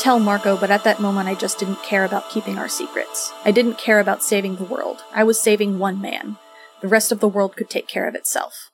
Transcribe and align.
Tell 0.00 0.18
Marco, 0.18 0.56
but 0.56 0.70
at 0.70 0.82
that 0.84 0.98
moment 0.98 1.28
I 1.28 1.34
just 1.34 1.58
didn't 1.58 1.82
care 1.82 2.06
about 2.06 2.30
keeping 2.30 2.56
our 2.56 2.70
secrets. 2.70 3.34
I 3.44 3.50
didn't 3.50 3.76
care 3.76 4.00
about 4.00 4.22
saving 4.22 4.56
the 4.56 4.64
world. 4.64 5.04
I 5.14 5.24
was 5.24 5.38
saving 5.38 5.78
one 5.78 6.00
man. 6.00 6.38
The 6.80 6.88
rest 6.88 7.12
of 7.12 7.20
the 7.20 7.28
world 7.28 7.54
could 7.54 7.68
take 7.68 7.86
care 7.86 8.08
of 8.08 8.14
itself. 8.14 8.70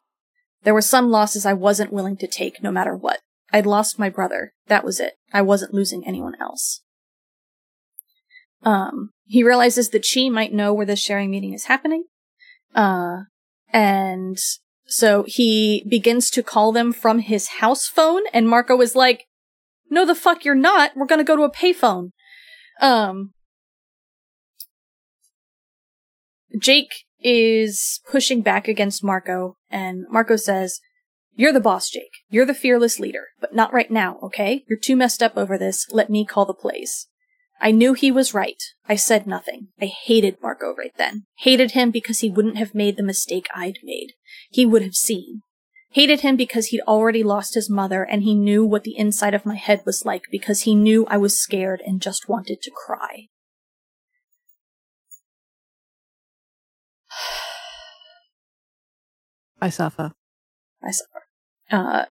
There 0.62 0.72
were 0.72 0.80
some 0.80 1.10
losses 1.10 1.44
I 1.44 1.52
wasn't 1.52 1.92
willing 1.92 2.16
to 2.19 2.28
take 2.28 2.62
no 2.62 2.70
matter 2.70 2.94
what. 2.94 3.22
I'd 3.52 3.66
lost 3.66 3.98
my 3.98 4.08
brother. 4.08 4.52
That 4.69 4.84
was 4.84 5.00
it. 5.00 5.14
I 5.32 5.42
wasn't 5.42 5.74
losing 5.74 6.06
anyone 6.06 6.36
else. 6.41 6.82
Um, 8.62 9.10
he 9.24 9.42
realizes 9.42 9.88
that 9.88 10.06
she 10.06 10.30
might 10.30 10.52
know 10.52 10.72
where 10.72 10.86
this 10.86 11.00
sharing 11.00 11.32
meeting 11.32 11.52
is 11.52 11.64
happening. 11.64 12.04
Uh, 12.72 13.22
and 13.72 14.38
so 14.86 15.24
he 15.27 15.84
begins 15.91 16.30
to 16.30 16.44
call 16.44 16.70
them 16.70 16.92
from 16.92 17.19
his 17.19 17.48
house 17.58 17.88
phone, 17.88 18.22
and 18.32 18.48
Marco 18.48 18.80
is 18.80 18.94
like, 18.94 19.24
no, 19.91 20.05
the 20.05 20.15
fuck 20.15 20.45
you're 20.45 20.55
not. 20.55 20.92
We're 20.97 21.06
gonna 21.06 21.25
go 21.25 21.37
to 21.37 21.42
a 21.42 21.53
payphone. 21.53 22.11
Um, 22.81 23.33
Jake 26.59 27.05
is 27.20 28.01
pushing 28.11 28.43
back 28.43 28.69
against 28.69 29.05
Marco, 29.05 29.56
and 29.70 30.05
Marco 30.11 30.37
says, 30.37 30.81
You're 31.34 31.53
the 31.53 31.61
boss, 31.61 31.89
Jake. 31.89 32.12
You're 32.28 32.47
the 32.47 32.55
fearless 32.55 32.98
leader, 32.98 33.28
but 33.41 33.55
not 33.55 33.73
right 33.73 33.91
now, 33.91 34.19
okay? 34.23 34.65
You're 34.69 34.78
too 34.78 34.97
messed 34.97 35.23
up 35.23 35.37
over 35.37 35.59
this. 35.59 35.87
Let 35.91 36.11
me 36.11 36.25
call 36.25 36.47
the 36.47 36.55
plays. 36.55 37.09
I 37.61 37.71
knew 37.71 37.95
he 37.95 38.11
was 38.11 38.34
right. 38.34 38.62
I 38.87 38.97
said 38.97 39.27
nothing. 39.27 39.69
I 39.81 39.87
hated 39.87 40.37
Marco 40.43 40.75
right 40.77 40.93
then. 40.97 41.25
Hated 41.39 41.71
him 41.73 41.91
because 41.91 42.21
he 42.21 42.31
wouldn't 42.31 42.59
have 42.59 42.75
made 42.75 42.97
the 42.97 43.03
mistake 43.03 43.47
I'd 43.55 43.78
made. 43.83 44.12
He 44.50 44.67
would 44.67 44.83
have 44.83 44.95
seen. 44.95 45.41
Hated 45.97 46.20
him 46.20 46.36
because 46.36 46.66
he'd 46.66 46.83
already 46.83 47.22
lost 47.22 47.55
his 47.55 47.70
mother 47.70 48.05
and 48.05 48.22
he 48.22 48.34
knew 48.34 48.66
what 48.66 48.84
the 48.84 48.98
inside 48.98 49.33
of 49.33 49.47
my 49.47 49.55
head 49.55 49.80
was 49.86 50.05
like 50.05 50.25
because 50.30 50.64
he 50.64 50.75
knew 50.75 51.06
I 51.06 51.16
was 51.16 51.41
scared 51.41 51.81
and 51.87 52.03
just 52.03 52.28
wanted 52.28 52.60
to 52.60 52.71
cry. 52.71 53.28
I 59.62 59.71
suffer. 59.71 60.12
I 60.84 60.91
suffer. 60.91 61.22
Uh, 61.71 62.04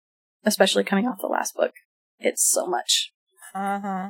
especially 0.44 0.82
coming 0.82 1.06
off 1.06 1.20
the 1.20 1.28
last 1.28 1.54
book. 1.54 1.74
It's 2.18 2.44
so 2.44 2.66
much. 2.66 3.12
Uh 3.54 3.78
huh. 3.78 4.08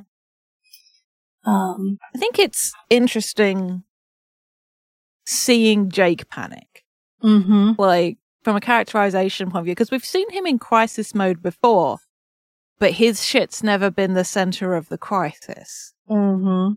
Um, 1.44 1.98
I 2.14 2.18
think 2.18 2.38
it's 2.38 2.72
interesting 2.88 3.82
seeing 5.26 5.90
Jake 5.90 6.30
panic. 6.30 6.86
mm-hmm. 7.22 7.72
like 7.76 8.16
from 8.46 8.54
a 8.54 8.60
characterization 8.60 9.50
point 9.50 9.62
of 9.62 9.64
view, 9.64 9.74
because 9.74 9.90
we've 9.90 10.04
seen 10.04 10.30
him 10.30 10.46
in 10.46 10.56
crisis 10.56 11.16
mode 11.16 11.42
before, 11.42 11.98
but 12.78 12.92
his 12.92 13.24
shit's 13.24 13.60
never 13.60 13.90
been 13.90 14.14
the 14.14 14.22
center 14.22 14.76
of 14.76 14.88
the 14.88 14.96
crisis. 14.96 15.92
Mm-hmm. 16.08 16.74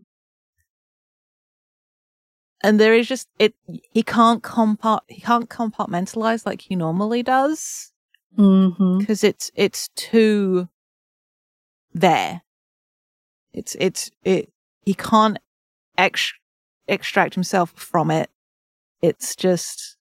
And 2.64 2.80
there 2.80 2.92
is 2.92 3.06
just 3.06 3.28
it. 3.38 3.54
He 3.92 4.02
can't 4.02 4.42
compart. 4.42 5.02
He 5.06 5.20
can't 5.20 5.48
compartmentalize 5.48 6.44
like 6.44 6.62
he 6.62 6.74
normally 6.74 7.22
does 7.22 7.92
Mm-hmm. 8.36 8.98
because 8.98 9.22
it's 9.22 9.52
it's 9.54 9.90
too 9.94 10.68
there. 11.94 12.42
It's 13.52 13.76
it's 13.78 14.10
it. 14.24 14.52
He 14.84 14.94
can't 14.94 15.38
ex- 15.96 16.32
extract 16.88 17.34
himself 17.34 17.70
from 17.76 18.10
it. 18.10 18.28
It's 19.00 19.36
just. 19.36 19.98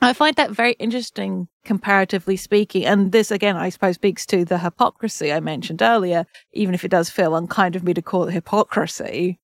I 0.00 0.12
find 0.12 0.36
that 0.36 0.52
very 0.52 0.72
interesting, 0.74 1.48
comparatively 1.64 2.36
speaking. 2.36 2.84
And 2.86 3.10
this, 3.10 3.30
again, 3.30 3.56
I 3.56 3.68
suppose 3.68 3.96
speaks 3.96 4.24
to 4.26 4.44
the 4.44 4.58
hypocrisy 4.58 5.32
I 5.32 5.40
mentioned 5.40 5.82
earlier, 5.82 6.24
even 6.52 6.74
if 6.74 6.84
it 6.84 6.90
does 6.90 7.10
feel 7.10 7.34
unkind 7.34 7.74
of 7.74 7.82
me 7.82 7.94
to 7.94 8.02
call 8.02 8.28
it 8.28 8.32
hypocrisy 8.32 9.40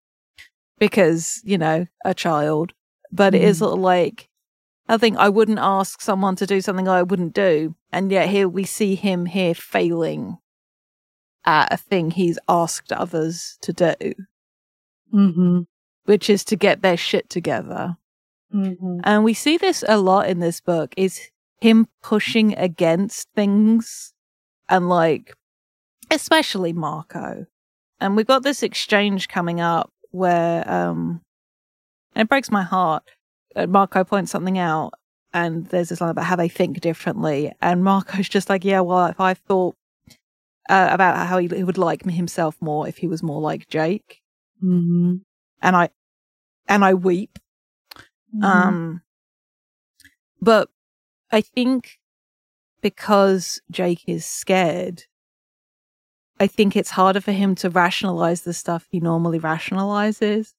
because, 0.79 1.41
you 1.45 1.59
know, 1.59 1.87
a 2.05 2.15
child. 2.15 2.73
But 3.11 3.35
it 3.35 3.43
is 3.43 3.59
sort 3.59 3.75
of 3.75 3.81
like, 3.81 4.29
I 4.89 4.97
think 4.97 5.17
I 5.17 5.29
wouldn't 5.29 5.59
ask 5.59 6.01
someone 6.01 6.37
to 6.37 6.47
do 6.47 6.61
something 6.61 6.89
I 6.89 7.03
wouldn't 7.03 7.35
do. 7.35 7.75
And 7.93 8.13
yet 8.13 8.29
here 8.29 8.49
we 8.49 8.65
see 8.65 8.95
him 8.95 9.27
here 9.27 9.55
failing 9.55 10.39
at 11.45 11.73
a 11.73 11.77
thing 11.77 12.11
he's 12.13 12.39
asked 12.49 12.93
others 12.93 13.59
to 13.63 13.73
do, 13.73 13.95
Mm-hmm. 15.13 15.61
which 16.07 16.29
is 16.29 16.45
to 16.45 16.57
get 16.57 16.83
their 16.83 16.97
shit 16.97 17.29
together. 17.31 17.97
Mm-hmm. 18.53 19.00
And 19.05 19.25
we 19.25 19.34
see 19.34 19.56
this 19.56 19.84
a 19.87 19.99
lot 19.99 20.28
in 20.28 20.38
this 20.41 20.60
book 20.60 20.94
is 20.97 21.31
him 21.60 21.88
pushing 22.03 22.56
against 22.56 23.28
things 23.34 24.12
and 24.69 24.88
like 24.88 25.34
especially 26.10 26.72
Marco. 26.72 27.47
And 28.00 28.16
we've 28.16 28.27
got 28.27 28.43
this 28.43 28.62
exchange 28.62 29.28
coming 29.28 29.60
up 29.60 29.91
where 30.10 30.69
um 30.71 31.21
and 32.15 32.27
it 32.27 32.28
breaks 32.28 32.50
my 32.50 32.62
heart. 32.62 33.03
Uh, 33.56 33.66
Marco 33.66 34.05
points 34.05 34.31
something 34.31 34.59
out 34.59 34.93
and 35.32 35.66
there's 35.66 35.88
this 35.88 36.00
line 36.00 36.11
about 36.11 36.26
how 36.26 36.37
they 36.37 36.49
think 36.49 36.81
differently 36.81 37.53
and 37.61 37.82
Marco's 37.84 38.28
just 38.28 38.49
like, 38.49 38.65
yeah, 38.65 38.81
well, 38.81 39.06
if 39.06 39.21
I 39.21 39.34
thought 39.34 39.76
uh, 40.69 40.88
about 40.91 41.26
how 41.26 41.38
he, 41.38 41.49
he 41.49 41.65
would 41.65 41.78
like 41.78 42.05
himself 42.05 42.56
more 42.61 42.88
if 42.88 42.99
he 42.99 43.06
was 43.06 43.22
more 43.22 43.41
like 43.41 43.69
Jake 43.69 44.21
Mm-hmm. 44.62 45.16
and 45.61 45.76
I 45.76 45.88
and 46.69 46.84
I 46.84 46.94
weep 46.94 47.38
Mm-hmm. 48.34 48.45
um, 48.45 49.03
but 50.41 50.69
I 51.31 51.41
think 51.41 51.99
because 52.81 53.61
Jake 53.71 54.05
is 54.06 54.27
scared, 54.27 55.05
I 56.39 56.47
think 56.47 56.77
it's 56.77 56.91
harder 56.91 57.21
for 57.21 57.33
him 57.33 57.55
to 57.56 57.71
rationalize 57.71 58.43
the 58.43 58.53
stuff 58.53 58.87
he 58.91 59.00
normally 59.00 59.39
rationalizes. 59.39 60.53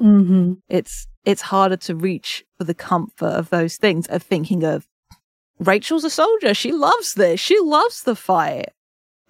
mm-hmm. 0.00 0.54
It's 0.68 1.06
it's 1.24 1.42
harder 1.42 1.76
to 1.76 1.94
reach 1.94 2.44
for 2.58 2.64
the 2.64 2.74
comfort 2.74 3.26
of 3.26 3.50
those 3.50 3.76
things 3.76 4.06
of 4.08 4.22
thinking 4.22 4.64
of 4.64 4.86
Rachel's 5.58 6.04
a 6.04 6.10
soldier. 6.10 6.54
She 6.54 6.72
loves 6.72 7.14
this. 7.14 7.40
She 7.40 7.58
loves 7.60 8.02
the 8.02 8.16
fight. 8.16 8.70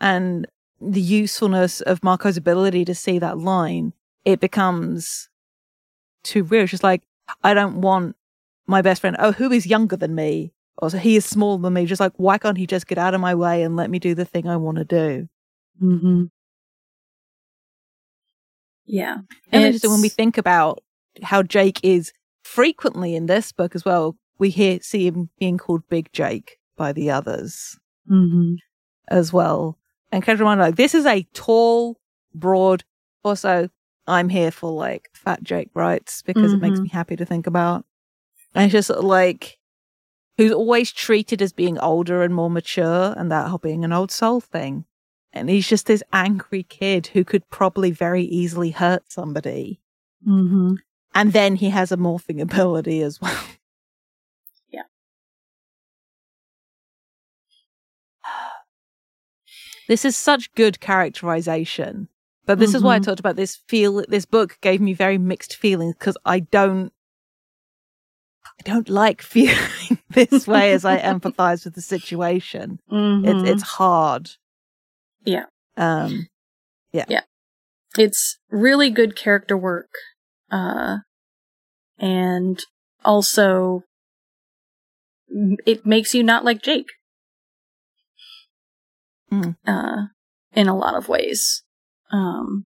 And 0.00 0.46
the 0.80 1.00
usefulness 1.00 1.80
of 1.82 2.02
Marco's 2.02 2.36
ability 2.36 2.84
to 2.86 2.94
see 2.94 3.18
that 3.18 3.38
line, 3.38 3.92
it 4.24 4.40
becomes 4.40 5.28
too 6.24 6.42
real. 6.42 6.66
Just 6.66 6.82
like, 6.82 7.02
I 7.42 7.54
don't 7.54 7.80
want 7.80 8.16
my 8.66 8.82
best 8.82 9.00
friend, 9.00 9.16
oh, 9.18 9.32
who 9.32 9.50
is 9.50 9.66
younger 9.66 9.96
than 9.96 10.14
me? 10.14 10.52
Or 10.78 10.90
so 10.90 10.98
he 10.98 11.16
is 11.16 11.24
smaller 11.24 11.60
than 11.60 11.74
me. 11.74 11.86
Just 11.86 12.00
like, 12.00 12.12
why 12.16 12.38
can't 12.38 12.56
he 12.56 12.66
just 12.66 12.86
get 12.86 12.98
out 12.98 13.14
of 13.14 13.20
my 13.20 13.34
way 13.34 13.62
and 13.62 13.76
let 13.76 13.90
me 13.90 13.98
do 13.98 14.14
the 14.14 14.24
thing 14.24 14.48
I 14.48 14.56
want 14.56 14.78
to 14.78 14.84
do? 14.84 15.28
Mm-hmm. 15.82 16.24
Yeah. 18.86 19.18
And 19.50 19.64
then 19.64 19.72
just 19.72 19.88
when 19.88 20.00
we 20.00 20.08
think 20.08 20.38
about 20.38 20.82
how 21.22 21.42
Jake 21.42 21.80
is 21.82 22.12
frequently 22.42 23.14
in 23.14 23.26
this 23.26 23.52
book 23.52 23.74
as 23.74 23.84
well, 23.84 24.16
we 24.38 24.50
hear 24.50 24.80
see 24.80 25.06
him 25.06 25.30
being 25.38 25.58
called 25.58 25.82
Big 25.88 26.12
Jake 26.12 26.58
by 26.76 26.92
the 26.92 27.10
others 27.10 27.78
Mhm. 28.10 28.56
as 29.08 29.32
well. 29.32 29.78
And 30.10 30.22
kind 30.22 30.34
of 30.34 30.40
remind 30.40 30.60
like 30.60 30.76
this 30.76 30.94
is 30.94 31.06
a 31.06 31.22
tall, 31.32 31.98
broad. 32.34 32.84
Also, 33.24 33.68
I'm 34.06 34.28
here 34.28 34.50
for 34.50 34.70
like 34.72 35.10
Fat 35.14 35.42
Jake 35.42 35.70
rights 35.74 36.22
because 36.22 36.52
it 36.52 36.60
makes 36.60 36.80
Mhm. 36.80 36.84
me 36.84 36.88
happy 36.88 37.16
to 37.16 37.24
think 37.24 37.46
about. 37.46 37.84
And 38.54 38.64
it's 38.64 38.72
just 38.72 38.88
sort 38.88 38.98
of 38.98 39.04
like 39.04 39.58
who's 40.36 40.52
always 40.52 40.90
treated 40.92 41.40
as 41.42 41.52
being 41.52 41.78
older 41.78 42.22
and 42.22 42.34
more 42.34 42.50
mature, 42.50 43.14
and 43.16 43.30
that 43.30 43.48
whole 43.48 43.58
being 43.58 43.84
an 43.84 43.92
old 43.92 44.10
soul 44.10 44.40
thing. 44.40 44.84
And 45.32 45.48
he's 45.48 45.68
just 45.68 45.86
this 45.86 46.02
angry 46.12 46.62
kid 46.64 47.08
who 47.08 47.24
could 47.24 47.48
probably 47.50 47.90
very 47.90 48.24
easily 48.24 48.70
hurt 48.70 49.10
somebody. 49.12 49.80
Mhm. 50.26 50.76
And 51.14 51.32
then 51.32 51.56
he 51.56 51.70
has 51.70 51.92
a 51.92 51.96
morphing 51.96 52.40
ability 52.42 53.02
as 53.02 53.20
well. 53.20 53.44
Yeah. 54.70 54.82
This 59.88 60.04
is 60.04 60.16
such 60.16 60.52
good 60.54 60.80
characterization. 60.80 62.08
But 62.44 62.58
this 62.58 62.74
is 62.74 62.82
why 62.82 62.96
I 62.96 62.98
Mhm. 62.98 63.04
talked 63.04 63.20
about 63.20 63.36
this 63.36 63.56
feel 63.68 64.04
this 64.08 64.24
book 64.24 64.58
gave 64.60 64.80
me 64.80 64.94
very 64.94 65.16
mixed 65.18 65.54
feelings 65.56 65.94
because 65.98 66.18
I 66.24 66.40
don't 66.40 66.92
I 68.44 68.62
don't 68.64 68.88
like 68.88 69.22
feeling 69.34 69.98
this 70.10 70.46
way 70.46 70.72
as 70.72 70.84
I 70.84 70.98
empathize 71.12 71.64
with 71.64 71.74
the 71.74 71.82
situation. 71.82 72.80
Mhm. 72.90 73.26
It's 73.26 73.42
it's 73.50 73.62
hard. 73.62 74.30
Yeah. 75.24 75.46
Um 75.76 76.26
Yeah. 76.92 77.04
Yeah. 77.08 77.22
it's 77.96 78.38
really 78.50 78.90
good 78.90 79.14
character 79.16 79.56
work 79.56 79.90
uh 80.50 80.98
and 81.98 82.58
also 83.04 83.82
it 85.64 85.86
makes 85.86 86.14
you 86.14 86.22
not 86.22 86.44
like 86.44 86.62
jake 86.62 86.88
Mm. 89.30 89.56
uh 89.66 90.06
in 90.52 90.68
a 90.68 90.76
lot 90.76 90.94
of 90.94 91.08
ways 91.08 91.62
um 92.12 92.64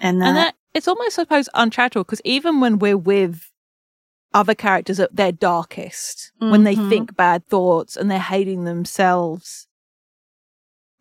and 0.00 0.20
that, 0.20 0.26
and 0.28 0.36
that 0.36 0.54
it's 0.74 0.88
almost 0.88 1.18
I 1.18 1.22
suppose 1.22 1.48
uncharitable 1.54 2.04
because 2.04 2.22
even 2.24 2.60
when 2.60 2.78
we're 2.78 2.96
with 2.98 3.50
other 4.32 4.54
characters 4.54 5.00
at 5.00 5.14
their 5.16 5.32
darkest, 5.32 6.32
when 6.38 6.64
they 6.64 6.76
Mhm. 6.76 6.88
think 6.88 7.16
bad 7.16 7.46
thoughts 7.48 7.96
and 7.96 8.10
they're 8.10 8.18
hating 8.20 8.64
themselves, 8.64 9.66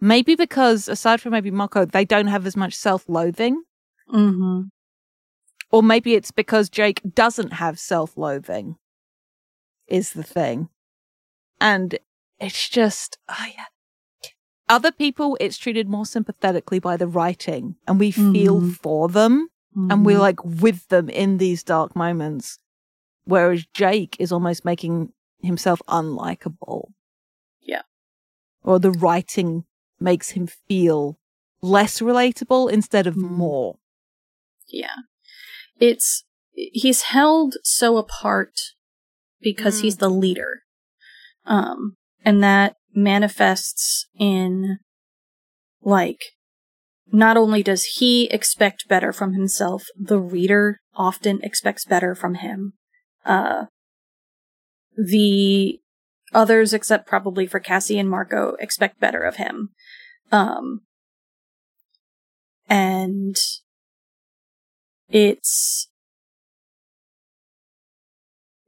maybe 0.01 0.35
because 0.35 0.87
aside 0.89 1.21
from 1.21 1.33
maybe 1.33 1.51
Marco, 1.51 1.85
they 1.85 2.05
don't 2.05 2.27
have 2.27 2.45
as 2.47 2.55
much 2.55 2.73
self-loathing, 2.73 3.63
Mm-hmm. 4.11 4.61
or 5.71 5.83
maybe 5.83 6.15
it's 6.15 6.31
because 6.31 6.69
Jake 6.69 7.01
doesn't 7.13 7.53
have 7.53 7.77
self-loathing. 7.79 8.77
Is 9.87 10.13
the 10.13 10.23
thing, 10.23 10.69
and 11.61 11.97
it's 12.39 12.69
just 12.69 13.17
oh 13.27 13.45
yeah. 13.55 13.65
Other 14.69 14.91
people, 14.91 15.35
it's 15.39 15.57
treated 15.57 15.89
more 15.89 16.05
sympathetically 16.05 16.79
by 16.79 16.95
the 16.95 17.07
writing, 17.07 17.75
and 17.87 17.99
we 17.99 18.11
feel 18.11 18.61
Mhm. 18.61 18.75
for 18.75 19.09
them. 19.09 19.49
and 19.75 19.91
Mm-hmm. 19.91 20.03
we're 20.03 20.19
like 20.19 20.43
with 20.43 20.87
them 20.87 21.09
in 21.09 21.37
these 21.37 21.61
dark 21.63 21.95
moments. 21.95 22.57
Whereas 23.25 23.67
Jake 23.71 24.15
is 24.19 24.31
almost 24.31 24.65
making 24.65 25.13
himself 25.43 25.79
unlikable. 25.87 26.91
Yeah. 27.61 27.83
Or 28.63 28.79
the 28.79 28.89
writing 28.91 29.65
makes 29.99 30.31
him 30.31 30.47
feel 30.47 31.19
less 31.61 31.99
relatable 32.01 32.71
instead 32.71 33.05
of 33.05 33.13
Mhm. 33.13 33.29
more. 33.29 33.77
Yeah. 34.67 34.95
It's 35.79 36.25
he's 36.53 37.03
held 37.03 37.55
so 37.63 37.97
apart 37.97 38.59
because 39.39 39.77
Mm. 39.77 39.81
he's 39.83 39.97
the 39.97 40.09
leader. 40.09 40.63
Um 41.45 41.95
and 42.25 42.43
that 42.43 42.75
manifests 43.03 44.07
in 44.19 44.79
like 45.81 46.21
not 47.11 47.37
only 47.37 47.63
does 47.63 47.83
he 47.97 48.25
expect 48.25 48.87
better 48.87 49.11
from 49.11 49.33
himself, 49.33 49.85
the 49.97 50.19
reader 50.19 50.79
often 50.95 51.39
expects 51.41 51.85
better 51.85 52.13
from 52.13 52.35
him. 52.35 52.73
Uh 53.25 53.65
the 54.97 55.79
others 56.33 56.73
except 56.73 57.07
probably 57.07 57.47
for 57.47 57.59
Cassie 57.59 57.97
and 57.97 58.09
Marco 58.09 58.55
expect 58.59 58.99
better 58.99 59.23
of 59.23 59.37
him. 59.37 59.69
Um 60.31 60.81
and 62.67 63.35
it's 65.09 65.89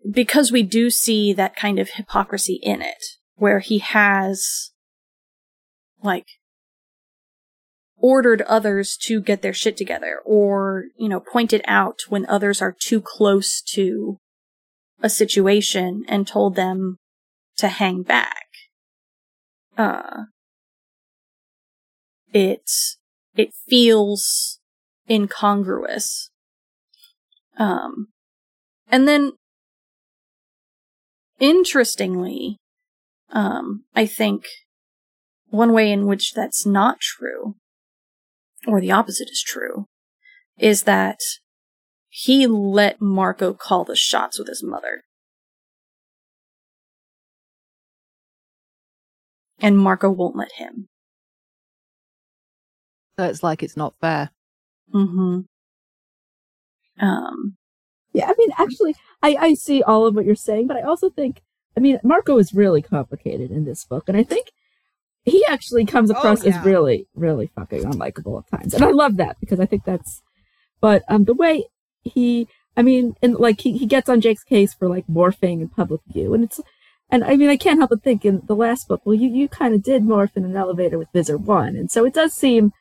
because 0.10 0.52
we 0.52 0.64
do 0.64 0.90
see 0.90 1.32
that 1.34 1.56
kind 1.56 1.78
of 1.78 1.92
hypocrisy 1.92 2.60
in 2.64 2.82
it, 2.82 3.04
where 3.36 3.60
he 3.60 3.80
has, 3.80 4.72
like, 6.04 6.28
ordered 7.98 8.42
others 8.44 8.98
to 8.98 9.22
get 9.22 9.42
their 9.42 9.54
shit 9.54 9.78
together, 9.78 10.20
or, 10.26 10.86
you 10.98 11.08
know, 11.08 11.20
pointed 11.20 11.62
out 11.66 12.00
when 12.10 12.26
others 12.28 12.62
are 12.62 12.76
too 12.78 13.02
close 13.02 13.62
to 13.62 14.18
a 15.02 15.10
situation 15.10 16.04
and 16.08 16.28
told 16.28 16.56
them 16.56 16.98
to 17.58 17.68
hang 17.68 18.02
back. 18.02 18.48
Uh, 19.78 20.26
it's, 22.34 22.98
it 23.36 23.52
feels 23.68 24.60
incongruous. 25.10 26.30
Um, 27.58 28.08
and 28.90 29.08
then, 29.08 29.34
interestingly, 31.40 32.58
um, 33.32 33.84
I 33.96 34.06
think 34.06 34.46
one 35.50 35.74
way 35.74 35.92
in 35.92 36.06
which 36.06 36.34
that's 36.34 36.66
not 36.66 37.00
true, 37.00 37.56
or 38.68 38.80
the 38.80 38.92
opposite 38.92 39.30
is 39.30 39.44
true, 39.46 39.88
is 40.58 40.84
that 40.84 41.20
he 42.10 42.48
let 42.48 43.02
Marco 43.02 43.54
call 43.54 43.84
the 43.84 43.96
shots 43.96 44.38
with 44.38 44.48
his 44.48 44.64
mother. 44.64 45.02
And 49.60 49.78
Marco 49.78 50.10
won't 50.10 50.36
let 50.36 50.54
him. 50.54 50.88
So 53.18 53.26
it's 53.26 53.44
like 53.44 53.62
it's 53.62 53.78
not 53.78 53.94
fair. 54.02 54.32
Mm-hmm. 54.94 55.42
Um, 57.06 57.56
Yeah, 58.14 58.26
I 58.28 58.34
mean, 58.38 58.50
actually, 58.58 58.96
I, 59.22 59.36
I 59.40 59.54
see 59.54 59.82
all 59.84 60.06
of 60.06 60.16
what 60.16 60.26
you're 60.26 60.36
saying, 60.36 60.68
but 60.68 60.78
I 60.78 60.82
also 60.82 61.10
think, 61.10 61.42
I 61.76 61.80
mean, 61.80 62.00
Marco 62.04 62.38
is 62.38 62.54
really 62.54 62.82
complicated 62.82 63.52
in 63.52 63.66
this 63.66 63.86
book, 63.86 64.06
and 64.08 64.18
I 64.18 64.24
think 64.24 64.52
he 65.24 65.46
actually 65.48 65.86
comes 65.86 66.12
Oh, 66.12 66.16
across 66.16 66.44
yeah. 66.44 66.58
as 66.60 66.66
really, 66.66 67.08
really 67.16 67.48
fucking 67.56 67.84
unlikable 67.84 68.44
at 68.44 68.60
times, 68.60 68.74
and 68.74 68.84
I 68.84 68.92
love 68.92 69.18
that 69.18 69.38
because 69.40 69.60
I 69.60 69.66
think 69.66 69.84
that's. 69.86 70.22
But 70.82 71.04
um, 71.08 71.26
the 71.26 71.34
way 71.36 71.66
he, 72.04 72.48
I 72.76 72.82
mean, 72.82 73.14
and 73.22 73.36
like 73.36 73.62
he, 73.62 73.78
he 73.78 73.86
gets 73.86 74.10
on 74.10 74.20
Jake's 74.22 74.44
case 74.44 74.74
for 74.74 74.88
like 74.90 75.06
morphing 75.08 75.62
in 75.62 75.70
public 75.70 76.02
view, 76.08 76.34
and 76.34 76.44
it's, 76.44 76.60
and 77.10 77.24
I 77.24 77.36
mean, 77.36 77.50
I 77.50 77.58
can't 77.58 77.80
help 77.80 77.92
but 77.92 78.02
think 78.04 78.26
in 78.26 78.42
the 78.48 78.56
last 78.56 78.88
book, 78.88 79.02
well, 79.06 79.14
you 79.16 79.30
you 79.30 79.48
kind 79.48 79.74
of 79.74 79.84
did 79.84 80.04
morph 80.04 80.36
in 80.36 80.44
an 80.46 80.58
elevator 80.58 80.98
with 80.98 81.10
Visser 81.14 81.38
One, 81.38 81.76
and 81.76 81.90
so 81.92 82.04
it 82.06 82.14
does 82.14 82.34
seem 82.34 82.72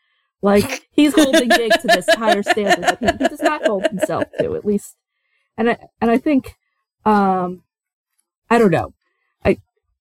like 0.42 0.86
he's 0.92 1.14
holding 1.14 1.50
Jake 1.50 1.72
to 1.80 1.86
this 1.86 2.06
higher 2.14 2.42
standard 2.42 2.82
that 2.82 2.98
he, 2.98 3.06
he 3.24 3.28
does 3.28 3.42
not 3.42 3.66
hold 3.66 3.86
himself 3.86 4.24
to, 4.38 4.56
at 4.56 4.64
least 4.64 4.96
and 5.58 5.68
I 5.70 5.76
and 6.00 6.10
I 6.10 6.16
think 6.16 6.54
um 7.04 7.62
I 8.50 8.58
don't 8.58 8.70
know. 8.70 8.92
I 9.44 9.58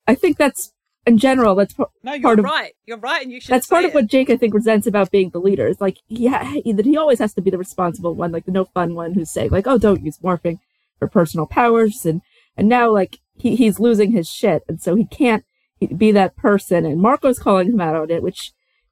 I 0.07 0.15
think 0.15 0.37
that's 0.37 0.73
in 1.05 1.17
general 1.17 1.55
that's 1.55 1.73
par- 1.73 1.89
No, 2.03 2.13
you're 2.13 2.21
Part 2.21 2.39
of- 2.39 2.45
right. 2.45 2.73
You're 2.85 2.97
right, 2.97 3.21
and 3.23 3.31
you 3.31 3.39
should. 3.39 3.51
that's 3.51 3.67
part 3.67 3.85
of 3.85 3.93
what 3.93 4.07
Jake 4.07 4.29
I 4.29 4.37
think 4.37 4.53
resents 4.53 4.85
about 4.87 5.11
being 5.11 5.29
the 5.29 5.39
leader. 5.39 5.67
Is 5.67 5.79
like 5.81 5.97
yeah, 6.07 6.43
ha- 6.43 6.73
that 6.73 6.85
he 6.85 6.97
always 6.97 7.19
has 7.19 7.33
to 7.35 7.41
be 7.41 7.49
the 7.51 7.57
responsible 7.57 8.13
one, 8.15 8.31
like 8.31 8.45
the 8.45 8.51
no 8.51 8.65
fun 8.65 8.95
one 8.95 9.13
who's 9.13 9.31
saying 9.31 9.51
like, 9.51 9.67
"Oh, 9.67 9.77
don't 9.77 10.03
use 10.03 10.17
morphing 10.19 10.59
for 10.97 11.07
personal 11.07 11.45
powers," 11.45 12.05
and 12.05 12.21
and 12.57 12.67
now 12.67 12.91
like 12.91 13.19
he 13.35 13.55
he's 13.55 13.79
losing 13.79 14.11
his 14.11 14.27
shit, 14.27 14.63
and 14.67 14.81
so 14.81 14.95
he 14.95 15.05
can't 15.05 15.45
be 15.95 16.11
that 16.11 16.35
person. 16.35 16.85
And 16.85 16.99
Marco's 17.01 17.39
calling 17.39 17.67
him 17.71 17.79
out 17.81 17.95
on 17.95 18.11
it, 18.11 18.21
which 18.21 18.51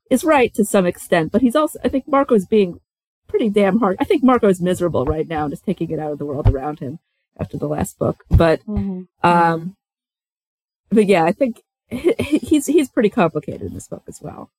is 0.10 0.24
right 0.24 0.54
to 0.54 0.64
some 0.64 0.86
extent, 0.86 1.32
but 1.34 1.42
he's 1.42 1.56
also 1.56 1.78
I 1.84 1.90
think 1.90 2.08
Marco's 2.08 2.46
being 2.46 2.80
pretty 3.28 3.50
damn 3.50 3.80
hard. 3.80 3.98
I 4.00 4.06
think 4.06 4.24
Marco's 4.24 4.62
miserable 4.62 5.04
right 5.04 5.28
now, 5.28 5.44
and 5.46 5.54
is 5.54 5.60
taking 5.60 5.92
it 5.92 6.00
out 6.00 6.14
of 6.14 6.18
the 6.18 6.26
world 6.26 6.48
around 6.48 6.80
him 6.80 7.00
after 7.40 7.58
the 7.58 7.68
last 7.68 7.98
book, 8.00 8.24
but. 8.30 8.62
Um, 9.24 9.76
but 10.90 11.06
yeah, 11.06 11.24
I 11.26 11.32
think 11.34 11.62
he- 11.90 12.16
he- 12.20 12.38
he's 12.38 12.66
he's 12.66 12.90
pretty 12.90 13.10
complicated 13.10 13.62
in 13.64 13.74
this 13.74 13.88
book 13.88 14.04
as 14.08 14.22
well, 14.22 14.50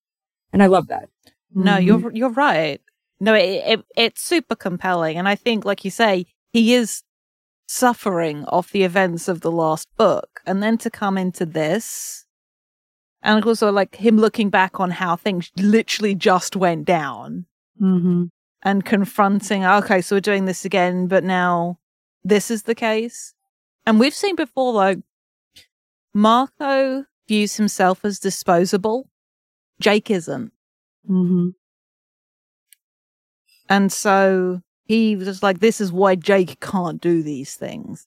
and 0.52 0.62
I 0.62 0.66
love 0.66 0.88
that. 0.88 1.08
No, 1.54 1.72
Mhm. 1.76 1.84
you're 1.86 2.12
you're 2.12 2.30
right. 2.30 2.80
No, 3.20 3.34
it, 3.34 3.62
it 3.66 3.84
it's 3.96 4.22
super 4.22 4.54
compelling, 4.54 5.16
and 5.16 5.26
I 5.28 5.34
think, 5.34 5.64
like 5.64 5.84
you 5.84 5.90
say, 5.90 6.26
he 6.52 6.74
is 6.74 7.02
suffering 7.66 8.44
off 8.46 8.70
the 8.72 8.82
events 8.84 9.28
of 9.28 9.40
the 9.40 9.50
last 9.50 9.88
book, 9.96 10.40
and 10.46 10.62
then 10.62 10.78
to 10.78 10.90
come 10.90 11.16
into 11.18 11.44
this, 11.46 12.26
and 13.22 13.44
also 13.44 13.70
like 13.72 13.96
him 13.96 14.16
looking 14.18 14.50
back 14.50 14.78
on 14.80 14.90
how 14.90 15.16
things 15.16 15.50
literally 15.56 16.14
just 16.14 16.56
went 16.56 16.84
down, 16.84 17.46
Mm-hmm. 17.80 18.24
and 18.62 18.84
confronting, 18.84 19.64
okay, 19.64 20.00
so 20.02 20.16
we're 20.16 20.20
doing 20.20 20.44
this 20.46 20.64
again, 20.64 21.06
but 21.08 21.24
now 21.24 21.78
this 22.28 22.50
is 22.50 22.64
the 22.64 22.74
case. 22.74 23.34
And 23.86 23.98
we've 23.98 24.14
seen 24.14 24.36
before, 24.36 24.72
like, 24.72 24.98
Marco 26.14 27.04
views 27.26 27.56
himself 27.56 28.04
as 28.04 28.18
disposable. 28.18 29.08
Jake 29.80 30.10
isn't. 30.10 30.52
Mm-hmm. 31.08 31.48
And 33.68 33.92
so 33.92 34.60
he 34.84 35.16
was 35.16 35.26
just 35.26 35.42
like, 35.42 35.60
this 35.60 35.80
is 35.80 35.92
why 35.92 36.14
Jake 36.14 36.60
can't 36.60 37.00
do 37.00 37.22
these 37.22 37.54
things. 37.54 38.06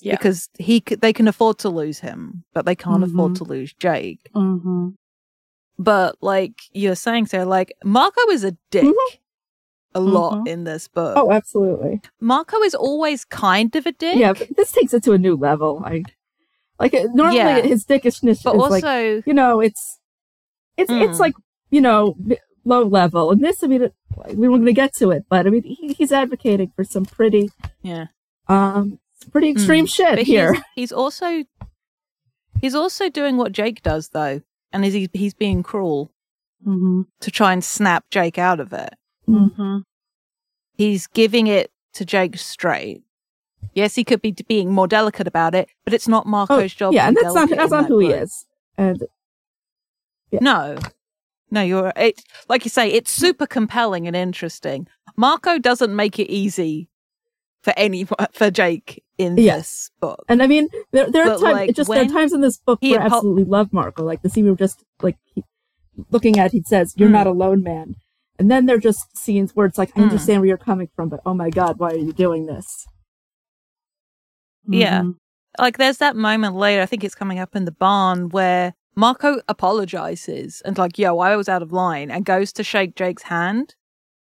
Yeah. 0.00 0.14
Because 0.14 0.48
he 0.58 0.80
they 0.80 1.12
can 1.12 1.26
afford 1.26 1.58
to 1.60 1.70
lose 1.70 1.98
him, 2.00 2.44
but 2.54 2.64
they 2.66 2.76
can't 2.76 3.02
afford 3.02 3.32
Mhm. 3.32 3.36
to 3.38 3.44
lose 3.44 3.72
Jake. 3.72 4.30
Mm-hmm. 4.34 4.90
But 5.78 6.16
like 6.20 6.54
you're 6.72 6.94
saying, 6.94 7.26
so 7.26 7.44
like 7.44 7.72
Marco 7.84 8.20
is 8.30 8.44
a 8.44 8.56
dick 8.70 8.84
Mhm. 8.84 9.18
A 9.94 10.00
lot 10.00 10.32
Mhm. 10.44 10.48
in 10.48 10.64
this 10.64 10.86
book. 10.88 11.14
Oh, 11.16 11.32
absolutely. 11.32 12.00
Marco 12.20 12.60
is 12.62 12.74
always 12.74 13.24
kind 13.24 13.74
of 13.74 13.86
a 13.86 13.92
dick. 13.92 14.16
Yeah, 14.16 14.32
but 14.34 14.48
this 14.56 14.72
takes 14.72 14.92
it 14.94 15.02
to 15.04 15.12
a 15.12 15.18
new 15.18 15.34
level. 15.36 15.82
I 15.84 16.02
like 16.78 16.94
uh, 16.94 17.04
normally 17.14 17.36
Yeah. 17.38 17.60
his 17.62 17.84
dickishness 17.86 18.42
But 18.44 18.56
is 18.56 18.62
also, 18.62 19.14
like 19.16 19.26
you 19.26 19.34
know 19.34 19.60
it's 19.60 19.98
it's 20.76 20.90
it's 20.90 21.16
Mm. 21.16 21.20
like 21.20 21.34
you 21.70 21.80
know 21.80 22.16
low 22.64 22.84
level, 22.84 23.30
and 23.30 23.42
this 23.42 23.64
I 23.64 23.66
mean 23.66 23.90
we 24.34 24.48
weren't 24.48 24.62
going 24.62 24.66
to 24.66 24.72
get 24.72 24.94
to 24.96 25.10
it, 25.10 25.24
but 25.28 25.46
I 25.46 25.50
mean 25.50 25.62
he, 25.64 25.94
he's 25.94 26.12
advocating 26.12 26.70
for 26.76 26.84
some 26.84 27.04
pretty 27.04 27.50
yeah. 27.82 28.06
um 28.48 29.00
pretty 29.32 29.48
extreme 29.50 29.86
shit 29.86 30.16
But 30.16 30.24
here. 30.26 30.52
he's, 30.54 30.62
he's 30.74 30.92
also 30.92 31.44
he's 32.60 32.74
also 32.74 33.08
doing 33.08 33.36
what 33.36 33.52
Jake 33.52 33.82
does 33.82 34.10
though, 34.10 34.42
and 34.72 34.84
is 34.84 34.94
he, 34.94 35.08
he's 35.12 35.34
being 35.34 35.62
cruel 35.62 36.10
Mm-hmm. 36.66 37.02
to 37.20 37.30
try 37.30 37.52
and 37.52 37.62
snap 37.62 38.06
Jake 38.10 38.36
out 38.36 38.58
of 38.58 38.72
it. 38.72 38.92
Mm-hmm. 39.28 39.78
He's 40.74 41.06
giving 41.06 41.46
it 41.46 41.70
to 41.94 42.04
Jake 42.04 42.38
straight. 42.38 43.02
Yes, 43.74 43.94
he 43.96 44.04
could 44.04 44.22
be 44.22 44.32
being 44.46 44.72
more 44.72 44.86
delicate 44.86 45.26
about 45.26 45.54
it, 45.54 45.68
but 45.84 45.92
it's 45.92 46.06
not 46.08 46.26
Marco's 46.26 46.72
job. 46.74 46.92
Oh, 46.92 46.94
yeah, 46.94 47.02
to 47.02 47.08
and 47.08 47.16
that's 47.16 47.34
not 47.34 47.48
that's 47.50 47.70
not 47.72 47.82
that 47.82 47.88
who 47.88 47.98
he 47.98 48.08
is. 48.10 48.46
And 48.76 49.02
Yeah. 50.30 50.38
No, 50.42 50.78
no, 51.50 51.62
you're 51.62 51.92
it. 51.96 52.22
Like 52.48 52.64
you 52.64 52.70
say, 52.70 52.88
it's 52.90 53.10
super 53.10 53.46
compelling 53.46 54.06
and 54.06 54.14
interesting. 54.14 54.86
Marco 55.16 55.58
doesn't 55.58 55.94
make 55.94 56.18
it 56.20 56.30
easy 56.30 56.88
for 57.62 57.72
any 57.76 58.04
for 58.32 58.50
Jake 58.50 59.02
in 59.18 59.36
Yes. 59.36 59.56
this 59.58 59.90
book. 60.00 60.24
And 60.28 60.42
I 60.42 60.46
mean, 60.46 60.68
there, 60.92 61.10
there 61.10 61.24
are 61.24 61.38
times, 61.38 61.42
like, 61.42 61.74
just 61.74 61.90
there 61.90 62.02
are 62.04 62.06
times 62.08 62.32
in 62.32 62.40
this 62.40 62.58
book 62.58 62.80
where 62.80 63.00
I 63.00 63.06
absolutely 63.06 63.44
love 63.44 63.72
Marco. 63.72 64.04
Like 64.04 64.22
the 64.22 64.30
scene 64.30 64.44
we 64.44 64.50
were 64.50 64.56
just 64.56 64.84
like 65.02 65.16
he, 65.34 65.42
looking 66.10 66.38
at, 66.38 66.52
he 66.52 66.62
says, 66.64 66.94
"You're 66.96 67.08
Mm. 67.08 67.12
not 67.12 67.26
alone, 67.26 67.62
man." 67.64 67.96
And 68.38 68.50
then 68.50 68.66
they're 68.66 68.78
just 68.78 69.16
scenes 69.16 69.54
where 69.56 69.66
it's 69.66 69.78
like, 69.78 69.90
I 69.96 70.00
Mm. 70.00 70.02
understand 70.04 70.40
where 70.40 70.48
you're 70.48 70.56
coming 70.56 70.88
from, 70.94 71.08
but 71.08 71.20
oh 71.26 71.34
my 71.34 71.50
god, 71.50 71.78
why 71.78 71.90
are 71.90 71.96
you 71.96 72.12
doing 72.12 72.46
this? 72.46 72.86
Yeah. 74.68 75.00
Mhm. 75.02 75.16
like 75.58 75.76
there's 75.78 75.98
that 75.98 76.14
moment 76.14 76.54
later, 76.54 76.82
I 76.82 76.86
think 76.86 77.02
it's 77.02 77.14
coming 77.16 77.38
up 77.40 77.56
in 77.56 77.64
the 77.64 77.72
barn 77.72 78.28
where 78.28 78.74
Marco 78.94 79.40
apologizes 79.48 80.60
and 80.64 80.76
like, 80.78 80.98
yo, 80.98 81.18
I 81.18 81.34
was 81.36 81.48
out 81.48 81.62
of 81.62 81.72
line 81.72 82.10
and 82.10 82.24
goes 82.24 82.52
to 82.54 82.62
shake 82.62 82.94
Jake's 82.94 83.24
hand 83.24 83.74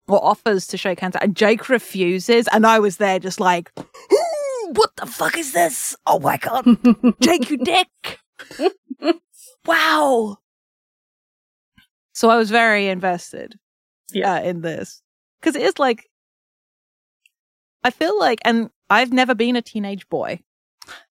or 0.08 0.24
offers 0.24 0.66
to 0.68 0.78
shake 0.78 1.00
hands 1.02 1.16
and 1.20 1.36
Jake 1.36 1.68
refuses 1.68 2.48
and 2.54 2.66
I 2.66 2.80
was 2.80 2.98
there 2.98 3.20
just 3.20 3.40
like, 3.42 3.72
what 4.74 4.92
the 4.96 5.06
fuck 5.08 5.38
is 5.38 5.52
this? 5.52 5.96
Oh 6.06 6.20
my 6.20 6.38
god, 6.38 6.66
Jake, 7.22 7.50
you 7.50 7.58
dick. 7.58 8.20
wow. 9.66 10.38
So 12.14 12.30
I 12.30 12.38
was 12.38 12.50
very 12.50 12.88
invested 12.88 13.56
Yeah. 14.16 14.40
in 14.40 14.62
this 14.62 15.02
because 15.40 15.56
it 15.56 15.62
is 15.64 15.78
like, 15.80 16.10
I 17.84 17.92
feel 17.92 18.18
like, 18.20 18.40
and 18.46 18.70
I've 18.90 19.14
never 19.14 19.36
been 19.36 19.56
a 19.56 19.62
teenage 19.62 20.08
boy. 20.10 20.40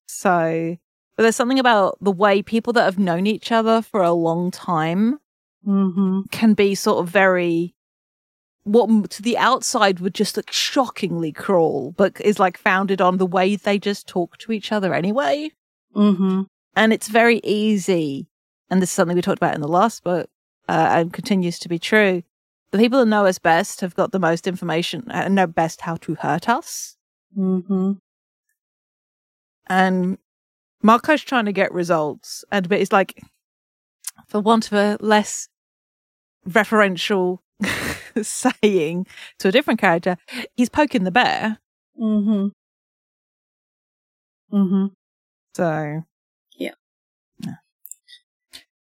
So 0.07 0.77
but 1.15 1.23
there's 1.23 1.35
something 1.35 1.59
about 1.59 1.97
the 2.01 2.11
way 2.11 2.41
people 2.41 2.73
that 2.73 2.83
have 2.83 2.99
known 2.99 3.25
each 3.25 3.49
other 3.51 3.81
for 3.81 4.01
a 4.03 4.11
long 4.11 4.51
time 4.51 5.19
Mhm. 5.65 6.29
can 6.31 6.53
be 6.53 6.75
sort 6.75 6.99
of 7.03 7.09
very 7.09 7.73
what 8.63 9.11
to 9.11 9.21
the 9.21 9.37
outside 9.37 9.99
would 9.99 10.13
just 10.15 10.35
look 10.35 10.51
shockingly 10.51 11.31
cruel, 11.31 11.93
but 11.97 12.19
is 12.21 12.39
like 12.39 12.57
founded 12.57 12.99
on 12.99 13.17
the 13.17 13.25
way 13.25 13.55
they 13.55 13.77
just 13.79 14.07
talk 14.07 14.37
to 14.39 14.51
each 14.51 14.71
other 14.71 14.93
anyway. 14.93 15.51
Mhm. 15.95 16.47
And 16.75 16.91
it's 16.91 17.07
very 17.07 17.39
easy. 17.43 18.27
And 18.69 18.81
this 18.81 18.89
is 18.89 18.93
something 18.93 19.15
we 19.15 19.21
talked 19.21 19.37
about 19.37 19.53
in 19.55 19.61
the 19.61 19.67
last 19.67 20.03
book, 20.03 20.29
uh, 20.67 20.87
and 20.91 21.13
continues 21.13 21.59
to 21.59 21.69
be 21.69 21.77
true. 21.79 22.23
The 22.75 22.81
people 22.81 22.99
that 22.99 23.05
know 23.05 23.25
us 23.25 23.39
best 23.39 23.79
have 23.79 23.95
got 23.95 24.11
the 24.11 24.19
most 24.19 24.47
information 24.47 25.05
and 25.09 25.33
know 25.33 25.47
best 25.47 25.79
how 25.79 25.95
to 25.95 26.15
hurt 26.15 26.49
us. 26.49 26.97
Mhm. 27.37 27.99
and 29.67 30.17
Marco's 30.83 31.23
trying 31.23 31.45
to 31.45 31.53
get 31.53 31.71
results, 31.73 32.43
and 32.51 32.67
but 32.67 32.81
it's 32.81 32.91
like, 32.91 33.23
for 34.27 34.41
want 34.41 34.67
of 34.67 34.73
a 34.73 34.97
less 34.99 35.47
referential 36.47 37.39
saying 38.21 39.07
to 39.39 39.47
a 39.47 39.51
different 39.53 39.79
character, 39.79 40.17
he's 40.57 40.69
poking 40.69 41.05
the 41.05 41.11
bear. 41.11 41.59
Mhm. 41.97 42.51
Mhm. 44.51 44.91
So. 45.55 46.03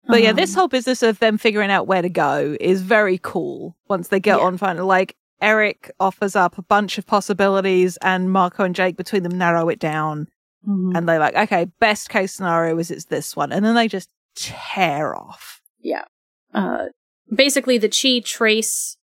But 0.09 0.23
yeah, 0.23 0.31
Um, 0.31 0.37
this 0.37 0.55
whole 0.55 0.69
business 0.69 1.03
of 1.03 1.19
them 1.19 1.37
figuring 1.39 1.71
out 1.71 1.87
where 1.87 2.03
to 2.03 2.09
go 2.09 2.57
is 2.61 2.81
very 2.83 3.19
cool. 3.23 3.77
Once 3.89 4.09
they 4.09 4.21
get 4.21 4.39
Yeah. 4.39 4.45
on, 4.47 4.57
finally, 4.59 4.87
like 4.87 5.15
Erek 5.41 5.91
offers 6.01 6.35
up 6.35 6.59
a 6.59 6.63
bunch 6.63 6.99
of 6.99 7.07
possibilities, 7.07 7.97
and 8.03 8.33
Marco 8.33 8.65
and 8.65 8.75
Jake 8.75 8.97
between 8.97 9.23
them 9.23 9.37
narrow 9.39 9.69
it 9.69 9.79
down. 9.79 10.27
mhm. 10.67 10.97
and 10.97 11.09
they're 11.09 11.21
like, 11.21 11.37
okay, 11.37 11.67
best 11.79 12.09
case 12.11 12.35
scenario 12.35 12.77
is 12.79 12.91
it's 12.91 13.05
this 13.05 13.37
one, 13.37 13.53
and 13.53 13.65
then 13.65 13.75
they 13.77 13.87
just 13.87 14.09
tear 14.35 15.15
off. 15.17 15.61
Yeah. 15.81 16.05
Uh 16.53 16.87
basically 17.35 17.79
the 17.79 17.89
chi 17.89 18.21
trace 18.25 18.97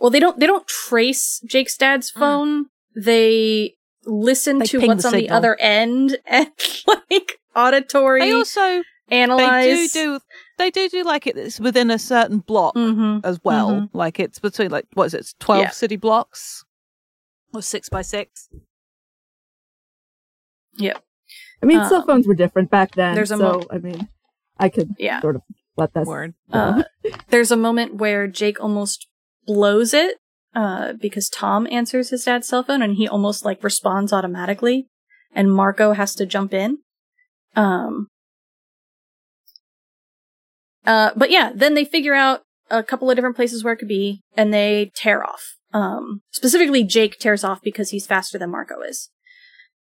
well 0.00 0.08
they 0.10 0.20
don't 0.20 0.38
they 0.40 0.46
don't 0.46 0.66
trace 0.68 1.40
jake's 1.44 1.76
dad's 1.76 2.10
Mm. 2.12 2.18
phone 2.18 2.66
they 2.96 3.74
listen 4.04 4.58
They 4.58 4.66
to 4.66 4.86
what's 4.86 5.02
the 5.02 5.08
on 5.08 5.14
the 5.14 5.30
other 5.30 5.56
end 5.60 6.18
and 6.26 6.50
like 6.86 7.38
auditory 7.56 8.20
They 8.20 8.32
also 8.32 8.82
they 9.08 9.26
do 9.26 9.88
do 9.88 10.20
they 10.58 10.70
do 10.70 10.88
do 10.88 11.04
like 11.04 11.26
it's 11.26 11.60
within 11.60 11.90
a 11.90 11.98
certain 11.98 12.38
block 12.38 12.74
Mhm. 12.74 13.20
as 13.24 13.38
well. 13.44 13.70
Mhm. 13.70 13.90
Like 13.92 14.18
it's 14.20 14.38
between 14.38 14.70
like 14.70 14.86
what 14.94 15.04
is 15.06 15.14
it, 15.14 15.34
twelve 15.38 15.62
Yeah. 15.64 15.70
city 15.70 15.96
blocks 15.96 16.64
or 17.54 17.62
six 17.62 17.88
by 17.88 18.02
six. 18.02 18.48
Yep. 20.78 21.02
I 21.62 21.66
mean, 21.66 21.78
cell 21.88 22.00
Um, 22.02 22.06
phones 22.06 22.26
were 22.26 22.34
different 22.34 22.70
back 22.70 22.94
then, 22.94 23.14
there's 23.14 23.30
a 23.30 23.36
so 23.38 23.52
mo- 23.60 23.66
I 23.70 23.78
mean, 23.78 24.08
I 24.58 24.68
could 24.68 24.94
yeah 24.98 25.20
sort 25.20 25.36
of 25.36 25.42
let 25.76 25.92
that. 25.94 26.06
Word. 26.06 26.34
uh, 26.52 26.82
there's 27.28 27.50
a 27.50 27.56
moment 27.56 27.96
where 27.96 28.26
jake 28.26 28.60
almost 28.60 29.06
blows 29.46 29.92
it 29.94 30.16
uh 30.54 30.94
because 30.94 31.28
tom 31.28 31.66
answers 31.70 32.10
his 32.10 32.24
dad's 32.24 32.48
cell 32.48 32.62
phone 32.62 32.80
and 32.82 32.94
he 32.96 33.06
almost 33.06 33.44
like 33.44 33.62
responds 33.62 34.12
automatically 34.12 34.88
and 35.32 35.52
marco 35.52 35.92
has 35.92 36.14
to 36.14 36.24
jump 36.26 36.52
in 36.54 36.78
um 37.54 38.08
uh 40.86 41.10
but 41.16 41.30
yeah 41.30 41.50
then 41.54 41.74
they 41.74 41.84
figure 41.84 42.14
out 42.14 42.42
a 42.70 42.82
couple 42.82 43.10
of 43.10 43.16
different 43.16 43.36
places 43.36 43.62
where 43.62 43.74
it 43.74 43.78
could 43.78 43.88
be 43.88 44.22
and 44.36 44.52
they 44.52 44.90
tear 44.94 45.24
off 45.24 45.56
um 45.72 46.22
specifically 46.30 46.84
jake 46.84 47.18
tears 47.18 47.44
off 47.44 47.60
because 47.62 47.90
he's 47.90 48.06
faster 48.06 48.38
than 48.38 48.50
marco 48.50 48.80
is 48.80 49.10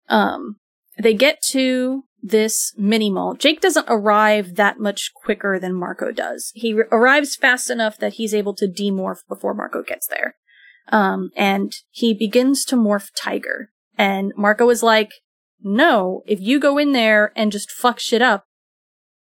um 0.09 0.57
they 0.97 1.13
get 1.13 1.41
to 1.41 2.03
this 2.25 2.73
mini 2.75 3.11
mall. 3.11 3.35
Jake 3.35 3.61
doesn't 3.61 3.85
arrive 3.87 4.55
that 4.55 4.79
much 4.79 5.11
quicker 5.13 5.59
than 5.59 5.73
Marco 5.73 6.11
does. 6.11 6.51
He 6.55 6.73
arrives 6.91 7.35
fast 7.35 7.69
enough 7.69 7.99
that 7.99 8.13
he's 8.13 8.33
able 8.33 8.55
to 8.55 8.67
demorph 8.67 9.19
before 9.29 9.53
Marco 9.53 9.83
gets 9.83 10.07
there. 10.07 10.35
Um, 10.91 11.29
and 11.35 11.73
he 11.91 12.13
begins 12.13 12.65
to 12.65 12.75
morph 12.75 13.11
Tiger. 13.15 13.69
And 13.97 14.33
Marco 14.35 14.69
is 14.69 14.81
like, 14.81 15.11
no, 15.61 16.23
if 16.25 16.39
you 16.41 16.59
go 16.59 16.77
in 16.77 16.93
there 16.93 17.31
and 17.35 17.51
just 17.51 17.71
fuck 17.71 17.99
shit 17.99 18.21
up, 18.21 18.45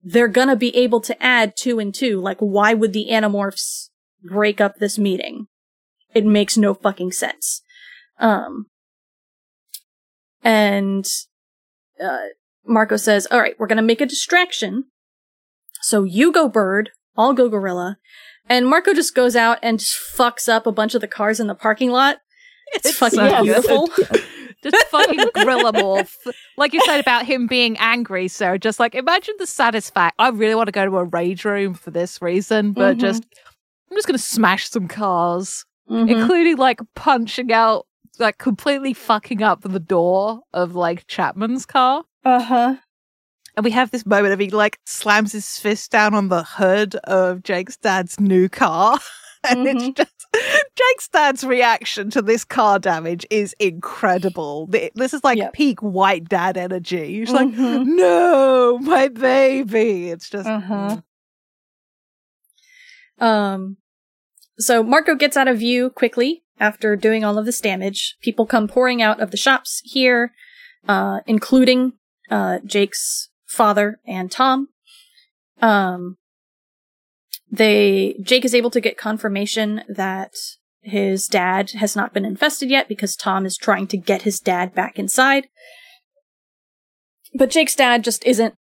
they're 0.02 0.28
gonna 0.28 0.56
be 0.56 0.74
able 0.76 1.00
to 1.02 1.22
add 1.22 1.56
two 1.56 1.78
and 1.78 1.94
two. 1.94 2.20
Like, 2.20 2.38
why 2.38 2.74
would 2.74 2.92
the 2.92 3.08
Animorphs 3.10 3.88
break 4.22 4.60
up 4.60 4.76
this 4.76 4.98
meeting? 4.98 5.46
It 6.14 6.24
makes 6.24 6.56
no 6.56 6.74
fucking 6.74 7.12
sense. 7.12 7.62
Um, 8.18 8.66
and, 10.42 11.06
uh, 12.02 12.26
Marco 12.64 12.96
says, 12.96 13.26
All 13.30 13.40
right, 13.40 13.54
we're 13.58 13.66
to 13.68 13.82
make 13.82 14.00
a 14.00 14.06
distraction. 14.06 14.84
So 15.82 16.04
you 16.04 16.32
go 16.32 16.48
bird, 16.48 16.90
I'll 17.16 17.32
go 17.32 17.48
gorilla. 17.48 17.98
And 18.48 18.66
Marco 18.66 18.92
just 18.92 19.14
goes 19.14 19.36
out 19.36 19.58
and 19.62 19.78
just 19.78 19.94
fucks 19.94 20.48
up 20.48 20.66
a 20.66 20.72
bunch 20.72 20.94
of 20.94 21.00
the 21.00 21.08
cars 21.08 21.40
in 21.40 21.46
the 21.46 21.54
parking 21.54 21.90
lot. 21.90 22.18
It's, 22.72 22.90
fucking 22.96 23.18
so 23.18 23.42
beautiful. 23.42 23.90
Fucking 25.16 25.30
gorilla 25.34 25.72
morph. 25.72 26.16
Like 26.56 26.72
you 26.72 26.80
said 26.82 27.00
about 27.00 27.26
him 27.26 27.46
being 27.46 27.76
angry, 27.78 28.28
So 28.28 28.56
Just 28.58 28.78
like 28.80 28.94
imagine 28.94 29.34
the 29.38 29.46
satisfaction. 29.46 30.14
I 30.18 30.28
really 30.28 30.54
want 30.54 30.68
to 30.68 30.72
go 30.72 30.84
to 30.84 30.96
a 30.98 31.04
rage 31.04 31.44
room 31.44 31.74
for 31.74 31.90
this 31.90 32.20
reason, 32.22 32.72
but 32.72 32.96
Mhm. 32.96 33.00
just 33.00 33.24
I'm 33.90 33.96
just 33.96 34.06
gonna 34.06 34.18
smash 34.18 34.68
some 34.70 34.88
cars. 34.88 35.64
Mhm. 35.90 36.08
including 36.08 36.56
like 36.56 36.78
punching 36.94 37.50
out, 37.52 37.84
like 38.20 38.38
completely 38.38 38.94
fucking 38.94 39.42
up 39.42 39.62
the 39.62 39.80
door 39.80 40.40
of 40.52 40.76
like 40.76 41.04
Chapman's 41.08 41.66
car. 41.66 42.04
Uh-huh. 42.24 42.76
And 43.56 43.64
we 43.64 43.72
have 43.72 43.90
this 43.90 44.06
moment 44.06 44.32
of 44.32 44.38
he 44.38 44.50
like 44.50 44.78
slams 44.86 45.32
his 45.32 45.58
fist 45.58 45.90
down 45.90 46.14
on 46.14 46.28
the 46.28 46.44
hood 46.44 46.94
of 47.04 47.42
Jake's 47.42 47.76
dad's 47.76 48.20
new 48.20 48.48
car. 48.48 48.98
And 49.48 49.66
Mhm. 49.66 49.74
it's 49.88 49.96
just 49.96 50.19
Jake's 50.32 51.08
dad's 51.08 51.44
reaction 51.44 52.08
to 52.10 52.22
this 52.22 52.44
car 52.44 52.78
damage 52.78 53.26
is 53.30 53.54
incredible. 53.58 54.68
This 54.94 55.12
is 55.12 55.24
like 55.24 55.38
Yep. 55.38 55.52
peak 55.54 55.80
white 55.80 56.28
dad 56.28 56.56
energy. 56.56 57.18
He's 57.18 57.30
like, 57.32 57.48
Mhm. 57.48 57.86
no, 57.96 58.78
my 58.78 59.08
baby. 59.08 60.10
It's 60.10 60.30
just 60.30 60.48
Uh-huh. 60.48 61.00
Um, 63.18 63.76
so 64.58 64.82
Marco 64.82 65.14
gets 65.14 65.36
out 65.36 65.48
of 65.48 65.58
view 65.58 65.90
quickly 65.90 66.44
after 66.58 66.96
doing 66.96 67.24
all 67.24 67.38
of 67.38 67.46
this 67.46 67.60
damage. 67.60 68.16
People 68.22 68.46
come 68.46 68.68
pouring 68.68 69.02
out 69.02 69.20
of 69.20 69.30
the 69.30 69.36
shops 69.36 69.82
here, 69.84 70.32
uh, 70.88 71.20
including 71.26 71.94
uh, 72.30 72.60
Jake's 72.64 73.28
father 73.46 73.98
and 74.06 74.30
Tom. 74.30 74.68
Um, 75.60 76.16
they 77.50 78.16
Jake 78.22 78.44
is 78.44 78.54
able 78.54 78.70
to 78.70 78.80
get 78.80 78.96
confirmation 78.96 79.82
that 79.88 80.34
his 80.82 81.26
dad 81.26 81.72
has 81.72 81.94
not 81.94 82.14
been 82.14 82.24
infested 82.24 82.70
yet 82.70 82.88
because 82.88 83.16
Tom 83.16 83.44
is 83.44 83.56
trying 83.56 83.86
to 83.88 83.96
get 83.96 84.22
his 84.22 84.40
dad 84.40 84.74
back 84.74 84.98
inside. 84.98 85.48
But 87.34 87.50
Jake's 87.50 87.74
dad 87.74 88.02
just 88.02 88.24
isn't 88.24 88.54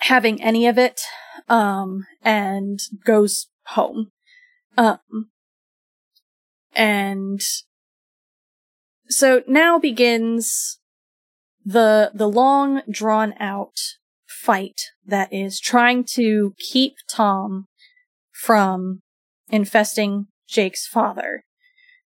having 0.00 0.42
any 0.42 0.66
of 0.66 0.78
it 0.78 1.00
um 1.48 2.06
and 2.22 2.78
goes 3.04 3.48
home 3.66 4.10
um 4.76 5.30
and 6.72 7.40
so 9.08 9.42
now 9.46 9.78
begins 9.78 10.78
the 11.64 12.10
the 12.14 12.28
long 12.28 12.82
drawn 12.90 13.34
out 13.38 13.76
fight 14.44 14.80
that 15.06 15.32
is 15.32 15.60
trying 15.60 16.04
to 16.04 16.54
keep 16.58 16.94
Tom 17.08 17.66
from 18.32 19.02
infesting 19.50 20.26
Jake's 20.48 20.86
father 20.86 21.44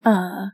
uh 0.06 0.48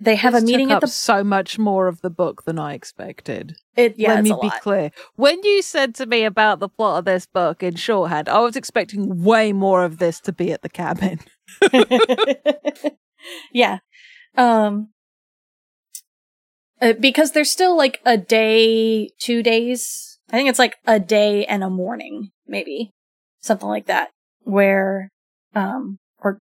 they 0.00 0.16
have 0.16 0.32
This 0.32 0.42
a 0.42 0.46
meeting 0.46 0.72
at 0.72 0.80
the 0.80 0.88
so 0.88 1.22
much 1.22 1.58
more 1.60 1.86
of 1.86 2.00
the 2.00 2.10
book 2.10 2.42
than 2.44 2.58
I 2.58 2.74
expected. 2.74 3.54
it 3.76 3.94
yeah 3.98 4.14
Let 4.14 4.24
me 4.24 4.30
be 4.30 4.48
lot. 4.48 4.60
clear. 4.60 4.90
When 5.14 5.40
you 5.44 5.62
said 5.62 5.94
to 5.96 6.06
me 6.06 6.24
about 6.24 6.58
the 6.58 6.68
plot 6.68 6.98
of 6.98 7.04
this 7.04 7.24
book 7.26 7.62
in 7.62 7.76
shorthand, 7.76 8.28
I 8.28 8.40
was 8.40 8.56
expecting 8.56 9.22
way 9.22 9.52
more 9.52 9.84
of 9.84 9.98
this 9.98 10.18
to 10.22 10.32
be 10.32 10.50
at 10.52 10.62
the 10.62 10.68
cabin. 10.68 11.20
yeah. 13.52 13.78
Um 14.36 14.88
uh, 16.80 16.94
because 16.94 17.30
there's 17.30 17.52
still 17.52 17.76
like 17.76 18.00
a 18.04 18.16
day, 18.16 19.10
two 19.20 19.40
days. 19.42 20.11
I 20.32 20.36
think 20.36 20.48
it's 20.48 20.58
like 20.58 20.76
a 20.86 20.98
day 20.98 21.44
and 21.44 21.62
a 21.62 21.70
morning, 21.70 22.30
maybe. 22.46 22.90
Something 23.40 23.68
like 23.68 23.86
that. 23.86 24.10
Where 24.44 25.10
um 25.54 25.98
or 26.18 26.38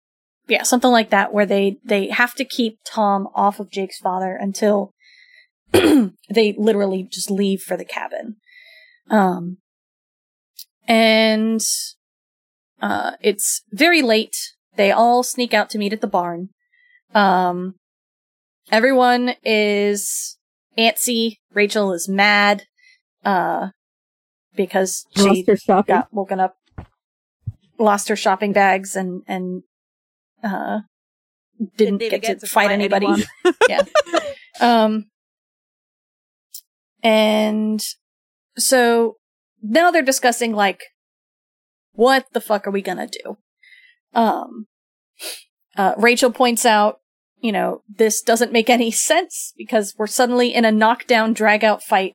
yeah, 0.47 0.63
something 0.63 0.91
like 0.91 1.09
that 1.09 1.33
where 1.33 1.45
they 1.45 1.77
they 1.83 2.07
have 2.09 2.35
to 2.35 2.45
keep 2.45 2.77
Tom 2.85 3.27
off 3.33 3.59
of 3.59 3.71
Jake's 3.71 3.99
father 3.99 4.37
until 4.39 4.91
they 5.71 6.55
literally 6.57 7.07
just 7.09 7.31
leave 7.31 7.61
for 7.61 7.77
the 7.77 7.85
cabin. 7.85 8.35
Um 9.09 9.57
and 10.87 11.61
uh 12.81 13.11
it's 13.21 13.63
very 13.71 14.01
late 14.01 14.35
they 14.77 14.91
all 14.91 15.23
sneak 15.23 15.53
out 15.53 15.69
to 15.71 15.77
meet 15.77 15.91
at 15.91 16.01
the 16.01 16.07
barn. 16.07 16.49
Um, 17.13 17.75
everyone 18.71 19.33
is 19.43 20.37
antsy. 20.77 21.37
Rachel 21.53 21.91
is 21.91 22.07
mad, 22.07 22.63
uh, 23.25 23.69
because 24.57 25.05
she 25.15 25.23
Lost 25.23 25.47
her 25.47 25.55
shopping. 25.55 25.95
got 25.95 26.13
woken 26.13 26.39
up, 26.39 26.57
lost 27.79 28.09
her 28.09 28.15
shopping 28.15 28.51
bags, 28.51 28.95
and 28.95 29.21
and 29.27 29.63
uh, 30.43 30.79
didn't, 31.77 32.01
even 32.01 32.19
get, 32.19 32.39
to, 32.39 32.47
fight, 32.47 32.71
anybody. 32.71 33.07
yeah. 33.69 33.83
Um, 34.59 35.05
and 37.01 37.81
so 38.57 39.17
now 39.61 39.91
they're 39.91 40.01
discussing 40.01 40.53
like, 40.53 40.81
what 41.93 42.25
the 42.33 42.41
fuck 42.41 42.67
are 42.67 42.71
we 42.71 42.81
gonna 42.81 43.07
do? 43.07 43.37
Um, 44.13 44.67
uh, 45.75 45.93
Rachel 45.97 46.31
points 46.31 46.65
out, 46.65 46.99
you 47.39 47.51
know, 47.51 47.81
this 47.87 48.21
doesn't 48.21 48.51
make 48.51 48.69
any 48.69 48.91
sense 49.09 49.53
because 49.57 49.93
we're 49.97 50.07
suddenly 50.07 50.53
in 50.53 50.65
a 50.65 50.71
knockdown, 50.71 51.33
drag 51.33 51.63
out 51.63 51.83
fight 51.83 52.13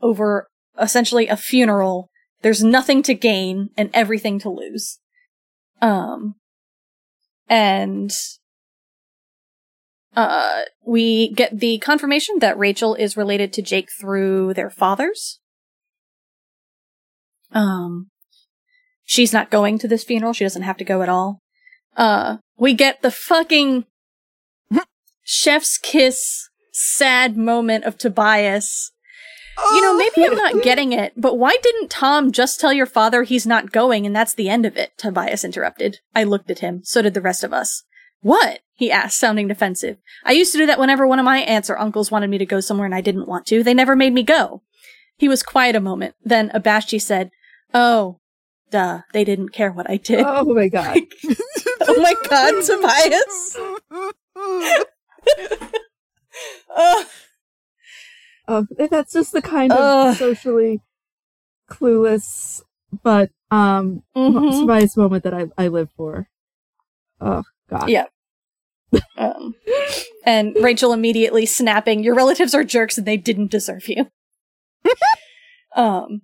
over 0.00 0.48
essentially 0.80 1.28
a 1.28 1.36
funeral. 1.36 2.10
There's 2.42 2.62
nothing 2.62 3.02
to 3.04 3.14
gain 3.14 3.70
and 3.76 3.90
everything 3.92 4.38
to 4.40 4.50
lose. 4.50 4.98
Um, 5.80 6.34
and, 7.48 8.10
uh, 10.14 10.62
we 10.84 11.32
get 11.32 11.58
the 11.58 11.78
confirmation 11.78 12.38
that 12.40 12.58
Rachel 12.58 12.94
is 12.94 13.16
related 13.16 13.52
to 13.54 13.62
Jake 13.62 13.88
through 13.98 14.54
their 14.54 14.70
fathers. 14.70 15.40
Um, 17.52 18.10
she's 19.04 19.32
not 19.32 19.50
going 19.50 19.78
to 19.78 19.88
this 19.88 20.04
funeral. 20.04 20.32
She 20.32 20.44
doesn't 20.44 20.62
have 20.62 20.76
to 20.78 20.84
go 20.84 21.02
at 21.02 21.08
all. 21.08 21.40
Uh, 21.96 22.38
we 22.56 22.74
get 22.74 23.02
the 23.02 23.10
fucking 23.10 23.84
chef's 25.22 25.78
kiss 25.78 26.48
sad 26.72 27.36
moment 27.36 27.84
of 27.84 27.98
Tobias. 27.98 28.92
You 29.58 29.80
know, 29.80 29.96
maybe 29.96 30.26
I'm 30.26 30.36
not 30.36 30.54
oh. 30.54 30.60
getting 30.60 30.92
it, 30.92 31.12
but 31.16 31.38
why 31.38 31.56
didn't 31.62 31.90
Tom 31.90 32.32
just 32.32 32.58
tell 32.58 32.72
your 32.72 32.86
father 32.86 33.22
he's 33.22 33.46
not 33.46 33.72
going 33.72 34.06
and 34.06 34.16
that's 34.16 34.34
the 34.34 34.48
end 34.48 34.64
of 34.64 34.76
it? 34.76 34.96
Tobias 34.96 35.44
interrupted. 35.44 35.98
I 36.14 36.24
looked 36.24 36.50
at 36.50 36.60
him. 36.60 36.80
So 36.84 37.02
did 37.02 37.14
the 37.14 37.20
rest 37.20 37.44
of 37.44 37.52
us. 37.52 37.84
What? 38.20 38.60
He 38.74 38.90
asked, 38.90 39.18
sounding 39.18 39.48
defensive. 39.48 39.98
I 40.24 40.32
used 40.32 40.52
to 40.52 40.58
do 40.58 40.66
that 40.66 40.78
whenever 40.78 41.06
one 41.06 41.18
of 41.18 41.24
my 41.24 41.38
aunts 41.38 41.68
or 41.68 41.78
uncles 41.78 42.10
wanted 42.10 42.30
me 42.30 42.38
to 42.38 42.46
go 42.46 42.60
somewhere 42.60 42.86
and 42.86 42.94
I 42.94 43.00
didn't 43.00 43.28
want 43.28 43.46
to. 43.46 43.62
They 43.62 43.74
never 43.74 43.94
made 43.94 44.12
me 44.12 44.22
go. 44.22 44.62
He 45.16 45.28
was 45.28 45.42
quiet 45.42 45.76
a 45.76 45.80
moment. 45.80 46.14
Then, 46.24 46.50
abashed, 46.54 46.90
he 46.90 46.98
said, 46.98 47.30
Oh, 47.74 48.20
duh, 48.70 49.02
they 49.12 49.24
didn't 49.24 49.50
care 49.50 49.70
what 49.70 49.88
I 49.88 49.98
did. 49.98 50.24
Oh 50.26 50.52
my 50.52 50.68
god. 50.68 50.98
oh 51.82 52.00
my 52.00 52.14
god, 52.28 52.64
Tobias. 52.66 53.56
Ugh. 54.36 54.86
Oh. 56.74 57.04
Oh, 58.48 58.66
that's 58.76 59.12
just 59.12 59.32
the 59.32 59.42
kind 59.42 59.72
of 59.72 59.78
Ugh. 59.78 60.16
socially 60.16 60.80
clueless, 61.70 62.62
but 63.02 63.30
um, 63.50 64.02
Mhm. 64.16 64.60
Tobias 64.60 64.96
moment 64.96 65.24
that 65.24 65.34
I 65.34 65.46
I 65.56 65.68
live 65.68 65.90
for. 65.96 66.28
Oh 67.20 67.42
God. 67.68 67.88
Yeah. 67.88 68.06
Um, 69.16 69.54
and 70.24 70.54
Rachel 70.60 70.92
immediately 70.92 71.46
snapping, 71.46 72.02
"Your 72.02 72.14
relatives 72.14 72.54
are 72.54 72.64
jerks, 72.64 72.98
and 72.98 73.06
they 73.06 73.16
didn't 73.16 73.50
deserve 73.50 73.88
you." 73.88 74.08
um, 75.76 76.22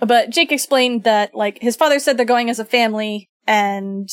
but 0.00 0.30
Jake 0.30 0.50
explained 0.50 1.04
that 1.04 1.34
like 1.34 1.58
his 1.60 1.76
father 1.76 1.98
said 1.98 2.16
they're 2.16 2.26
going 2.26 2.50
as 2.50 2.58
a 2.58 2.64
family, 2.64 3.28
and 3.46 4.08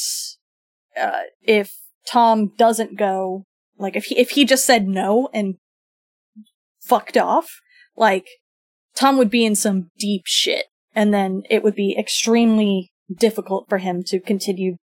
uh, 0.99 1.21
if 1.41 1.75
Tom 2.05 2.51
doesn't 2.57 2.97
go, 2.97 3.45
like 3.77 3.95
if 3.95 4.05
he 4.05 4.17
if 4.17 4.31
he 4.31 4.45
just 4.45 4.65
said 4.65 4.87
no 4.87 5.29
and 5.33 5.55
fucked 6.89 7.17
off, 7.17 7.47
like 7.95 8.25
Tom 8.95 9.17
would 9.17 9.29
be 9.29 9.45
in 9.45 9.55
some 9.55 9.91
deep 9.97 10.23
shit, 10.25 10.65
and 10.95 11.13
then 11.13 11.43
it 11.49 11.63
would 11.63 11.75
be 11.75 11.95
extremely 11.97 12.91
difficult 13.15 13.69
for 13.69 13.77
him 13.77 14.03
to 14.03 14.19
continue 14.19 14.77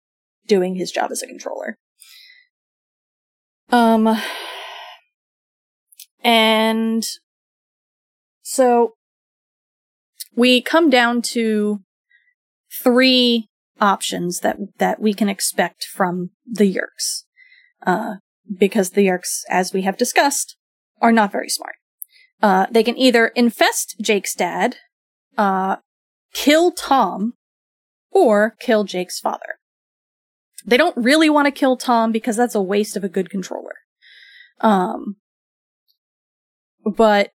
doing 0.47 0.75
his 0.75 0.91
job 0.91 1.11
as 1.11 1.23
a 1.23 1.27
controller. 1.27 1.77
Um, 3.71 4.21
and 6.23 7.05
so 8.43 8.95
we 10.35 10.61
come 10.61 10.91
down 10.91 11.23
to 11.23 11.81
three 12.83 13.49
options 13.81 14.41
that 14.41 14.57
that 14.79 15.01
we 15.01 15.15
can 15.15 15.29
expect 15.29 15.85
from 15.85 16.31
the 16.47 16.65
Yeerks, 16.65 17.25
uh, 17.87 18.17
because 18.59 18.91
the 18.91 19.07
Yeerks, 19.07 19.41
as 19.49 19.73
we 19.73 19.83
have 19.83 19.97
discussed, 19.97 20.57
are 21.01 21.13
not 21.13 21.33
very 21.33 21.49
smart. 21.49 21.77
Uh, 22.43 22.67
they 22.71 22.83
can 22.83 22.99
either 22.99 23.29
infest 23.29 23.97
Jake's 24.01 24.35
dad, 24.35 24.77
uh, 25.39 25.77
kill 26.35 26.73
Tom, 26.73 27.35
or 28.11 28.57
kill 28.61 28.85
Jake's 28.85 29.21
father. 29.21 29.59
They 30.67 30.77
don't 30.77 30.97
really 30.97 31.31
want 31.31 31.47
to 31.47 31.53
kill 31.53 31.77
Tom 31.77 32.13
because 32.13 32.37
that's 32.37 32.55
a 32.55 32.63
waste 32.63 32.97
of 32.97 33.05
a 33.05 33.09
good 33.09 33.31
controller. 33.31 33.75
Um, 34.61 35.17
but 36.85 37.31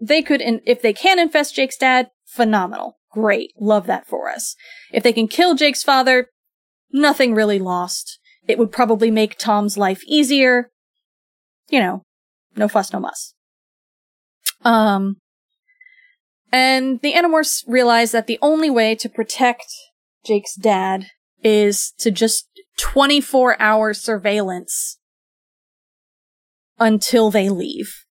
they 0.00 0.22
could, 0.22 0.40
in- 0.40 0.62
if 0.66 0.82
they 0.82 0.92
can 0.92 1.18
infest 1.18 1.54
Jake's 1.54 1.76
dad, 1.76 2.10
phenomenal. 2.26 2.98
Great. 3.10 3.52
Love 3.58 3.86
that 3.86 4.06
for 4.06 4.28
us. 4.28 4.56
If 4.92 5.02
they 5.02 5.12
can 5.12 5.28
kill 5.28 5.54
Jake's 5.54 5.82
father, 5.82 6.28
nothing 6.92 7.34
really 7.34 7.58
lost. 7.58 8.18
It 8.46 8.58
would 8.58 8.72
probably 8.72 9.10
make 9.10 9.38
Tom's 9.38 9.78
life 9.78 10.02
easier. 10.06 10.70
You 11.68 11.80
know, 11.80 12.02
no 12.56 12.68
fuss, 12.68 12.92
no 12.92 13.00
muss. 13.00 13.33
Um, 14.64 15.16
and 16.50 17.00
the 17.02 17.12
Animorphs 17.12 17.64
realize 17.66 18.12
that 18.12 18.26
the 18.26 18.38
only 18.40 18.70
way 18.70 18.94
to 18.96 19.08
protect 19.08 19.66
Jake's 20.24 20.54
dad 20.54 21.06
is 21.42 21.92
to 21.98 22.10
just 22.10 22.48
24 22.78 23.60
hour 23.60 23.92
surveillance 23.92 24.98
until 26.78 27.30
they 27.30 27.48
leave. 27.48 28.04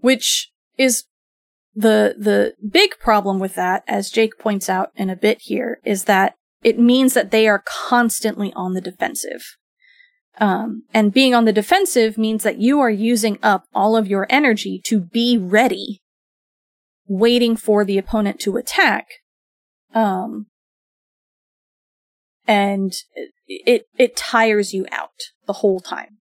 Which 0.00 0.50
is 0.76 1.04
the, 1.74 2.14
the 2.18 2.54
big 2.66 2.98
problem 2.98 3.38
with 3.38 3.54
that, 3.54 3.84
as 3.88 4.10
Jake 4.10 4.38
points 4.38 4.68
out 4.68 4.90
in 4.96 5.10
a 5.10 5.16
bit 5.16 5.42
here, 5.42 5.80
is 5.84 6.04
that 6.04 6.34
it 6.62 6.78
means 6.78 7.14
that 7.14 7.30
they 7.30 7.48
are 7.48 7.62
constantly 7.66 8.52
on 8.54 8.74
the 8.74 8.80
defensive. 8.80 9.56
Um, 10.38 10.82
and 10.92 11.12
being 11.12 11.34
on 11.34 11.44
the 11.44 11.52
defensive 11.52 12.18
means 12.18 12.42
that 12.42 12.58
you 12.58 12.80
are 12.80 12.90
using 12.90 13.38
up 13.42 13.66
all 13.74 13.96
of 13.96 14.08
your 14.08 14.26
energy 14.28 14.80
to 14.84 15.00
be 15.00 15.38
ready, 15.38 16.02
waiting 17.06 17.56
for 17.56 17.84
the 17.84 17.98
opponent 17.98 18.40
to 18.40 18.56
attack. 18.56 19.06
Um, 19.94 20.46
and 22.46 22.92
it 23.46 23.86
it 23.96 24.16
tires 24.16 24.74
you 24.74 24.86
out 24.90 25.30
the 25.46 25.54
whole 25.54 25.80
time. 25.80 26.18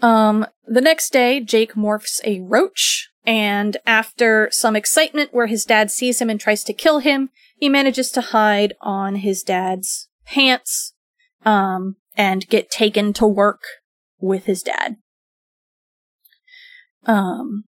Um, 0.00 0.46
the 0.66 0.80
next 0.80 1.12
day, 1.12 1.40
Jake 1.40 1.74
morphs 1.74 2.20
a 2.24 2.40
roach, 2.40 3.08
and 3.24 3.76
after 3.86 4.48
some 4.50 4.76
excitement 4.76 5.32
where 5.32 5.46
his 5.46 5.64
dad 5.64 5.90
sees 5.90 6.20
him 6.20 6.28
and 6.28 6.40
tries 6.40 6.64
to 6.64 6.72
kill 6.72 6.98
him, 6.98 7.30
he 7.56 7.68
manages 7.68 8.10
to 8.12 8.20
hide 8.20 8.74
on 8.80 9.16
his 9.16 9.42
dad's 9.42 10.08
pants, 10.26 10.92
um, 11.44 11.96
and 12.16 12.48
get 12.48 12.70
taken 12.70 13.12
to 13.14 13.26
work 13.26 13.60
with 14.20 14.46
his 14.46 14.62
dad. 14.62 14.96
Um, 17.04 17.64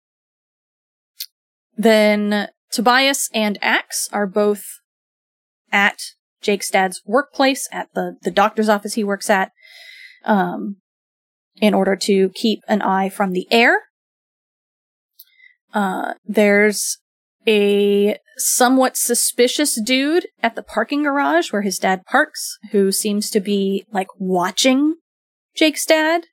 then 1.77 2.49
Tobias 2.71 3.29
and 3.33 3.57
Ax 3.61 4.09
are 4.11 4.27
both 4.27 4.63
at 5.71 5.99
Jake's 6.41 6.69
dad's 6.69 7.01
workplace 7.05 7.67
at 7.71 7.87
the, 7.93 8.17
the 8.21 8.31
doctor's 8.31 8.69
office 8.69 8.93
he 8.93 9.03
works 9.03 9.29
at. 9.29 9.51
um, 10.25 10.77
in 11.61 11.73
order 11.73 11.95
to 11.95 12.29
keep 12.29 12.61
an 12.67 12.81
eye 12.81 13.09
from 13.09 13.31
the 13.31 13.47
air. 13.51 13.83
Uh, 15.73 16.13
there's 16.25 16.97
a 17.47 18.17
somewhat 18.37 18.97
suspicious 18.97 19.79
dude 19.81 20.27
at 20.41 20.55
the 20.55 20.63
parking 20.63 21.03
garage 21.03 21.51
where 21.51 21.61
his 21.61 21.77
dad 21.77 22.05
parks 22.05 22.57
who 22.71 22.91
seems 22.91 23.29
to 23.29 23.39
be 23.39 23.85
like 23.91 24.07
watching 24.17 24.95
Jake's 25.55 25.85
dad. 25.85 26.25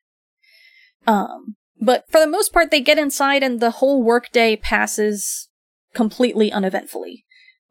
Um, 1.06 1.56
but 1.80 2.04
for 2.10 2.20
the 2.20 2.26
most 2.26 2.52
part, 2.52 2.70
they 2.70 2.80
get 2.80 2.98
inside 2.98 3.42
and 3.42 3.60
the 3.60 3.70
whole 3.70 4.02
workday 4.02 4.56
passes 4.56 5.48
completely 5.94 6.52
uneventfully. 6.52 7.24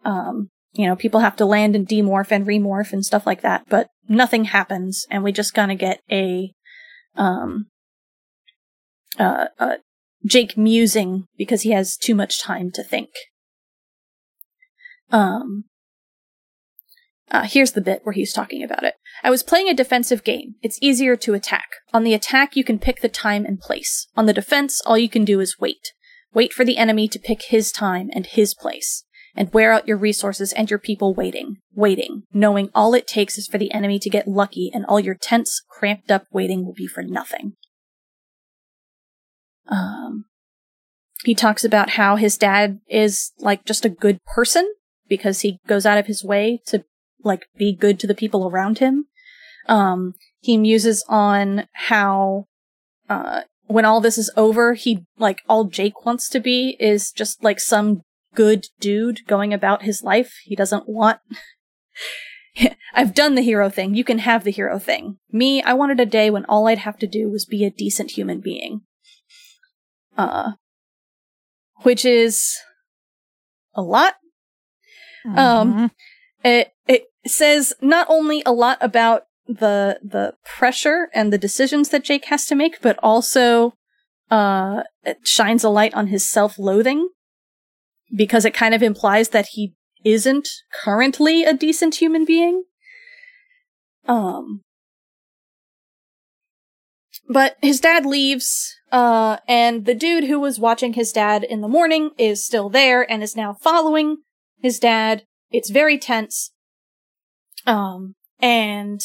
Um, 0.04 0.49
you 0.73 0.88
know, 0.88 0.95
people 0.95 1.21
have 1.21 1.36
to 1.38 1.45
land 1.45 1.75
and 1.75 1.88
demorph 1.88 2.32
and 2.32 2.45
remorph 2.45 2.93
and 2.93 3.06
stuff 3.06 3.25
like 3.25 3.41
that, 3.41 3.65
but 3.69 3.88
nothing 4.08 4.45
happens, 4.45 5.06
and 5.10 5.23
we 5.23 5.32
just 5.32 5.54
kind 5.54 5.71
of 5.71 5.78
get 5.78 6.02
a, 6.12 6.52
um, 7.15 7.67
uh, 9.17 9.47
uh, 9.58 9.75
Jake 10.25 10.58
musing 10.58 11.25
because 11.38 11.62
he 11.62 11.71
has 11.71 11.95
too 11.95 12.15
much 12.15 12.41
time 12.41 12.71
to 12.71 12.84
think. 12.84 13.10
Um, 15.12 15.65
uh, 17.32 17.43
here's 17.43 17.73
the 17.73 17.82
bit 17.82 18.01
where 18.03 18.13
he's 18.13 18.34
talking 18.34 18.63
about 18.63 18.84
it. 18.84 18.95
I 19.23 19.29
was 19.29 19.43
playing 19.43 19.69
a 19.69 19.73
defensive 19.73 20.23
game. 20.23 20.55
It's 20.62 20.79
easier 20.82 21.15
to 21.17 21.34
attack. 21.34 21.67
On 21.93 22.03
the 22.03 22.13
attack, 22.13 22.55
you 22.55 22.63
can 22.63 22.79
pick 22.79 23.01
the 23.01 23.10
time 23.10 23.45
and 23.45 23.60
place. 23.60 24.08
On 24.15 24.25
the 24.25 24.34
defense, 24.34 24.82
all 24.86 24.97
you 24.97 25.10
can 25.10 25.25
do 25.25 25.39
is 25.39 25.58
wait. 25.60 25.93
Wait 26.34 26.53
for 26.53 26.63
the 26.63 26.77
enemy 26.77 27.08
to 27.08 27.19
pick 27.19 27.43
his 27.43 27.71
time 27.71 28.10
and 28.13 28.25
his 28.25 28.53
place. 28.53 29.03
And 29.36 29.53
wear 29.53 29.71
out 29.71 29.88
your 29.88 29.97
resources 29.97 30.53
and 30.53 30.69
your 30.69 30.79
people 30.79 31.13
waiting, 31.13 31.58
waiting, 31.73 32.23
knowing 32.34 32.69
all 32.73 32.93
it 32.93 33.08
takes 33.08 33.38
is 33.38 33.47
for 33.47 33.58
the 33.58 33.71
enemy 33.71 33.99
to 33.99 34.10
get 34.10 34.27
lucky 34.27 34.71
and 34.73 34.86
all 34.86 34.99
your 34.99 35.15
tense, 35.15 35.62
cramped 35.69 36.12
up 36.12 36.25
waiting 36.32 36.65
will 36.65 36.73
be 36.73 36.88
for 36.88 37.03
nothing. 37.03 37.53
Um, 39.69 40.25
he 41.23 41.36
talks 41.36 41.63
about 41.63 41.91
how 41.91 42.15
his 42.15 42.38
dad 42.38 42.79
is 42.88 43.32
like 43.39 43.65
just 43.65 43.86
a 43.86 43.89
good 43.89 44.23
person 44.25 44.73
because 45.08 45.41
he 45.41 45.60
goes 45.67 45.86
out 45.86 45.97
of 45.97 46.08
his 46.08 46.23
way 46.23 46.62
to 46.67 46.84
like 47.23 47.45
be 47.58 47.75
good 47.75 47.99
to 47.99 48.08
the 48.08 48.15
people 48.15 48.47
around 48.47 48.79
him. 48.79 49.05
Um, 49.67 50.13
he 50.39 50.58
muses 50.58 51.03
on 51.08 51.67
how, 51.73 52.47
uh, 53.10 53.41
when 53.67 53.86
all 53.86 54.01
this 54.01 54.17
is 54.17 54.32
over, 54.36 54.73
he, 54.73 55.05
like, 55.17 55.41
all 55.47 55.65
Jake 55.65 56.05
wants 56.05 56.27
to 56.29 56.39
be 56.39 56.75
is 56.79 57.12
just 57.12 57.43
like 57.43 57.60
some 57.60 58.01
good 58.34 58.65
dude 58.79 59.27
going 59.27 59.53
about 59.53 59.84
his 59.84 60.01
life. 60.01 60.34
He 60.43 60.55
doesn't 60.55 60.88
want, 60.88 61.19
I've 62.93 63.13
done 63.13 63.36
the 63.36 63.41
hero 63.41 63.69
thing. 63.69 63.93
You 63.93 64.03
can 64.03 64.19
have 64.19 64.43
the 64.43 64.51
hero 64.51 64.79
thing. 64.79 65.17
Me, 65.32 65.62
I 65.62 65.73
wanted 65.73 65.99
a 65.99 66.05
day 66.05 66.29
when 66.29 66.45
all 66.45 66.67
I'd 66.67 66.79
have 66.79 66.97
to 66.99 67.08
do 67.08 67.29
was 67.29 67.45
be 67.45 67.63
a 67.63 67.69
decent 67.69 68.12
human 68.12 68.39
being. 68.39 68.82
Uh, 70.19 70.51
which 71.84 72.03
is 72.03 72.58
a 73.73 73.82
lot. 73.82 74.15
Um, 75.25 75.73
Mhm. 75.73 75.91
it 76.43 76.73
it 76.88 77.05
says 77.25 77.73
not 77.82 78.05
only 78.10 78.43
a 78.45 78.51
lot 78.51 78.77
about 78.82 79.27
the 79.47 79.99
the 80.03 80.36
pressure 80.43 81.10
and 81.13 81.32
the 81.32 81.38
decisions 81.38 81.89
that 81.89 82.03
Jake 82.03 82.25
has 82.25 82.45
to 82.47 82.55
make, 82.55 82.82
but 82.82 82.99
also 83.01 83.73
uh 84.29 84.84
it 85.03 85.25
shines 85.25 85.63
a 85.63 85.69
light 85.69 85.93
on 85.93 86.08
his 86.08 86.29
self-loathing 86.29 87.10
because 88.13 88.45
it 88.45 88.53
kind 88.53 88.73
of 88.75 88.84
implies 88.84 89.29
that 89.29 89.47
he 89.53 89.73
isn't 90.03 90.49
currently 90.84 91.43
a 91.45 91.53
decent 91.53 91.95
human 91.95 92.25
being. 92.25 92.63
Um 94.05 94.63
but 97.29 97.58
his 97.62 97.79
dad 97.79 98.05
leaves 98.05 98.75
uh 98.91 99.38
and 99.47 99.86
the 99.86 99.93
dude 99.95 100.25
who 100.25 100.39
was 100.39 100.60
watching 100.60 100.93
his 100.93 101.12
dad 101.12 101.43
in 101.43 101.62
the 101.62 101.67
morning 101.67 102.12
is 102.17 102.45
still 102.45 102.69
there 102.69 103.10
and 103.10 103.21
is 103.23 103.36
now 103.36 103.54
following 103.54 104.17
his 104.62 104.80
dad. 104.80 105.23
It's 105.52 105.69
very 105.69 105.97
tense. 105.97 106.52
Um, 107.65 108.15
and 108.39 109.02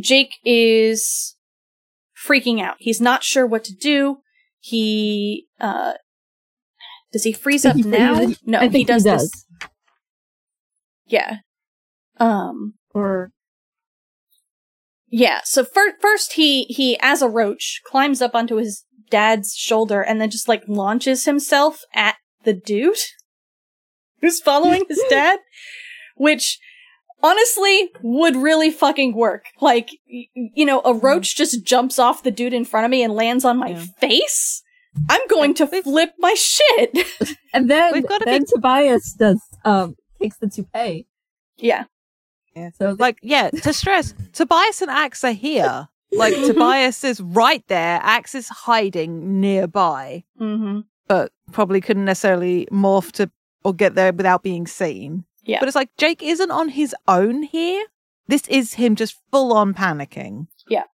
Jake 0.00 0.34
is 0.44 1.36
freaking 2.26 2.60
out. 2.60 2.76
He's 2.78 3.00
not 3.00 3.22
sure 3.22 3.46
what 3.46 3.64
to 3.64 3.74
do. 3.74 4.18
He, 4.60 5.46
uh, 5.60 5.94
does 7.12 7.24
he 7.24 7.32
freeze 7.32 7.64
up 7.66 7.76
he 7.76 7.82
now? 7.82 8.16
freezes- 8.16 8.38
no, 8.44 8.60
he 8.60 8.84
does, 8.84 9.02
he 9.04 9.08
does. 9.10 9.30
this. 9.30 9.46
Yeah. 11.06 11.36
Um, 12.18 12.74
Or 12.94 13.30
yeah. 15.12 15.40
So 15.44 15.62
fir- 15.64 15.96
first 16.00 16.32
he, 16.32 16.64
he, 16.64 16.98
as 17.00 17.22
a 17.22 17.28
roach, 17.28 17.80
climbs 17.86 18.20
up 18.20 18.34
onto 18.34 18.56
his 18.56 18.84
dad's 19.10 19.54
shoulder 19.54 20.00
and 20.02 20.20
then 20.20 20.30
just 20.30 20.48
like 20.48 20.62
launches 20.66 21.24
himself 21.26 21.82
at 21.94 22.16
the 22.44 22.52
dude 22.54 22.96
who's 24.20 24.40
following 24.40 24.84
his 24.88 25.00
dad, 25.10 25.38
which 26.16 26.58
honestly 27.22 27.90
would 28.02 28.34
really 28.36 28.70
fucking 28.70 29.14
work. 29.14 29.44
Like, 29.60 29.90
y- 30.10 30.24
you 30.34 30.64
know, 30.64 30.80
a 30.84 30.94
roach 30.94 31.36
just 31.36 31.62
jumps 31.64 31.98
off 31.98 32.22
the 32.22 32.30
dude 32.30 32.54
in 32.54 32.64
front 32.64 32.84
of 32.86 32.90
me 32.90 33.02
and 33.02 33.12
lands 33.14 33.44
on 33.44 33.58
my 33.58 33.68
Yeah. 33.68 33.84
face. 34.00 34.62
I'm 35.08 35.20
going 35.28 35.54
to 35.54 35.66
flip 35.66 36.12
my 36.18 36.34
shit. 36.34 36.98
and 37.54 37.70
then 37.70 37.92
We've 37.92 38.06
gotta 38.08 38.24
then 38.24 38.40
be- 38.42 38.46
Tobias 38.54 39.14
does 39.18 39.40
um 39.64 39.94
takes 40.20 40.36
the 40.38 40.48
toupee. 40.48 41.06
yeah. 41.58 41.84
So 42.78 42.96
Like, 42.98 43.18
yeah, 43.22 43.50
to 43.50 43.72
stress, 43.72 44.14
Tobias 44.32 44.82
and 44.82 44.90
Ax 44.90 45.24
are 45.24 45.32
here. 45.32 45.88
Like, 46.12 46.34
Tobias 46.34 47.04
is 47.04 47.20
right 47.20 47.66
there. 47.68 47.98
Ax 48.02 48.34
is 48.34 48.48
hiding 48.48 49.40
nearby, 49.40 50.24
Mm-hmm. 50.40 50.80
but 51.08 51.32
probably 51.52 51.80
couldn't 51.80 52.04
necessarily 52.04 52.66
morph 52.70 53.12
to 53.12 53.30
or 53.64 53.72
get 53.72 53.94
there 53.94 54.12
without 54.12 54.42
being 54.42 54.66
seen. 54.66 55.24
Yeah. 55.44 55.60
But 55.60 55.68
it's 55.68 55.74
like 55.76 55.90
Jake 55.96 56.22
isn't 56.22 56.50
on 56.50 56.68
his 56.70 56.94
own 57.08 57.42
here. 57.44 57.84
This 58.28 58.46
is 58.48 58.74
him 58.74 58.94
just 58.96 59.16
full 59.30 59.52
on 59.52 59.72
panicking. 59.74 60.46
Yeah. 60.68 60.84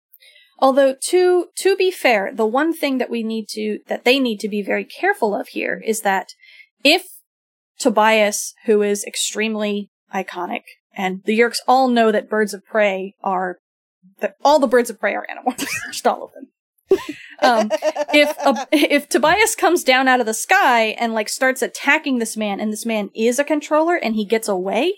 Although 0.58 0.94
to 1.10 1.46
to 1.56 1.76
be 1.76 1.90
fair, 1.90 2.32
the 2.34 2.46
one 2.46 2.72
thing 2.72 2.98
that 2.98 3.10
we 3.10 3.22
need 3.22 3.48
to 3.50 3.78
that 3.88 4.04
they 4.04 4.18
need 4.18 4.38
to 4.40 4.48
be 4.48 4.62
very 4.62 4.84
careful 4.84 5.34
of 5.34 5.48
here 5.48 5.80
is 5.84 6.00
that 6.02 6.32
if 6.84 7.06
Tobias, 7.78 8.54
who 8.66 8.82
is 8.82 9.04
extremely 9.04 9.90
iconic, 10.14 10.62
and 10.98 11.22
the 11.24 11.38
Yeerks 11.38 11.58
all 11.66 11.88
know 11.88 12.12
that 12.12 12.28
birds 12.28 12.52
of 12.52 12.62
prey 12.66 13.14
are 13.22 13.56
that 14.20 14.34
all 14.44 14.58
the 14.58 14.66
birds 14.66 14.90
of 14.90 14.98
prey 15.00 15.14
are 15.14 15.26
animals, 15.30 15.54
just 15.92 16.06
all 16.06 16.24
of 16.24 16.32
them. 16.34 16.48
Um, 17.40 17.70
if 18.12 18.36
a, 18.38 18.66
if 18.72 19.08
Tobias 19.08 19.54
comes 19.54 19.84
down 19.84 20.08
out 20.08 20.20
of 20.20 20.26
the 20.26 20.34
sky 20.34 20.96
and 20.98 21.14
like 21.14 21.28
starts 21.28 21.62
attacking 21.62 22.18
this 22.18 22.36
man, 22.36 22.58
and 22.60 22.72
this 22.72 22.84
man 22.84 23.10
is 23.14 23.38
a 23.38 23.44
controller 23.44 23.94
and 23.96 24.16
he 24.16 24.24
gets 24.24 24.48
away, 24.48 24.94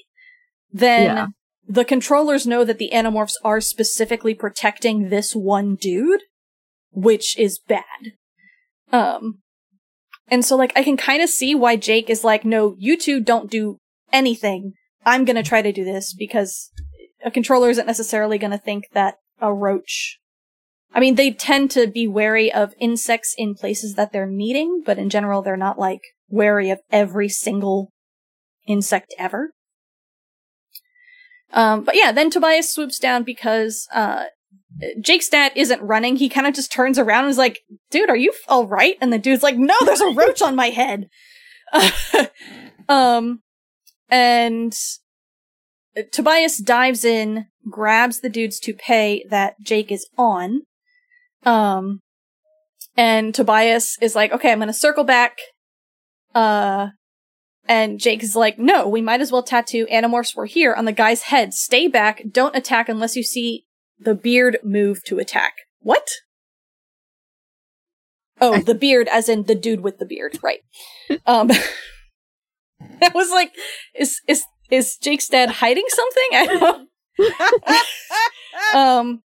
then 0.72 1.16
Yeah. 1.16 1.26
the 1.68 1.84
controllers 1.84 2.46
know 2.46 2.64
that 2.64 2.78
the 2.78 2.90
Animorphs 2.92 3.34
are 3.44 3.60
specifically 3.60 4.34
protecting 4.34 5.10
this 5.10 5.34
one 5.36 5.74
dude, 5.74 6.22
which 6.92 7.38
is 7.38 7.58
bad. 7.58 8.14
Um, 8.92 9.40
and 10.28 10.44
so 10.44 10.56
like 10.56 10.72
I 10.76 10.82
can 10.82 10.96
kind 10.96 11.22
of 11.22 11.28
see 11.28 11.54
why 11.54 11.76
Jake 11.76 12.08
is 12.08 12.24
like, 12.24 12.44
no, 12.44 12.74
you 12.78 12.96
two 12.96 13.20
don't 13.20 13.50
do 13.50 13.76
anything. 14.12 14.72
I'm 15.04 15.24
gonna 15.24 15.42
try 15.42 15.62
to 15.62 15.72
do 15.72 15.84
this 15.84 16.14
because 16.14 16.70
a 17.24 17.30
controller 17.30 17.70
isn't 17.70 17.86
necessarily 17.86 18.38
gonna 18.38 18.58
think 18.58 18.84
that 18.92 19.16
a 19.40 19.52
roach. 19.52 20.18
I 20.92 21.00
mean, 21.00 21.14
they 21.14 21.30
tend 21.30 21.70
to 21.72 21.86
be 21.86 22.08
wary 22.08 22.52
of 22.52 22.74
insects 22.80 23.34
in 23.38 23.54
places 23.54 23.94
that 23.94 24.12
they're 24.12 24.26
meeting, 24.26 24.82
but 24.84 24.98
in 24.98 25.08
general, 25.08 25.40
they're 25.40 25.56
not 25.56 25.78
like 25.78 26.00
wary 26.28 26.70
of 26.70 26.80
every 26.90 27.28
single 27.28 27.92
insect 28.66 29.14
ever. 29.18 29.52
Um, 31.52 31.84
but 31.84 31.96
yeah, 31.96 32.12
then 32.12 32.30
Tobias 32.30 32.72
swoops 32.72 32.98
down 32.98 33.24
because, 33.24 33.88
uh, 33.92 34.24
Jake's 35.00 35.28
dad 35.28 35.52
isn't 35.56 35.82
running. 35.82 36.16
He 36.16 36.28
kind 36.28 36.46
of 36.46 36.54
just 36.54 36.72
turns 36.72 36.98
around 36.98 37.24
and 37.24 37.30
is 37.30 37.38
like, 37.38 37.60
dude, 37.90 38.08
are 38.08 38.16
you 38.16 38.32
all 38.48 38.66
right? 38.66 38.96
And 39.00 39.12
the 39.12 39.18
dude's 39.18 39.42
like, 39.42 39.56
no, 39.56 39.74
there's 39.84 40.00
a 40.00 40.12
roach 40.12 40.42
on 40.42 40.54
my 40.54 40.68
head. 40.68 41.08
um, 42.88 43.42
and 44.10 44.74
Tobias 46.12 46.58
dives 46.58 47.04
in, 47.04 47.46
grabs 47.68 48.20
the 48.20 48.28
dude's 48.28 48.58
toupee 48.58 49.24
that 49.28 49.60
Jake 49.60 49.90
is 49.90 50.08
on. 50.16 50.62
Um, 51.44 52.00
and 52.96 53.34
Tobias 53.34 53.96
is 54.00 54.14
like, 54.14 54.32
okay, 54.32 54.52
I'm 54.52 54.58
gonna 54.58 54.72
circle 54.72 55.04
back. 55.04 55.38
Uh, 56.34 56.88
and 57.66 58.00
Jake 58.00 58.22
is 58.22 58.34
like, 58.34 58.58
no, 58.58 58.88
we 58.88 59.00
might 59.00 59.20
as 59.20 59.30
well 59.30 59.42
tattoo 59.42 59.86
Animorphs 59.92 60.34
were 60.34 60.46
here 60.46 60.74
on 60.74 60.84
the 60.84 60.92
guy's 60.92 61.22
head. 61.22 61.54
Stay 61.54 61.88
back. 61.88 62.22
Don't 62.30 62.56
attack 62.56 62.88
unless 62.88 63.16
you 63.16 63.22
see 63.22 63.64
the 63.98 64.14
beard 64.14 64.58
move 64.64 65.04
to 65.04 65.18
attack. 65.18 65.54
What? 65.80 66.08
Oh, 68.40 68.58
the 68.58 68.74
beard, 68.74 69.06
as 69.08 69.28
in 69.28 69.44
the 69.44 69.54
dude 69.54 69.82
with 69.82 69.98
the 69.98 70.06
beard, 70.06 70.38
right? 70.42 70.60
Um, 71.26 71.50
I 73.02 73.10
was 73.14 73.30
like, 73.30 73.52
is 73.94 74.20
is 74.28 74.44
is 74.70 74.96
Jake's 74.96 75.28
dad 75.28 75.50
hiding 75.50 75.86
something? 75.88 76.28
I 76.32 76.46
don't. 76.46 76.88
um, 78.74 79.22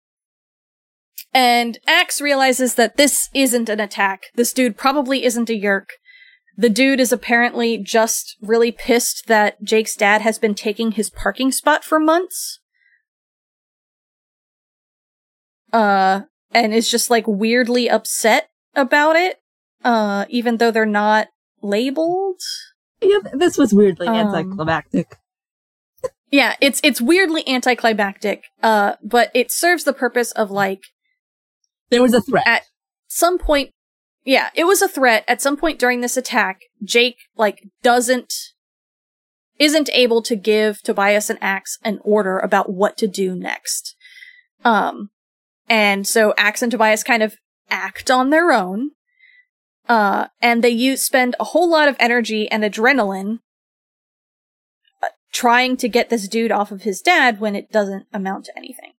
And 1.34 1.78
Ax 1.88 2.20
realizes 2.22 2.76
that 2.76 2.98
this 2.98 3.30
isn't 3.34 3.70
an 3.70 3.80
attack. 3.80 4.24
This 4.36 4.54
dude 4.54 4.78
probably 4.78 5.24
isn't 5.24 5.50
a 5.50 5.54
Yeerk. 5.54 5.92
The 6.58 6.70
dude 6.70 7.00
is 7.00 7.14
apparently 7.14 7.78
just 7.78 8.36
really 8.42 8.72
pissed 8.72 9.28
that 9.28 9.64
Jake's 9.64 9.96
dad 9.96 10.22
has 10.22 10.38
been 10.38 10.56
taking 10.56 10.92
his 10.92 11.10
parking 11.10 11.52
spot 11.52 11.86
for 11.86 12.00
months. 12.00 12.60
Uh, 15.72 16.22
and 16.52 16.74
is 16.74 16.90
just 16.90 17.10
like 17.10 17.26
weirdly 17.28 17.90
upset 17.90 18.50
about 18.76 19.16
it, 19.16 19.38
uh, 19.86 20.26
even 20.30 20.58
though 20.58 20.72
they're 20.72 20.86
not 20.86 21.28
labeled. 21.62 22.42
Yeah, 23.02 23.20
this 23.34 23.58
was 23.58 23.74
weirdly 23.74 24.08
Um, 24.08 24.16
anticlimactic. 24.16 25.18
Yeah, 26.32 26.56
it's 26.62 26.80
it's 26.84 27.02
weirdly 27.02 27.48
anticlimactic, 27.48 28.44
uh, 28.62 28.96
but 29.04 29.32
it 29.34 29.52
serves 29.52 29.84
the 29.84 29.94
purpose 29.94 30.32
of 30.34 30.52
like 30.52 30.82
There 31.90 32.02
was 32.02 32.14
a 32.14 32.22
threat. 32.22 32.46
at 32.48 32.64
some 33.08 33.38
point 33.38 33.72
yeah, 34.26 34.50
it 34.54 34.66
was 34.66 34.82
a 34.82 34.88
threat. 34.88 35.24
At 35.28 35.42
some 35.42 35.58
point 35.58 35.80
during 35.80 36.02
this 36.02 36.18
attack, 36.18 36.60
Jake 36.84 37.18
like 37.36 37.64
doesn't 37.82 38.32
isn't 39.58 39.90
able 39.92 40.22
to 40.22 40.36
give 40.36 40.82
Tobias 40.84 41.30
and 41.30 41.40
Ax 41.42 41.78
an 41.84 42.00
order 42.04 42.38
about 42.38 42.72
what 42.72 42.96
to 42.98 43.08
do 43.08 43.36
next. 43.36 43.96
Um 44.64 45.10
and 45.68 46.06
so 46.06 46.34
Ax 46.38 46.62
and 46.62 46.72
Tobias 46.72 47.04
kind 47.04 47.24
of 47.24 47.36
act 47.72 48.12
on 48.12 48.30
their 48.30 48.52
own. 48.52 48.92
Uh 49.90 50.28
and 50.42 50.64
they 50.64 50.70
use 50.70 51.04
spend 51.04 51.36
a 51.40 51.46
whole 51.46 51.70
lot 51.70 51.90
of 51.90 51.98
energy 52.00 52.50
and 52.50 52.64
adrenaline 52.64 53.40
uh, 55.04 55.08
trying 55.34 55.76
to 55.78 55.90
get 55.90 56.10
this 56.10 56.30
dude 56.30 56.52
off 56.52 56.72
of 56.72 56.84
his 56.84 57.02
dad 57.02 57.42
when 57.42 57.56
it 57.56 57.72
doesn't 57.72 58.06
amount 58.14 58.46
to 58.46 58.58
anything. 58.58 58.94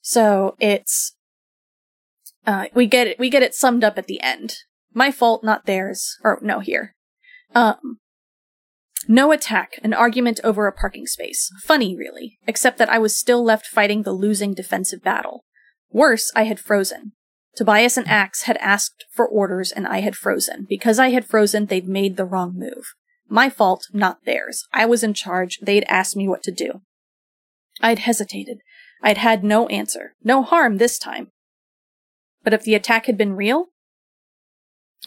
So 0.00 0.56
it's 0.58 1.14
uh, 2.48 2.64
we 2.74 2.86
get 2.86 3.06
it. 3.06 3.18
We 3.18 3.28
get 3.28 3.42
it 3.42 3.54
summed 3.54 3.84
up 3.84 3.98
at 3.98 4.06
the 4.06 4.22
end. 4.22 4.54
My 4.94 5.10
fault, 5.10 5.44
not 5.44 5.66
theirs. 5.66 6.16
Or 6.24 6.38
no, 6.40 6.60
here. 6.60 6.94
Um, 7.54 7.98
no 9.06 9.32
attack. 9.32 9.78
An 9.84 9.92
argument 9.92 10.40
over 10.42 10.66
a 10.66 10.72
parking 10.72 11.06
space. 11.06 11.50
Funny, 11.62 11.94
really. 11.94 12.38
Except 12.46 12.78
that 12.78 12.88
I 12.88 12.98
was 12.98 13.14
still 13.14 13.44
left 13.44 13.66
fighting 13.66 14.02
the 14.02 14.12
losing 14.12 14.54
defensive 14.54 15.02
battle. 15.02 15.44
Worse, 15.90 16.32
I 16.34 16.44
had 16.44 16.58
frozen. 16.58 17.12
Tobias 17.58 17.96
and 17.96 18.06
Ax 18.06 18.42
had 18.42 18.56
asked 18.58 19.04
for 19.10 19.26
orders, 19.26 19.72
and 19.72 19.84
I 19.84 19.98
had 19.98 20.14
frozen. 20.14 20.64
Because 20.68 21.00
I 21.00 21.08
had 21.08 21.24
frozen, 21.24 21.66
they'd 21.66 21.88
made 21.88 22.16
the 22.16 22.24
wrong 22.24 22.54
move. 22.56 22.94
My 23.28 23.50
fault, 23.50 23.88
not 23.92 24.24
theirs. 24.24 24.68
I 24.72 24.86
was 24.86 25.02
in 25.02 25.12
charge. 25.12 25.58
They'd 25.60 25.82
asked 25.88 26.14
me 26.14 26.28
what 26.28 26.44
to 26.44 26.52
do. 26.52 26.82
I'd 27.82 27.98
hesitated. 27.98 28.58
I'd 29.02 29.18
had 29.18 29.42
no 29.42 29.66
answer. 29.66 30.14
No 30.22 30.44
harm 30.44 30.76
this 30.76 31.00
time. 31.00 31.32
But 32.44 32.54
if 32.54 32.62
the 32.62 32.76
attack 32.76 33.06
had 33.06 33.18
been 33.18 33.34
real? 33.34 33.70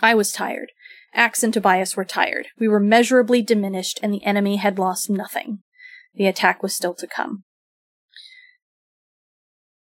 I 0.01 0.13
was 0.13 0.33
tired. 0.33 0.73
Ax 1.13 1.43
and 1.43 1.53
Tobias 1.53 1.95
were 1.95 2.03
tired. 2.03 2.47
We 2.59 2.67
were 2.67 2.81
measurably 2.81 3.41
diminished, 3.41 3.97
and 4.03 4.13
the 4.13 4.25
enemy 4.25 4.57
had 4.57 4.77
lost 4.77 5.09
nothing. 5.09 5.59
The 6.15 6.27
attack 6.27 6.61
was 6.61 6.75
still 6.75 6.95
to 6.95 7.07
come. 7.07 7.45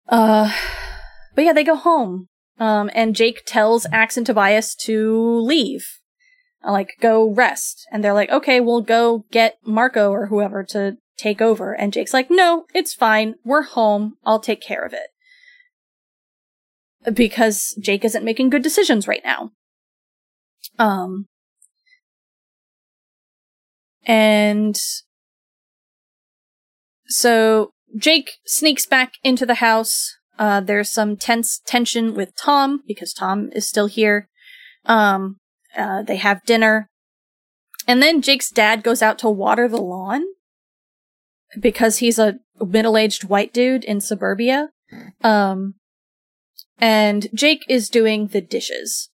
Uh, 0.07 0.53
but 1.35 1.43
yeah, 1.43 1.51
they 1.51 1.65
go 1.65 1.75
home. 1.75 2.29
Um, 2.61 2.91
and 2.93 3.15
Jake 3.15 3.41
tells 3.47 3.87
Ax 3.91 4.17
and 4.17 4.25
Tobias 4.25 4.75
to 4.85 5.39
leave. 5.39 5.83
Like, 6.63 6.91
go 7.01 7.27
rest. 7.27 7.87
And 7.91 8.03
they're 8.03 8.13
like, 8.13 8.29
okay, 8.29 8.59
we'll 8.59 8.81
go 8.81 9.25
get 9.31 9.57
Marco 9.65 10.11
or 10.11 10.27
whoever 10.27 10.63
to 10.65 10.97
take 11.17 11.41
over. 11.41 11.73
And 11.73 11.91
Jake's 11.91 12.13
like, 12.13 12.29
no, 12.29 12.65
it's 12.75 12.93
fine. 12.93 13.33
We're 13.43 13.63
home. 13.63 14.17
I'll 14.23 14.39
take 14.39 14.61
care 14.61 14.85
of 14.85 14.93
it 14.93 15.07
because 17.15 17.75
Jake 17.81 18.05
isn't 18.05 18.23
making 18.23 18.51
good 18.51 18.61
decisions 18.61 19.07
right 19.07 19.23
now. 19.25 19.49
Um, 20.77 21.25
and 24.05 24.77
so 27.07 27.71
Jake 27.97 28.33
sneaks 28.45 28.85
back 28.85 29.13
into 29.23 29.47
the 29.47 29.55
house. 29.55 30.15
Uh, 30.41 30.59
there's 30.59 30.89
some 30.89 31.15
tense 31.15 31.61
tension 31.67 32.15
with 32.15 32.35
Tom 32.35 32.81
because 32.87 33.13
Tom 33.13 33.51
is 33.53 33.69
still 33.69 33.85
here. 33.85 34.27
Um, 34.85 35.37
uh, 35.77 36.01
they 36.01 36.15
have 36.15 36.43
dinner. 36.47 36.89
And 37.87 38.01
then 38.01 38.23
Jake's 38.23 38.49
dad 38.49 38.81
goes 38.81 39.03
out 39.03 39.19
to 39.19 39.29
water 39.29 39.67
the 39.67 39.79
lawn 39.79 40.23
because 41.59 41.99
he's 41.99 42.17
a 42.17 42.39
middle 42.59 42.97
aged 42.97 43.25
white 43.25 43.53
dude 43.53 43.83
in 43.83 44.01
suburbia. 44.01 44.69
Um, 45.23 45.75
and 46.79 47.27
Jake 47.35 47.63
is 47.69 47.87
doing 47.87 48.29
the 48.29 48.41
dishes. 48.41 49.09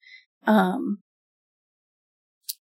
Um, 0.46 1.00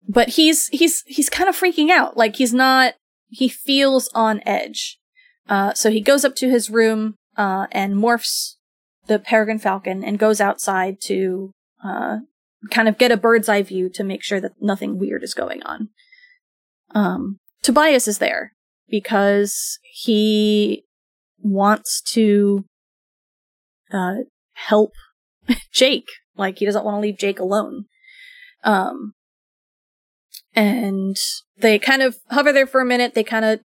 but 0.08 0.30
he's, 0.30 0.70
he's, 0.70 1.04
he's 1.08 1.30
kind 1.30 1.50
of 1.50 1.60
freaking 1.60 1.90
out. 1.90 2.16
Like 2.16 2.38
he's 2.38 2.54
not, 2.54 2.94
he 3.28 3.50
feels 3.50 4.10
on 4.16 4.42
edge. 4.46 4.98
Uh, 5.50 5.74
so 5.74 5.92
he 5.92 6.00
goes 6.00 6.24
up 6.24 6.38
to 6.38 6.50
his 6.50 6.70
room, 6.70 7.16
uh, 7.38 7.68
and 7.72 7.96
morphs 7.96 8.56
the 9.08 9.20
peregrine 9.20 9.60
falcon 9.60 10.04
and 10.04 10.18
goes 10.20 10.42
outside 10.42 10.98
to, 11.02 11.52
uh, 11.84 12.18
kind 12.72 12.88
of 12.88 12.98
get 12.98 13.12
a 13.12 13.18
bird's 13.18 13.48
eye 13.48 13.62
view 13.62 13.90
to 13.90 14.04
make 14.04 14.24
sure 14.24 14.42
that 14.42 14.54
nothing 14.60 14.98
weird 14.98 15.24
is 15.24 15.36
going 15.36 15.62
on. 15.64 15.90
Um, 16.96 17.40
Tobias 17.62 18.08
is 18.08 18.18
there 18.18 18.54
because 18.90 19.78
he 19.84 20.86
wants 21.40 22.02
to, 22.14 22.66
uh, 23.92 24.16
help 24.54 24.94
Jake. 25.72 26.08
Like 26.36 26.58
he 26.58 26.66
doesn't 26.66 26.84
want 26.84 26.96
to 26.96 27.02
leave 27.02 27.18
Jake 27.18 27.40
alone. 27.40 27.86
Um, 28.64 29.14
and 30.56 31.18
they 31.58 31.78
kind 31.78 32.02
of 32.02 32.18
hover 32.30 32.52
there 32.52 32.68
for 32.68 32.82
a 32.82 32.86
minute. 32.86 33.14
They 33.14 33.24
kind 33.24 33.46
of 33.46 33.60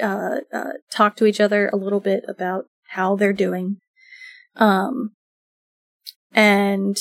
uh, 0.00 0.40
uh, 0.52 0.72
talk 0.90 1.16
to 1.16 1.26
each 1.26 1.40
other 1.40 1.68
a 1.72 1.76
little 1.76 2.00
bit 2.00 2.24
about 2.28 2.66
how 2.94 3.16
they're 3.16 3.32
doing. 3.32 3.78
Um, 4.56 5.12
and 6.32 6.96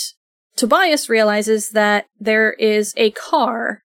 Tobias 0.55 1.09
realizes 1.09 1.69
that 1.69 2.05
there 2.19 2.53
is 2.53 2.93
a 2.97 3.11
car 3.11 3.83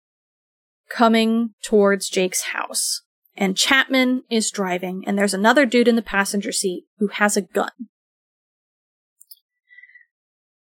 coming 0.88 1.50
towards 1.62 2.08
Jake's 2.08 2.42
house. 2.52 3.02
And 3.36 3.56
Chapman 3.56 4.22
is 4.30 4.48
driving, 4.50 5.02
and 5.08 5.18
there's 5.18 5.34
another 5.34 5.66
dude 5.66 5.88
in 5.88 5.96
the 5.96 6.02
passenger 6.02 6.52
seat 6.52 6.84
who 6.98 7.08
has 7.08 7.36
a 7.36 7.42
gun. 7.42 7.72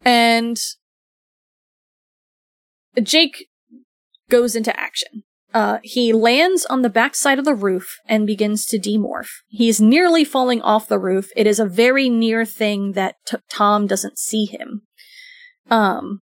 And 0.03 0.57
Jake 3.03 3.49
goes 4.31 4.57
into 4.57 4.79
action. 4.79 5.25
Uh, 5.57 5.79
he 5.83 6.13
lands 6.13 6.67
on 6.67 6.83
the 6.83 6.91
backside 6.91 7.39
of 7.39 7.47
the 7.47 7.55
roof 7.55 7.97
and 8.07 8.27
begins 8.27 8.67
to 8.67 8.79
demorph. 8.79 9.31
He's 9.49 9.81
nearly 9.81 10.23
falling 10.23 10.61
off 10.61 10.87
the 10.87 10.99
roof. 10.99 11.31
It 11.35 11.47
is 11.47 11.59
a 11.59 11.65
very 11.65 12.11
near 12.11 12.45
thing 12.45 12.93
that 12.93 13.15
t- 13.27 13.39
Tom 13.49 13.87
doesn't 13.87 14.19
see 14.19 14.45
him. 14.45 14.83
Um, 15.71 16.21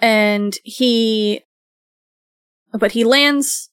and 0.00 0.58
he, 0.64 1.42
but 2.72 2.90
he 2.90 3.04
lands, 3.04 3.70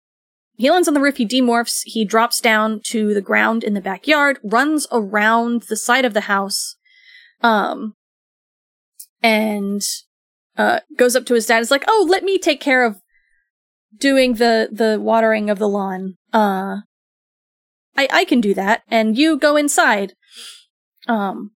he 0.58 0.70
lands 0.70 0.88
on 0.88 0.94
the 0.94 1.02
roof, 1.02 1.18
he 1.18 1.26
demorphs, 1.26 1.82
he 1.84 2.06
drops 2.06 2.40
down 2.40 2.82
to 2.90 3.16
the 3.16 3.22
ground 3.30 3.64
in 3.64 3.74
the 3.74 3.82
backyard, 3.82 4.38
runs 4.44 4.86
around 4.92 5.64
the 5.70 5.76
side 5.76 6.06
of 6.06 6.14
the 6.14 6.30
house, 6.30 6.76
um, 7.42 7.96
and, 9.24 9.82
uh, 10.56 10.82
goes 10.96 11.16
up 11.16 11.26
to 11.26 11.34
his 11.34 11.48
dad, 11.48 11.62
is 11.62 11.72
like, 11.72 11.86
oh, 11.88 12.06
let 12.08 12.24
me 12.24 12.38
take 12.38 12.62
care 12.62 12.86
of 12.86 13.02
doing 13.98 14.36
the, 14.36 14.70
the 14.72 15.00
watering 15.00 15.50
of 15.50 15.60
the 15.60 15.68
lawn. 15.68 16.16
Uh, 16.34 16.82
I, 17.96 18.08
I 18.12 18.26
can 18.26 18.42
do 18.42 18.54
that, 18.54 18.84
and 18.90 19.18
you 19.18 19.38
go 19.38 19.56
inside. 19.56 20.14
Um, 21.08 21.52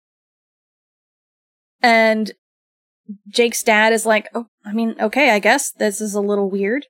and 1.83 2.33
Jake's 3.29 3.63
dad 3.63 3.93
is 3.93 4.07
like, 4.07 4.29
oh, 4.35 4.47
I 4.65 4.73
mean, 4.73 4.95
okay, 5.01 5.31
I 5.31 5.39
guess 5.39 5.71
this 5.73 6.01
is 6.01 6.15
a 6.15 6.21
little 6.21 6.51
weird. 6.51 6.87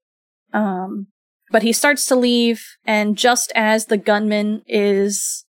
Um, 0.53 1.09
but 1.51 1.63
he 1.63 1.73
starts 1.73 2.05
to 2.07 2.17
leave, 2.17 2.65
and 2.85 3.17
just 3.17 3.51
as 3.55 3.87
the 3.87 3.97
gunman 3.97 4.63
is 4.67 5.45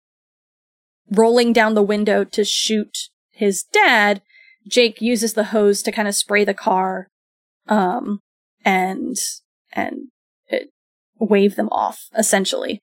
rolling 1.10 1.52
down 1.52 1.74
the 1.74 1.82
window 1.82 2.24
to 2.24 2.44
shoot 2.44 3.08
his 3.30 3.62
dad, 3.62 4.20
Jake 4.68 5.00
uses 5.00 5.34
the 5.34 5.44
hose 5.44 5.82
to 5.82 5.92
kind 5.92 6.08
of 6.08 6.14
spray 6.14 6.44
the 6.44 6.54
car, 6.54 7.08
um, 7.68 8.20
and, 8.64 9.16
and 9.72 10.08
it, 10.48 10.70
wave 11.18 11.56
them 11.56 11.68
off, 11.70 12.04
essentially. 12.16 12.80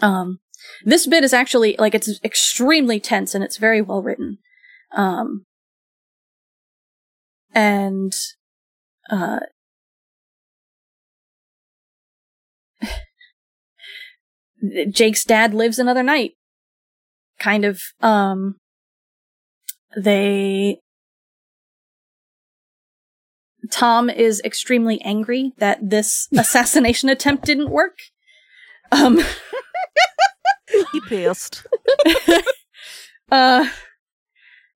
Um, 0.00 0.38
this 0.84 1.06
bit 1.06 1.24
is 1.24 1.32
actually, 1.32 1.76
like, 1.78 1.94
it's 1.94 2.20
extremely 2.24 3.00
tense 3.00 3.34
and 3.34 3.42
it's 3.44 3.56
very 3.56 3.80
well 3.80 4.02
written. 4.02 4.38
Um, 4.94 5.46
and 7.56 8.12
uh 9.10 9.40
Jake's 14.90 15.24
dad 15.24 15.54
lives 15.54 15.78
another 15.78 16.02
night 16.02 16.32
kind 17.38 17.64
of 17.64 17.80
um 18.02 18.56
they 19.96 20.78
Tom 23.70 24.08
is 24.10 24.40
extremely 24.44 25.00
angry 25.02 25.52
that 25.58 25.78
this 25.82 26.28
assassination 26.36 27.08
attempt 27.08 27.44
didn't 27.44 27.70
work. 27.70 27.98
Um 28.92 29.20
He 30.92 31.00
pissed. 31.08 31.64
uh 33.30 33.68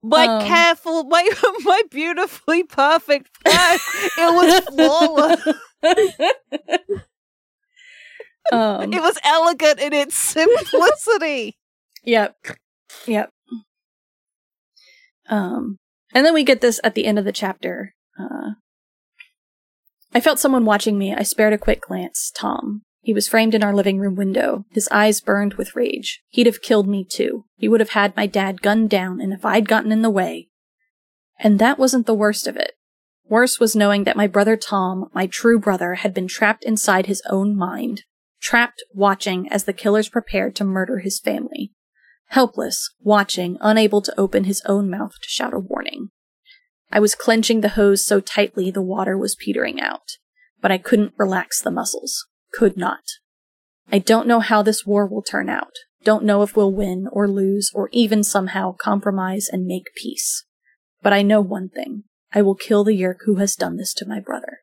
My 0.03 0.27
Um. 0.27 0.47
careful, 0.47 1.05
my 1.05 1.29
my 1.65 1.83
beautifully 1.91 2.63
perfect 2.65 3.29
plan. 3.45 3.79
It 4.19 4.35
was 4.35 4.61
flawless. 4.67 5.47
um 8.53 8.93
it 8.93 9.01
was 9.01 9.19
elegant 9.25 9.81
in 9.81 9.93
its 9.93 10.15
simplicity. 10.17 11.57
Yep. 12.05 12.37
Yep. 13.07 13.31
Um, 15.29 15.79
and 16.15 16.27
then 16.27 16.35
we 16.35 16.43
get 16.45 16.61
this 16.61 16.81
at 16.83 16.95
the 16.95 17.05
end 17.05 17.19
of 17.19 17.25
the 17.25 17.33
chapter. 17.33 17.95
Uh, 18.19 18.55
I 20.13 20.21
felt 20.21 20.39
someone 20.39 20.65
watching 20.65 20.99
me. 20.99 21.15
I 21.15 21.23
spared 21.23 21.53
a 21.53 21.59
quick 21.59 21.83
glance. 21.83 22.33
Tom. 22.35 22.83
He 23.03 23.15
was 23.15 23.29
framed 23.29 23.55
in 23.55 23.63
our 23.63 23.75
living 23.75 23.99
room 23.99 24.15
window. 24.15 24.65
His 24.71 24.89
eyes 24.91 25.21
burned 25.21 25.55
with 25.55 25.75
rage. 25.75 26.23
He'd 26.29 26.47
have 26.47 26.63
killed 26.63 26.87
me 26.87 27.05
too. 27.05 27.45
He 27.57 27.69
would 27.69 27.81
have 27.81 27.91
had 27.91 28.17
my 28.17 28.27
dad 28.27 28.61
gunned 28.61 28.91
down, 28.91 29.21
and 29.21 29.33
if 29.33 29.45
I'd 29.45 29.69
gotten 29.69 29.93
in 29.93 30.03
the 30.03 30.11
way. 30.11 30.49
And 31.39 31.59
that 31.59 31.79
wasn't 31.79 32.07
the 32.07 32.15
worst 32.15 32.47
of 32.47 32.57
it. 32.57 32.73
Worse 33.29 33.59
was 33.59 33.77
knowing 33.77 34.05
that 34.05 34.17
my 34.17 34.27
brother 34.27 34.57
Tom, 34.57 35.09
my 35.15 35.27
true 35.27 35.59
brother, 35.59 35.95
had 35.95 36.13
been 36.13 36.29
trapped 36.29 36.65
inside 36.65 37.07
his 37.07 37.23
own 37.31 37.57
mind. 37.57 38.03
Trapped, 38.43 38.83
watching 38.93 39.51
as 39.51 39.65
the 39.65 39.73
killers 39.73 40.09
prepared 40.09 40.55
to 40.57 40.65
murder 40.65 40.99
his 40.99 41.21
family 41.21 41.73
helpless, 42.31 42.95
watching, 43.01 43.59
unable 43.61 44.01
to 44.01 44.19
open 44.19 44.45
his 44.45 44.63
own 44.67 44.89
mouth 44.89 45.13
to 45.21 45.29
shout 45.29 45.53
a 45.53 45.59
warning. 45.59 46.11
I 46.93 47.01
was 47.01 47.15
clenching 47.15 47.61
the 47.61 47.71
hose 47.71 48.05
so 48.05 48.21
tightly 48.21 48.71
the 48.71 48.83
water 48.83 49.17
was 49.17 49.37
petering 49.37 49.81
out, 49.81 50.17
but 50.61 50.73
I 50.73 50.79
couldn't 50.79 51.15
relax 51.17 51.61
the 51.61 51.71
muscles. 51.71 52.27
Could 52.53 52.77
not. 52.77 53.03
I 53.93 53.99
don't 53.99 54.27
know 54.27 54.41
how 54.41 54.63
this 54.63 54.85
war 54.85 55.07
will 55.07 55.23
turn 55.23 55.49
out. 55.49 55.73
Don't 56.03 56.25
know 56.25 56.43
if 56.43 56.57
we'll 56.57 56.73
win 56.73 57.07
or 57.13 57.29
lose 57.29 57.71
or 57.75 57.89
even 57.93 58.25
somehow 58.25 58.75
compromise 58.77 59.49
and 59.51 59.67
make 59.67 59.95
peace. 59.95 60.45
But 61.03 61.13
I 61.13 61.23
know 61.23 61.41
one 61.41 61.69
thing. 61.69 62.05
I 62.33 62.43
will 62.43 62.55
kill 62.55 62.85
the 62.85 62.97
Yeerk 62.97 63.19
who 63.25 63.37
has 63.37 63.55
done 63.55 63.77
this 63.77 63.93
to 63.95 64.07
my 64.07 64.21
brother. 64.21 64.61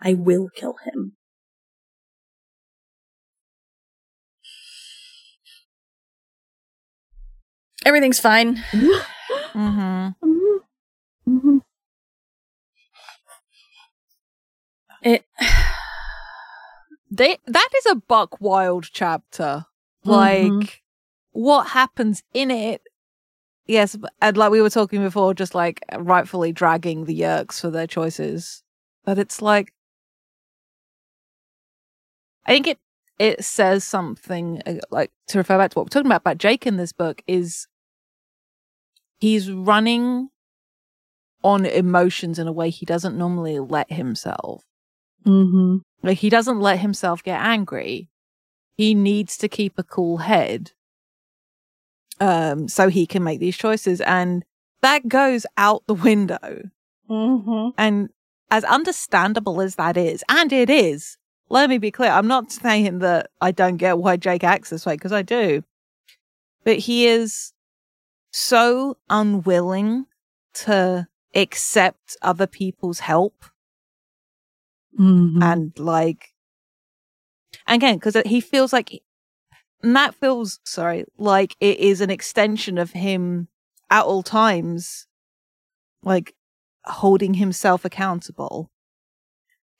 I 0.00 0.14
will 0.14 0.48
kill 0.54 0.76
him. 0.84 1.16
Everything's 7.84 8.20
fine. 8.20 8.56
Mm-hmm. 9.52 10.39
It 15.02 15.24
They 17.10 17.38
that 17.46 17.68
is 17.78 17.86
a 17.86 17.96
buck 17.96 18.40
wild 18.40 18.88
chapter. 18.92 19.66
Like 20.04 20.42
Mhm. 20.52 20.70
what 21.32 21.68
happens 21.68 22.22
in 22.32 22.50
it. 22.50 22.82
Yes, 23.66 23.96
and 24.20 24.36
like 24.36 24.50
we 24.50 24.62
were 24.62 24.70
talking 24.70 25.02
before, 25.02 25.34
just 25.34 25.54
like 25.54 25.80
rightfully 25.96 26.52
dragging 26.52 27.04
the 27.04 27.20
Yeerks 27.20 27.60
for 27.60 27.70
their 27.70 27.86
choices. 27.86 28.62
But 29.04 29.18
it's 29.18 29.40
like 29.42 29.72
I 32.46 32.52
think 32.52 32.66
it 32.68 32.78
it 33.18 33.44
says 33.44 33.84
something 33.84 34.62
uh, 34.66 34.74
like 34.90 35.10
to 35.28 35.38
refer 35.38 35.58
back 35.58 35.72
to 35.72 35.78
what 35.78 35.84
we're 35.86 35.90
talking 35.90 36.06
about 36.06 36.22
about 36.22 36.38
Jake 36.38 36.66
in 36.66 36.76
this 36.78 36.92
book 36.92 37.22
is 37.26 37.66
he's 39.18 39.50
running 39.50 40.30
on 41.42 41.66
emotions 41.66 42.38
in 42.38 42.46
a 42.46 42.52
way 42.52 42.70
he 42.70 42.86
doesn't 42.86 43.16
normally 43.18 43.58
let 43.58 43.92
himself. 43.92 44.64
Mm-hmm. 45.26 45.78
Like 46.02 46.18
he 46.18 46.30
doesn't 46.30 46.60
let 46.60 46.78
himself 46.78 47.22
get 47.22 47.40
angry. 47.40 48.08
He 48.76 48.94
needs 48.94 49.36
to 49.38 49.48
keep 49.48 49.78
a 49.78 49.82
cool 49.82 50.18
head. 50.18 50.72
Um, 52.20 52.68
so 52.68 52.88
he 52.88 53.06
can 53.06 53.24
make 53.24 53.40
these 53.40 53.56
choices. 53.56 54.00
And 54.00 54.44
that 54.82 55.08
goes 55.08 55.46
out 55.56 55.86
the 55.86 55.94
window. 55.94 56.70
Mm-hmm. 57.08 57.70
And 57.78 58.10
as 58.50 58.64
understandable 58.64 59.60
as 59.60 59.76
that 59.76 59.96
is, 59.96 60.24
and 60.28 60.52
it 60.52 60.70
is, 60.70 61.18
let 61.48 61.68
me 61.68 61.78
be 61.78 61.90
clear. 61.90 62.10
I'm 62.10 62.26
not 62.26 62.52
saying 62.52 63.00
that 63.00 63.30
I 63.40 63.50
don't 63.50 63.76
get 63.76 63.98
why 63.98 64.16
Jake 64.16 64.44
acts 64.44 64.70
this 64.70 64.86
way, 64.86 64.94
because 64.94 65.12
I 65.12 65.22
do. 65.22 65.64
But 66.64 66.78
he 66.78 67.06
is 67.06 67.52
so 68.32 68.96
unwilling 69.08 70.06
to 70.52 71.08
accept 71.34 72.16
other 72.22 72.46
people's 72.46 73.00
help 73.00 73.44
Mm-hmm. 74.98 75.42
and 75.42 75.78
like 75.78 76.30
again 77.66 77.94
because 77.94 78.16
he 78.26 78.40
feels 78.40 78.72
like 78.72 79.02
that 79.82 80.14
feels 80.16 80.58
sorry 80.64 81.04
like 81.16 81.56
it 81.60 81.78
is 81.78 82.00
an 82.00 82.10
extension 82.10 82.76
of 82.76 82.90
him 82.90 83.48
at 83.88 84.04
all 84.04 84.22
times 84.22 85.06
like 86.02 86.34
holding 86.84 87.34
himself 87.34 87.84
accountable. 87.84 88.70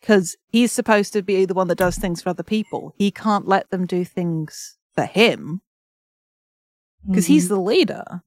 Because 0.01 0.37
he's 0.49 0.73
supposed 0.73 1.13
to 1.13 1.23
be 1.23 1.45
the 1.45 1.55
one 1.55 1.69
that 1.69 1.79
does 1.79 1.97
things 1.97 2.23
for 2.23 2.31
other 2.31 2.43
people. 2.43 2.95
He 2.97 3.11
can't 3.11 3.47
let 3.47 3.71
them 3.71 3.87
do 3.87 4.05
things 4.05 4.79
for 4.95 5.05
him. 5.05 5.61
Because 7.07 7.27
he's 7.27 7.49
the 7.49 7.61
leader 7.61 8.23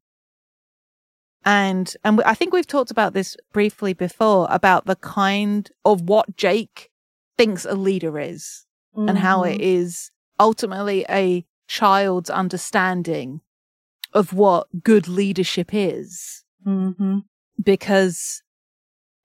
and 1.45 1.95
and 2.03 2.21
I 2.23 2.33
think 2.33 2.53
we've 2.53 2.67
talked 2.67 2.91
about 2.91 3.13
this 3.13 3.35
briefly 3.51 3.93
before 3.93 4.47
about 4.49 4.85
the 4.85 4.95
kind 4.95 5.69
of 5.85 6.01
what 6.03 6.35
Jake 6.37 6.89
thinks 7.37 7.65
a 7.65 7.73
leader 7.75 8.19
is 8.19 8.65
and 8.95 9.17
how 9.17 9.43
it 9.43 9.59
is 9.61 10.11
ultimately 10.39 11.03
a 11.09 11.45
child's 11.67 12.29
understanding 12.29 13.41
of 14.13 14.33
what 14.33 14.67
good 14.83 15.07
leadership 15.07 15.69
is 15.73 16.43
Mm-hmm. 16.65 17.19
because 17.61 18.41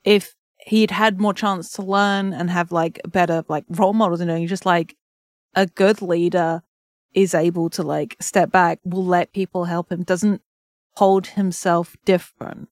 if 0.02 0.34
he'd 0.66 0.90
had 0.90 1.20
more 1.20 1.32
chance 1.34 1.70
to 1.72 1.82
learn 1.82 2.32
and 2.32 2.50
have 2.50 2.72
like 2.72 3.00
better 3.06 3.44
like 3.48 3.64
role 3.68 3.92
models 3.92 4.20
and 4.20 4.28
doing 4.28 4.46
just 4.48 4.66
like 4.66 4.96
a 5.54 5.66
good 5.66 6.02
leader 6.02 6.62
is 7.14 7.34
able 7.34 7.70
to 7.70 7.82
like 7.82 8.16
step 8.20 8.50
back 8.50 8.80
will 8.84 9.04
let 9.04 9.32
people 9.32 9.64
help 9.66 9.92
him 9.92 10.02
doesn't 10.02 10.42
hold 11.00 11.26
himself 11.40 11.96
different 12.04 12.68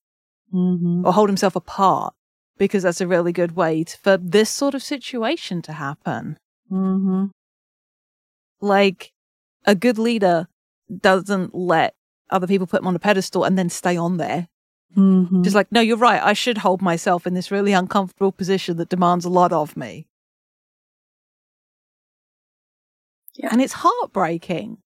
Mm-hmm. 0.54 1.04
or 1.04 1.12
hold 1.12 1.28
himself 1.28 1.56
apart 1.56 2.14
because 2.56 2.84
that's 2.84 3.00
a 3.00 3.06
really 3.06 3.32
good 3.32 3.52
way 3.56 3.82
to, 3.82 3.98
for 3.98 4.16
this 4.16 4.48
sort 4.48 4.74
of 4.74 4.82
situation 4.82 5.60
to 5.62 5.72
happen 5.72 6.38
Mm-hmm. 6.70 7.24
like 8.60 9.12
a 9.64 9.74
good 9.74 9.98
leader 9.98 10.46
doesn't 11.10 11.52
let 11.54 11.94
other 12.30 12.46
people 12.46 12.66
put 12.68 12.80
him 12.80 12.86
on 12.86 12.94
a 12.96 13.00
pedestal 13.00 13.42
and 13.44 13.58
then 13.58 13.68
stay 13.68 13.96
on 13.96 14.16
there 14.18 14.48
Mm-hmm. 14.96 15.42
just 15.42 15.56
like 15.56 15.70
no 15.72 15.80
you're 15.80 15.96
right 16.10 16.22
i 16.22 16.32
should 16.32 16.58
hold 16.58 16.80
myself 16.80 17.26
in 17.26 17.34
this 17.34 17.50
really 17.50 17.72
uncomfortable 17.72 18.32
position 18.32 18.76
that 18.78 18.88
demands 18.88 19.24
a 19.26 19.28
lot 19.40 19.52
of 19.52 19.76
me 19.76 20.06
Yeah. 23.34 23.48
and 23.52 23.60
it's 23.60 23.74
heartbreaking 23.84 24.78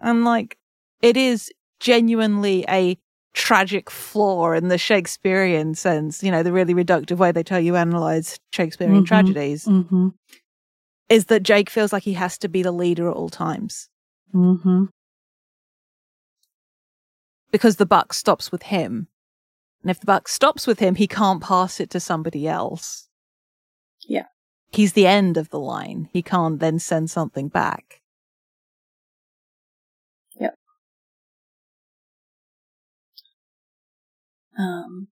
and 0.00 0.24
like 0.24 0.58
it 1.00 1.16
is 1.16 1.50
genuinely 1.80 2.64
a 2.68 2.96
tragic 3.32 3.90
flaw 3.90 4.52
in 4.52 4.68
the 4.68 4.78
shakespearean 4.78 5.74
sense 5.74 6.22
you 6.22 6.30
know 6.30 6.42
the 6.42 6.52
really 6.52 6.74
reductive 6.74 7.16
way 7.18 7.30
they 7.32 7.42
tell 7.44 7.60
you 7.60 7.76
analyze 7.76 8.38
shakespearean 8.52 9.02
Mhm. 9.02 9.06
tragedies 9.06 9.64
Mm-hmm. 9.66 10.08
is 11.08 11.26
that 11.26 11.42
jake 11.44 11.70
feels 11.70 11.92
like 11.92 12.02
he 12.02 12.14
has 12.14 12.36
to 12.38 12.48
be 12.48 12.62
the 12.62 12.72
leader 12.72 13.08
at 13.08 13.14
all 13.16 13.28
times 13.30 13.88
Mm-hmm. 14.34 14.84
because 17.52 17.76
the 17.76 17.86
buck 17.86 18.12
stops 18.12 18.52
with 18.52 18.62
him. 18.64 19.08
And 19.82 19.90
if 19.90 19.98
the 20.00 20.06
buck 20.06 20.28
stops 20.28 20.66
with 20.66 20.78
him, 20.78 20.94
he 20.94 21.06
can't 21.08 21.42
pass 21.42 21.80
it 21.80 21.90
to 21.90 22.00
somebody 22.00 22.46
else. 22.46 23.08
Yeah. 24.06 24.26
He's 24.72 24.92
the 24.92 25.06
end 25.06 25.36
of 25.36 25.48
the 25.50 25.58
line. 25.58 26.08
He 26.12 26.22
can't 26.22 26.60
then 26.60 26.78
send 26.78 27.10
something 27.10 27.48
back. 27.48 27.99
Um, 34.60 35.08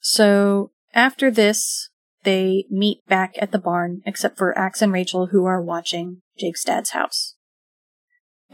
so 0.00 0.72
after 0.94 1.30
this, 1.30 1.90
they 2.24 2.64
meet 2.70 3.06
back 3.06 3.34
at 3.40 3.52
the 3.52 3.58
barn, 3.58 4.02
except 4.04 4.36
for 4.36 4.56
Ax 4.56 4.82
and 4.82 4.92
Rachel, 4.92 5.28
who 5.28 5.44
are 5.44 5.62
watching 5.62 6.22
Jake's 6.38 6.64
dad's 6.64 6.90
house. 6.90 7.36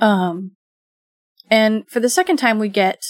Um, 0.00 0.52
and 1.50 1.88
for 1.88 2.00
the 2.00 2.08
second 2.08 2.36
time, 2.36 2.58
we 2.58 2.68
get 2.68 3.02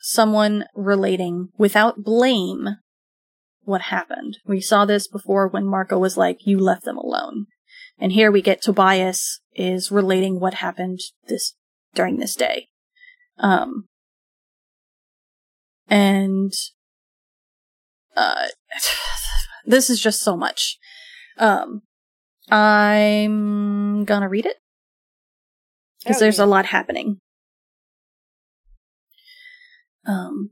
someone 0.00 0.64
relating 0.74 1.48
without 1.56 2.02
blame 2.02 2.68
what 3.62 3.82
happened. 3.82 4.38
We 4.46 4.60
saw 4.60 4.84
this 4.84 5.08
before 5.08 5.48
when 5.48 5.66
Marco 5.66 5.98
was 5.98 6.16
like, 6.16 6.46
"You 6.46 6.58
left 6.58 6.84
them 6.84 6.96
alone," 6.96 7.46
and 7.98 8.12
here 8.12 8.30
we 8.30 8.42
get 8.42 8.62
Tobias 8.62 9.40
is 9.54 9.90
relating 9.90 10.40
what 10.40 10.54
happened 10.54 11.00
this 11.26 11.54
during 11.94 12.18
this 12.18 12.34
day. 12.34 12.68
Um, 13.38 13.88
And 15.88 16.52
uh 18.16 18.46
this 19.66 19.90
is 19.90 20.00
just 20.00 20.20
so 20.20 20.36
much. 20.36 20.78
Um 21.38 21.82
I'm 22.50 24.04
gonna 24.04 24.28
read 24.28 24.46
it 24.46 24.56
because 26.00 26.16
Oh, 26.16 26.20
there's 26.20 26.38
a 26.38 26.46
lot 26.46 26.66
happening. 26.66 27.20
Um, 30.06 30.50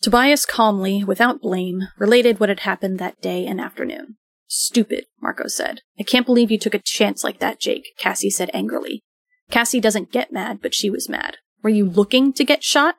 Tobias 0.00 0.46
calmly, 0.46 1.02
without 1.02 1.40
blame, 1.40 1.88
related 1.98 2.38
what 2.38 2.50
had 2.50 2.60
happened 2.60 2.98
that 2.98 3.20
day 3.20 3.46
and 3.46 3.60
afternoon. 3.60 4.16
Stupid, 4.46 5.06
Marco 5.20 5.48
said. 5.48 5.80
I 5.98 6.04
can't 6.04 6.26
believe 6.26 6.50
you 6.50 6.58
took 6.58 6.74
a 6.74 6.78
chance 6.78 7.24
like 7.24 7.40
that, 7.40 7.58
Jake, 7.58 7.94
Cassie 7.98 8.30
said 8.30 8.50
angrily. 8.54 9.02
Cassie 9.50 9.80
doesn't 9.80 10.12
get 10.12 10.32
mad, 10.32 10.60
but 10.62 10.74
she 10.74 10.88
was 10.88 11.08
mad. 11.08 11.38
Were 11.64 11.70
you 11.70 11.86
looking 11.86 12.34
to 12.34 12.44
get 12.44 12.62
shot? 12.62 12.96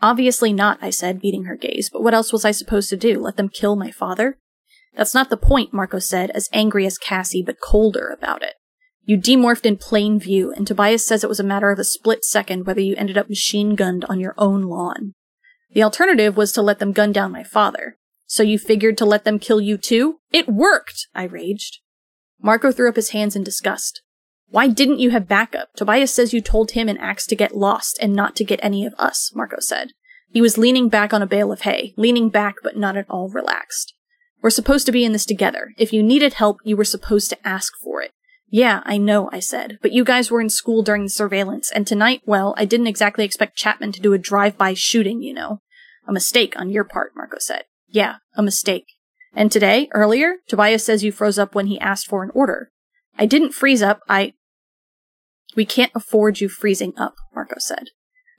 Obviously 0.00 0.52
not, 0.52 0.78
I 0.80 0.88
said, 0.88 1.20
meeting 1.20 1.44
her 1.44 1.56
gaze, 1.56 1.90
but 1.92 2.00
what 2.00 2.14
else 2.14 2.32
was 2.32 2.44
I 2.44 2.52
supposed 2.52 2.88
to 2.90 2.96
do? 2.96 3.18
Let 3.18 3.36
them 3.36 3.48
kill 3.48 3.74
my 3.74 3.90
father? 3.90 4.38
That's 4.96 5.14
not 5.14 5.30
the 5.30 5.36
point, 5.36 5.74
Marco 5.74 5.98
said, 5.98 6.30
as 6.30 6.48
angry 6.52 6.86
as 6.86 6.96
Cassie, 6.96 7.42
but 7.42 7.60
colder 7.60 8.16
about 8.16 8.44
it. 8.44 8.54
You 9.02 9.18
demorphed 9.18 9.66
in 9.66 9.78
plain 9.78 10.20
view, 10.20 10.52
and 10.52 10.64
Tobias 10.64 11.04
says 11.04 11.24
it 11.24 11.28
was 11.28 11.40
a 11.40 11.44
matter 11.44 11.72
of 11.72 11.80
a 11.80 11.84
split 11.84 12.24
second 12.24 12.66
whether 12.66 12.80
you 12.80 12.94
ended 12.94 13.18
up 13.18 13.28
machine 13.28 13.74
gunned 13.74 14.04
on 14.04 14.20
your 14.20 14.34
own 14.38 14.62
lawn. 14.62 15.14
The 15.72 15.82
alternative 15.82 16.36
was 16.36 16.52
to 16.52 16.62
let 16.62 16.78
them 16.78 16.92
gun 16.92 17.10
down 17.10 17.32
my 17.32 17.42
father. 17.42 17.96
So 18.26 18.44
you 18.44 18.60
figured 18.60 18.96
to 18.98 19.06
let 19.06 19.24
them 19.24 19.40
kill 19.40 19.60
you 19.60 19.76
too? 19.76 20.20
It 20.30 20.48
worked! 20.48 21.08
I 21.16 21.24
raged. 21.24 21.80
Marco 22.40 22.70
threw 22.70 22.88
up 22.88 22.96
his 22.96 23.10
hands 23.10 23.34
in 23.34 23.42
disgust. 23.42 24.02
Why 24.50 24.68
didn't 24.68 24.98
you 24.98 25.10
have 25.10 25.28
backup? 25.28 25.74
Tobias 25.76 26.12
says 26.12 26.32
you 26.32 26.40
told 26.40 26.70
him 26.70 26.88
and 26.88 26.98
Ax 26.98 27.26
to 27.26 27.36
get 27.36 27.56
lost 27.56 27.98
and 28.00 28.14
not 28.14 28.34
to 28.36 28.44
get 28.44 28.60
any 28.62 28.86
of 28.86 28.94
us, 28.98 29.30
Marco 29.34 29.60
said. 29.60 29.92
He 30.30 30.40
was 30.40 30.58
leaning 30.58 30.88
back 30.88 31.12
on 31.12 31.22
a 31.22 31.26
bale 31.26 31.52
of 31.52 31.62
hay, 31.62 31.94
leaning 31.96 32.28
back 32.28 32.56
but 32.62 32.76
not 32.76 32.96
at 32.96 33.08
all 33.10 33.28
relaxed. 33.28 33.94
We're 34.40 34.50
supposed 34.50 34.86
to 34.86 34.92
be 34.92 35.04
in 35.04 35.12
this 35.12 35.26
together. 35.26 35.74
If 35.76 35.92
you 35.92 36.02
needed 36.02 36.34
help, 36.34 36.58
you 36.64 36.76
were 36.76 36.84
supposed 36.84 37.28
to 37.30 37.48
ask 37.48 37.72
for 37.82 38.02
it. 38.02 38.12
Yeah, 38.50 38.82
I 38.86 38.96
know, 38.96 39.28
I 39.32 39.40
said, 39.40 39.78
but 39.82 39.92
you 39.92 40.04
guys 40.04 40.30
were 40.30 40.40
in 40.40 40.48
school 40.48 40.82
during 40.82 41.02
the 41.02 41.10
surveillance, 41.10 41.70
and 41.70 41.86
tonight, 41.86 42.22
well, 42.24 42.54
I 42.56 42.64
didn't 42.64 42.86
exactly 42.86 43.24
expect 43.24 43.58
Chapman 43.58 43.92
to 43.92 44.00
do 44.00 44.14
a 44.14 44.18
drive-by 44.18 44.72
shooting, 44.74 45.22
you 45.22 45.34
know. 45.34 45.60
A 46.06 46.12
mistake 46.12 46.58
on 46.58 46.70
your 46.70 46.84
part, 46.84 47.12
Marco 47.14 47.38
said. 47.38 47.64
Yeah, 47.88 48.16
a 48.34 48.42
mistake. 48.42 48.86
And 49.34 49.52
today, 49.52 49.88
earlier, 49.92 50.36
Tobias 50.48 50.84
says 50.84 51.04
you 51.04 51.12
froze 51.12 51.38
up 51.38 51.54
when 51.54 51.66
he 51.66 51.78
asked 51.78 52.06
for 52.06 52.22
an 52.22 52.30
order. 52.32 52.70
I 53.18 53.26
didn't 53.26 53.52
freeze 53.52 53.82
up, 53.82 54.00
I. 54.08 54.32
We 55.58 55.66
can't 55.66 55.90
afford 55.92 56.40
you 56.40 56.48
freezing 56.48 56.92
up, 56.96 57.16
Marco 57.34 57.56
said. 57.58 57.88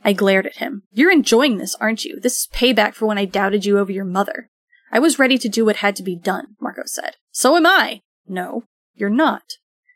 I 0.06 0.14
glared 0.14 0.46
at 0.46 0.60
him. 0.60 0.84
You're 0.94 1.12
enjoying 1.12 1.58
this, 1.58 1.76
aren't 1.76 2.06
you? 2.06 2.18
This 2.18 2.38
is 2.38 2.48
payback 2.54 2.94
for 2.94 3.08
when 3.08 3.18
I 3.18 3.26
doubted 3.26 3.66
you 3.66 3.78
over 3.78 3.92
your 3.92 4.06
mother. 4.06 4.50
I 4.90 5.00
was 5.00 5.20
ready 5.20 5.38
to 5.40 5.50
do 5.50 5.66
what 5.66 5.76
had 5.76 5.98
to 5.98 6.04
be 6.04 6.16
done, 6.16 6.56
Marco 6.62 6.84
said. 6.86 7.18
So 7.32 7.58
am 7.58 7.66
I. 7.66 8.00
No, 8.26 8.64
you're 8.96 9.10
not. 9.10 9.44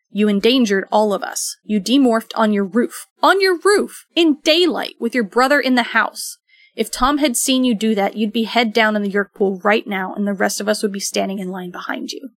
You 0.10 0.28
endangered 0.28 0.84
all 0.92 1.14
of 1.14 1.24
us. 1.24 1.56
You 1.64 1.80
demorphed 1.80 2.34
on 2.36 2.52
your 2.52 2.66
roof. 2.66 3.08
On 3.22 3.40
your 3.40 3.58
roof! 3.58 4.06
In 4.18 4.42
daylight, 4.44 4.96
with 5.00 5.16
your 5.16 5.24
brother 5.24 5.62
in 5.62 5.76
the 5.76 5.84
house. 5.84 6.40
If 6.76 6.92
Tom 6.92 7.20
had 7.20 7.38
seen 7.38 7.64
you 7.64 7.74
do 7.74 7.96
that, 7.96 8.18
you'd 8.18 8.34
be 8.34 8.44
head 8.44 8.74
down 8.74 8.98
in 8.98 9.02
the 9.02 9.10
Yeerk 9.10 9.34
pool 9.34 9.62
right 9.64 9.88
now, 9.88 10.14
and 10.14 10.28
the 10.28 10.34
rest 10.34 10.60
of 10.60 10.68
us 10.68 10.84
would 10.84 10.92
be 10.92 11.00
standing 11.00 11.40
in 11.40 11.48
line 11.48 11.72
behind 11.72 12.12
you. 12.12 12.32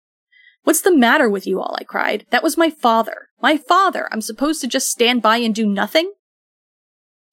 What's 0.66 0.82
the 0.82 0.96
matter 0.96 1.30
with 1.30 1.46
you 1.46 1.62
all? 1.62 1.76
I 1.80 1.84
cried. 1.84 2.26
That 2.32 2.42
was 2.42 2.58
my 2.58 2.72
father. 2.72 3.30
My 3.40 3.56
father! 3.56 4.10
I'm 4.12 4.20
supposed 4.22 4.62
to 4.62 4.68
just 4.68 4.90
stand 4.90 5.22
by 5.22 5.38
and 5.38 5.54
do 5.54 5.68
nothing? 5.68 6.12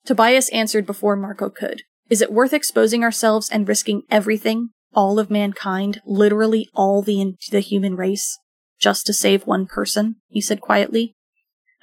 Tobias 0.05 0.51
answered 0.51 0.85
before 0.85 1.17
Marco 1.17 1.49
could. 1.49 1.83
Is 2.11 2.21
it 2.21 2.31
worth 2.31 2.53
exposing 2.53 3.03
ourselves 3.03 3.49
and 3.49 3.67
risking 3.67 4.03
everything, 4.11 4.69
all 4.93 5.19
of 5.19 5.31
mankind, 5.31 6.03
literally 6.05 6.69
all 6.75 7.01
the, 7.01 7.35
the 7.51 7.61
human 7.61 7.97
race, 7.97 8.39
just 8.79 9.07
to 9.07 9.15
save 9.15 9.47
one 9.47 9.65
person? 9.67 10.17
He 10.29 10.43
said 10.43 10.61
quietly. 10.61 11.15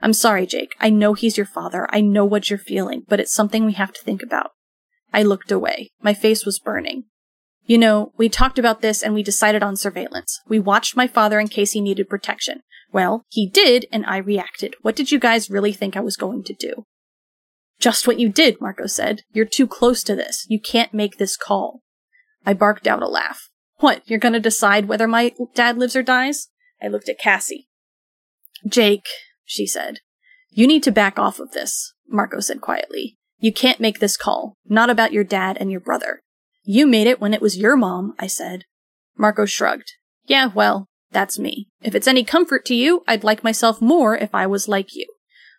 I'm 0.01 0.13
sorry, 0.13 0.45
Jake. 0.45 0.75
I 0.79 0.91
know 0.91 1.15
he's 1.15 1.35
your 1.35 1.47
father. 1.47 1.87
I 1.89 1.99
know 2.01 2.25
what 2.25 2.51
you're 2.51 2.59
feeling, 2.59 3.05
but 3.07 3.19
it's 3.19 3.33
something 3.33 3.65
we 3.65 3.73
have 3.73 3.91
to 3.93 4.03
think 4.03 4.21
about. 4.21 4.51
I 5.11 5.23
looked 5.23 5.51
away. 5.51 5.89
My 5.99 6.13
face 6.13 6.45
was 6.45 6.59
burning. 6.59 7.05
You 7.69 7.77
know, 7.77 8.13
we 8.17 8.29
talked 8.29 8.57
about 8.57 8.81
this 8.81 9.03
and 9.03 9.13
we 9.13 9.21
decided 9.21 9.61
on 9.61 9.75
surveillance. 9.75 10.41
We 10.47 10.57
watched 10.57 10.97
my 10.97 11.05
father 11.05 11.39
in 11.39 11.49
case 11.49 11.73
he 11.73 11.81
needed 11.81 12.09
protection. 12.09 12.61
Well, 12.91 13.25
he 13.29 13.47
did, 13.47 13.85
and 13.91 14.03
I 14.07 14.17
reacted. 14.17 14.73
What 14.81 14.95
did 14.95 15.11
you 15.11 15.19
guys 15.19 15.51
really 15.51 15.71
think 15.71 15.95
I 15.95 15.99
was 15.99 16.17
going 16.17 16.43
to 16.45 16.55
do? 16.55 16.85
Just 17.79 18.07
what 18.07 18.19
you 18.19 18.27
did, 18.27 18.59
Marco 18.59 18.87
said. 18.87 19.21
You're 19.33 19.45
too 19.45 19.67
close 19.67 20.01
to 20.05 20.15
this. 20.15 20.47
You 20.49 20.59
can't 20.59 20.95
make 20.95 21.19
this 21.19 21.37
call. 21.37 21.83
I 22.43 22.55
barked 22.55 22.87
out 22.87 23.03
a 23.03 23.07
laugh. 23.07 23.51
What, 23.77 24.01
you're 24.07 24.17
gonna 24.17 24.39
decide 24.39 24.87
whether 24.87 25.07
my 25.07 25.33
dad 25.53 25.77
lives 25.77 25.95
or 25.95 26.01
dies? 26.01 26.47
I 26.81 26.87
looked 26.87 27.07
at 27.07 27.19
Cassie. 27.19 27.67
Jake, 28.67 29.05
she 29.45 29.67
said. 29.67 29.99
You 30.49 30.65
need 30.65 30.81
to 30.83 30.91
back 30.91 31.19
off 31.19 31.39
of 31.39 31.51
this, 31.51 31.93
Marco 32.07 32.39
said 32.39 32.61
quietly. 32.61 33.19
You 33.37 33.53
can't 33.53 33.79
make 33.79 33.99
this 33.99 34.17
call. 34.17 34.55
Not 34.65 34.89
about 34.89 35.13
your 35.13 35.23
dad 35.23 35.55
and 35.59 35.69
your 35.69 35.81
brother. 35.81 36.21
You 36.63 36.87
made 36.87 37.07
it 37.07 37.19
when 37.19 37.33
it 37.33 37.41
was 37.41 37.57
your 37.57 37.75
mom, 37.75 38.13
I 38.19 38.27
said. 38.27 38.65
Marco 39.17 39.45
shrugged. 39.45 39.93
Yeah, 40.25 40.47
well, 40.47 40.87
that's 41.11 41.39
me. 41.39 41.67
If 41.81 41.95
it's 41.95 42.07
any 42.07 42.23
comfort 42.23 42.65
to 42.65 42.75
you, 42.75 43.03
I'd 43.07 43.23
like 43.23 43.43
myself 43.43 43.81
more 43.81 44.15
if 44.15 44.33
I 44.33 44.45
was 44.45 44.67
like 44.67 44.95
you. 44.95 45.07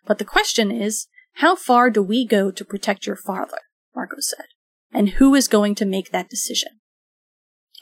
But 0.05 0.17
the 0.17 0.25
question 0.25 0.71
is, 0.71 1.07
how 1.35 1.55
far 1.55 1.89
do 1.89 2.01
we 2.01 2.25
go 2.25 2.51
to 2.51 2.65
protect 2.65 3.05
your 3.05 3.15
father? 3.15 3.59
Marco 3.95 4.17
said. 4.19 4.45
And 4.93 5.11
who 5.11 5.35
is 5.35 5.47
going 5.47 5.75
to 5.75 5.85
make 5.85 6.11
that 6.11 6.29
decision? 6.29 6.79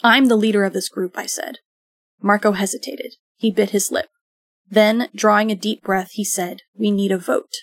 I'm 0.03 0.25
the 0.25 0.35
leader 0.35 0.63
of 0.63 0.73
this 0.73 0.89
group, 0.89 1.17
I 1.17 1.25
said. 1.25 1.57
Marco 2.21 2.53
hesitated. 2.53 3.15
He 3.37 3.51
bit 3.51 3.71
his 3.71 3.91
lip. 3.91 4.09
Then, 4.69 5.09
drawing 5.15 5.51
a 5.51 5.55
deep 5.55 5.81
breath, 5.81 6.11
he 6.11 6.23
said, 6.23 6.59
We 6.77 6.91
need 6.91 7.11
a 7.11 7.17
vote. 7.17 7.53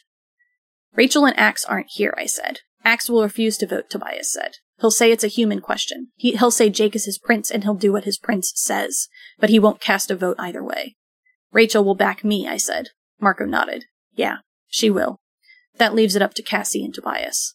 Rachel 0.94 1.24
and 1.24 1.38
Ax 1.38 1.64
aren't 1.64 1.90
here, 1.90 2.14
I 2.18 2.26
said. 2.26 2.60
Ax 2.84 3.08
will 3.08 3.22
refuse 3.22 3.56
to 3.58 3.66
vote, 3.66 3.90
Tobias 3.90 4.32
said. 4.32 4.56
He'll 4.80 4.90
say 4.90 5.10
it's 5.10 5.24
a 5.24 5.28
human 5.28 5.60
question. 5.60 6.08
He, 6.16 6.36
he'll 6.36 6.50
say 6.50 6.68
Jake 6.68 6.94
is 6.94 7.06
his 7.06 7.18
prince 7.18 7.50
and 7.50 7.64
he'll 7.64 7.74
do 7.74 7.92
what 7.92 8.04
his 8.04 8.18
prince 8.18 8.52
says, 8.56 9.08
but 9.38 9.50
he 9.50 9.58
won't 9.58 9.80
cast 9.80 10.10
a 10.10 10.16
vote 10.16 10.36
either 10.38 10.62
way. 10.62 10.96
Rachel 11.52 11.84
will 11.84 11.94
back 11.94 12.24
me, 12.24 12.46
I 12.46 12.58
said. 12.58 12.90
Marco 13.18 13.46
nodded. 13.46 13.86
Yeah, 14.14 14.38
she 14.68 14.90
will. 14.90 15.18
That 15.78 15.94
leaves 15.94 16.16
it 16.16 16.22
up 16.22 16.34
to 16.34 16.42
Cassie 16.42 16.84
and 16.84 16.94
Tobias. 16.94 17.54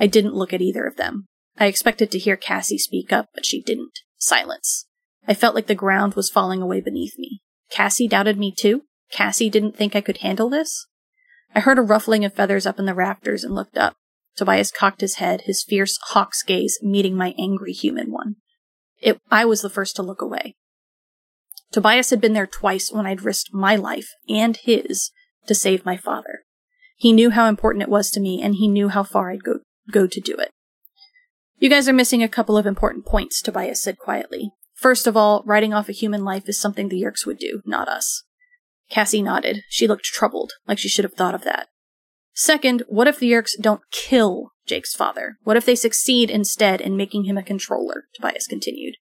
I 0.00 0.06
didn't 0.06 0.34
look 0.34 0.52
at 0.52 0.60
either 0.60 0.86
of 0.86 0.96
them. 0.96 1.26
I 1.58 1.66
expected 1.66 2.10
to 2.10 2.18
hear 2.18 2.36
Cassie 2.36 2.78
speak 2.78 3.12
up, 3.12 3.26
but 3.34 3.44
she 3.44 3.62
didn't. 3.62 4.00
Silence. 4.16 4.86
I 5.26 5.34
felt 5.34 5.54
like 5.54 5.66
the 5.66 5.74
ground 5.74 6.14
was 6.14 6.30
falling 6.30 6.62
away 6.62 6.80
beneath 6.80 7.18
me. 7.18 7.40
Cassie 7.70 8.08
doubted 8.08 8.38
me 8.38 8.52
too? 8.52 8.82
Cassie 9.10 9.50
didn't 9.50 9.76
think 9.76 9.94
I 9.94 10.00
could 10.00 10.18
handle 10.18 10.48
this? 10.48 10.86
I 11.54 11.60
heard 11.60 11.78
a 11.78 11.82
ruffling 11.82 12.24
of 12.24 12.34
feathers 12.34 12.66
up 12.66 12.78
in 12.78 12.86
the 12.86 12.94
rafters 12.94 13.44
and 13.44 13.54
looked 13.54 13.76
up. 13.76 13.96
Tobias 14.38 14.70
cocked 14.70 15.00
his 15.00 15.16
head, 15.16 15.42
his 15.42 15.64
fierce 15.64 15.98
hawk's 16.10 16.44
gaze 16.44 16.78
meeting 16.80 17.16
my 17.16 17.34
angry 17.36 17.72
human 17.72 18.12
one. 18.12 18.36
It, 19.02 19.18
I 19.32 19.44
was 19.44 19.62
the 19.62 19.68
first 19.68 19.96
to 19.96 20.02
look 20.02 20.22
away. 20.22 20.54
Tobias 21.72 22.10
had 22.10 22.20
been 22.20 22.34
there 22.34 22.46
twice 22.46 22.92
when 22.92 23.04
I'd 23.04 23.22
risked 23.22 23.52
my 23.52 23.74
life 23.74 24.10
and 24.28 24.56
his 24.56 25.10
to 25.48 25.56
save 25.56 25.84
my 25.84 25.96
father. 25.96 26.44
He 26.96 27.12
knew 27.12 27.30
how 27.30 27.46
important 27.46 27.82
it 27.82 27.88
was 27.88 28.12
to 28.12 28.20
me, 28.20 28.40
and 28.40 28.54
he 28.54 28.68
knew 28.68 28.88
how 28.88 29.02
far 29.02 29.30
I'd 29.30 29.42
go, 29.42 29.58
go 29.90 30.06
to 30.06 30.20
do 30.20 30.36
it. 30.36 30.50
You 31.58 31.68
guys 31.68 31.88
are 31.88 31.92
missing 31.92 32.22
a 32.22 32.28
couple 32.28 32.56
of 32.56 32.66
important 32.66 33.06
points, 33.06 33.42
Tobias 33.42 33.82
said 33.82 33.98
quietly. 33.98 34.52
First 34.74 35.08
of 35.08 35.16
all, 35.16 35.42
writing 35.46 35.74
off 35.74 35.88
a 35.88 35.92
human 35.92 36.24
life 36.24 36.48
is 36.48 36.60
something 36.60 36.88
the 36.88 37.02
Yeerks 37.02 37.26
would 37.26 37.38
do, 37.38 37.60
not 37.66 37.88
us. 37.88 38.22
Cassie 38.88 39.22
nodded. 39.22 39.62
She 39.68 39.88
looked 39.88 40.04
troubled, 40.04 40.52
like 40.68 40.78
she 40.78 40.88
should 40.88 41.04
have 41.04 41.14
thought 41.14 41.34
of 41.34 41.42
that. 41.42 41.68
Second, 42.40 42.84
what 42.86 43.08
if 43.08 43.18
the 43.18 43.32
Yeerks 43.32 43.60
don't 43.60 43.80
kill 43.90 44.52
Jake's 44.64 44.94
father? 44.94 45.38
What 45.42 45.56
if 45.56 45.66
they 45.66 45.74
succeed 45.74 46.30
instead 46.30 46.80
in 46.80 46.96
making 46.96 47.24
him 47.24 47.36
a 47.36 47.42
controller? 47.42 48.04
Tobias 48.14 48.46
continued. 48.46 48.94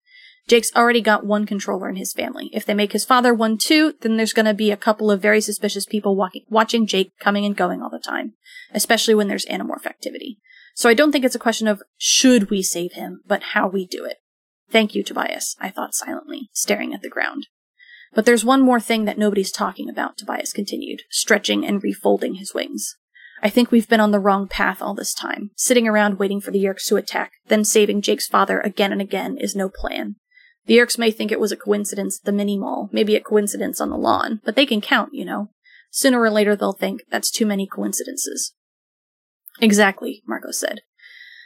Jake's 0.48 0.76
already 0.76 1.02
got 1.02 1.24
one 1.24 1.46
controller 1.46 1.88
in 1.88 1.98
his 1.98 2.14
family. 2.14 2.50
If 2.52 2.66
they 2.66 2.74
make 2.74 2.94
his 2.94 3.06
father 3.06 3.36
one 3.36 3.60
too, 3.60 3.94
then 4.02 4.18
there's 4.18 4.34
gonna 4.34 4.56
be 4.56 4.72
a 4.72 4.76
couple 4.76 5.12
of 5.12 5.22
very 5.22 5.40
suspicious 5.40 5.86
people 5.86 6.16
walking, 6.16 6.46
watching 6.50 6.88
Jake 6.88 7.12
coming 7.20 7.46
and 7.46 7.56
going 7.56 7.80
all 7.80 7.92
the 7.92 8.00
time, 8.00 8.34
especially 8.74 9.14
when 9.14 9.28
there's 9.28 9.46
animorph 9.46 9.86
activity. 9.86 10.40
So 10.74 10.90
I 10.90 10.96
don't 10.96 11.12
think 11.12 11.24
it's 11.24 11.36
a 11.36 11.40
question 11.40 11.68
of 11.68 11.84
should 11.96 12.50
we 12.50 12.64
save 12.64 12.94
him, 12.94 13.22
but 13.28 13.44
how 13.54 13.68
we 13.68 13.86
do 13.86 14.04
it. 14.04 14.18
Thank 14.72 14.96
you, 14.96 15.04
Tobias, 15.04 15.56
I 15.60 15.70
thought 15.70 15.94
silently, 15.94 16.50
staring 16.54 16.92
at 16.92 17.04
the 17.04 17.10
ground. 17.10 17.46
But 18.16 18.26
there's 18.26 18.44
one 18.44 18.62
more 18.62 18.80
thing 18.80 19.06
that 19.06 19.20
nobody's 19.20 19.52
talking 19.52 19.92
about, 19.92 20.18
Tobias 20.18 20.54
continued, 20.54 21.04
stretching 21.12 21.64
and 21.64 21.84
refolding 21.84 22.40
his 22.40 22.56
wings. 22.56 22.96
I 23.42 23.50
think 23.50 23.72
we've 23.72 23.88
been 23.88 24.00
on 24.00 24.12
the 24.12 24.20
wrong 24.20 24.48
path 24.48 24.82
all 24.82 24.94
this 24.94 25.14
time. 25.14 25.52
Sitting 25.56 25.88
around 25.88 26.20
waiting 26.20 26.42
for 26.42 26.52
the 26.52 26.64
Yeerks 26.64 26.88
to 26.88 26.96
attack, 26.96 27.34
then 27.48 27.64
saving 27.64 28.02
Jake's 28.02 28.28
father 28.28 28.60
again 28.60 28.92
and 28.92 29.02
again 29.02 29.38
is 29.38 29.56
no 29.56 29.70
plan. 29.70 30.16
The 30.66 30.78
Yeerks 30.78 30.98
may 30.98 31.12
think 31.12 31.32
it 31.32 31.40
was 31.40 31.52
a 31.52 31.58
coincidence 31.58 32.20
at 32.20 32.26
the 32.26 32.32
mini 32.32 32.58
mall, 32.58 32.90
maybe 32.92 33.16
a 33.16 33.22
coincidence 33.22 33.80
on 33.80 33.90
the 33.90 33.98
lawn, 33.98 34.42
but 34.44 34.56
they 34.56 34.66
can 34.66 34.82
count, 34.82 35.14
you 35.14 35.24
know. 35.24 35.52
Sooner 35.92 36.20
or 36.20 36.30
later 36.30 36.56
they'll 36.56 36.74
think 36.74 37.02
that's 37.10 37.32
too 37.32 37.46
many 37.46 37.68
coincidences. 37.68 38.54
Exactly, 39.62 40.22
Marco 40.28 40.52
said. 40.52 40.82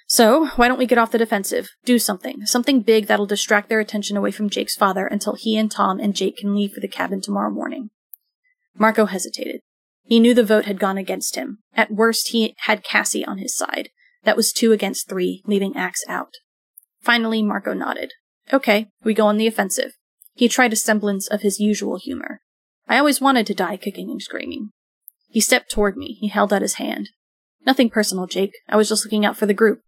So, 0.07 0.47
why 0.57 0.67
don't 0.67 0.79
we 0.79 0.87
get 0.87 0.97
off 0.97 1.11
the 1.11 1.17
defensive? 1.17 1.69
Do 1.85 1.97
something. 1.97 2.45
Something 2.45 2.81
big 2.81 3.07
that'll 3.07 3.25
distract 3.25 3.69
their 3.69 3.79
attention 3.79 4.17
away 4.17 4.31
from 4.31 4.49
Jake's 4.49 4.75
father 4.75 5.07
until 5.07 5.35
he 5.35 5.55
and 5.55 5.71
Tom 5.71 5.99
and 5.99 6.15
Jake 6.15 6.37
can 6.37 6.53
leave 6.53 6.73
for 6.73 6.81
the 6.81 6.89
cabin 6.89 7.21
tomorrow 7.21 7.49
morning. 7.49 7.91
Marco 8.77 9.05
hesitated. 9.05 9.61
He 10.04 10.20
knew 10.20 10.34
the 10.34 10.43
vote 10.43 10.66
had 10.66 10.80
gone 10.80 10.97
against 10.97 11.36
him. 11.36 11.60
At 11.74 11.91
worst, 11.91 12.30
he 12.30 12.56
had 12.60 12.84
Cassie 12.84 13.26
on 13.26 13.38
his 13.38 13.56
side. 13.56 13.89
That 14.24 14.38
was 14.38 14.52
two 14.52 14.72
against 14.72 15.10
three, 15.10 15.41
leaving 15.45 15.76
Ax 15.76 16.04
out. 16.08 16.36
Finally, 17.02 17.41
Marco 17.41 17.74
nodded. 17.74 18.14
Okay, 18.54 18.88
we 19.04 19.14
go 19.14 19.28
on 19.28 19.38
the 19.38 19.47
offensive. 19.47 19.93
He 20.34 20.47
tried 20.47 20.74
a 20.74 20.78
semblance 20.78 21.28
of 21.28 21.41
his 21.41 21.60
usual 21.60 21.97
humor. 21.97 22.41
I 22.88 22.97
always 22.97 23.22
wanted 23.22 23.47
to 23.47 23.54
die 23.54 23.78
kicking 23.78 24.10
and 24.10 24.22
screaming. 24.22 24.70
He 25.30 25.39
stepped 25.39 25.72
toward 25.72 25.95
me. 25.95 26.18
He 26.20 26.28
held 26.28 26.52
out 26.52 26.62
his 26.62 26.76
hand. 26.76 27.10
Nothing 27.66 27.89
personal, 27.89 28.28
Jake. 28.28 28.54
I 28.68 28.76
was 28.76 28.89
just 28.89 29.06
looking 29.06 29.26
out 29.26 29.38
for 29.38 29.45
the 29.45 29.54
group. 29.54 29.80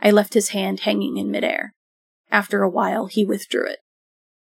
I 0.00 0.10
left 0.10 0.34
his 0.34 0.50
hand 0.50 0.80
hanging 0.80 1.16
in 1.16 1.30
midair. 1.30 1.74
After 2.30 2.62
a 2.62 2.70
while, 2.70 3.06
he 3.06 3.24
withdrew 3.24 3.66
it. 3.66 3.78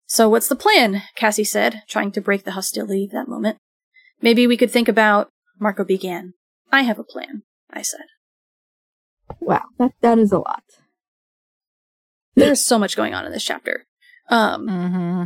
So 0.06 0.30
what's 0.30 0.48
the 0.48 0.56
plan? 0.56 1.04
Cassie 1.16 1.44
said, 1.44 1.84
trying 1.88 2.12
to 2.14 2.22
break 2.22 2.44
the 2.44 2.52
hostility 2.52 3.06
of 3.06 3.12
that 3.12 3.28
moment. 3.28 3.58
Maybe 4.22 4.48
we 4.48 4.58
could 4.58 4.72
think 4.72 4.88
about. 4.88 5.30
Marco 5.60 5.84
began. 5.84 6.34
I 6.72 6.84
have 6.84 7.00
a 7.00 7.04
plan, 7.04 7.44
I 7.72 7.82
said. 7.82 8.06
Wow, 9.40 9.64
that 9.78 9.92
that 10.02 10.18
is 10.20 10.32
a 10.32 10.40
lot. 10.40 10.64
There's 12.36 12.64
so 12.64 12.80
much 12.80 12.96
going 12.96 13.14
on 13.14 13.26
in 13.26 13.32
this 13.32 13.44
chapter. 13.44 13.86
Um, 14.30 14.68
Mm-hmm. 14.68 15.24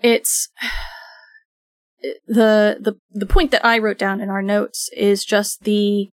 it's 0.00 0.48
the 2.26 2.76
the 2.80 2.94
the 3.12 3.26
point 3.26 3.50
that 3.52 3.64
I 3.64 3.78
wrote 3.78 3.98
down 3.98 4.20
in 4.20 4.28
our 4.30 4.42
notes 4.42 4.90
is 4.96 5.24
just 5.24 5.62
the 5.62 6.08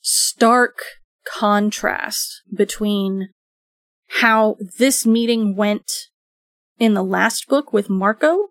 stark 0.00 0.78
contrast 1.24 2.42
between 2.54 3.28
how 4.20 4.56
this 4.78 5.04
meeting 5.06 5.56
went 5.56 5.90
in 6.78 6.94
the 6.94 7.04
last 7.04 7.46
book 7.48 7.72
with 7.72 7.88
Marco 7.90 8.48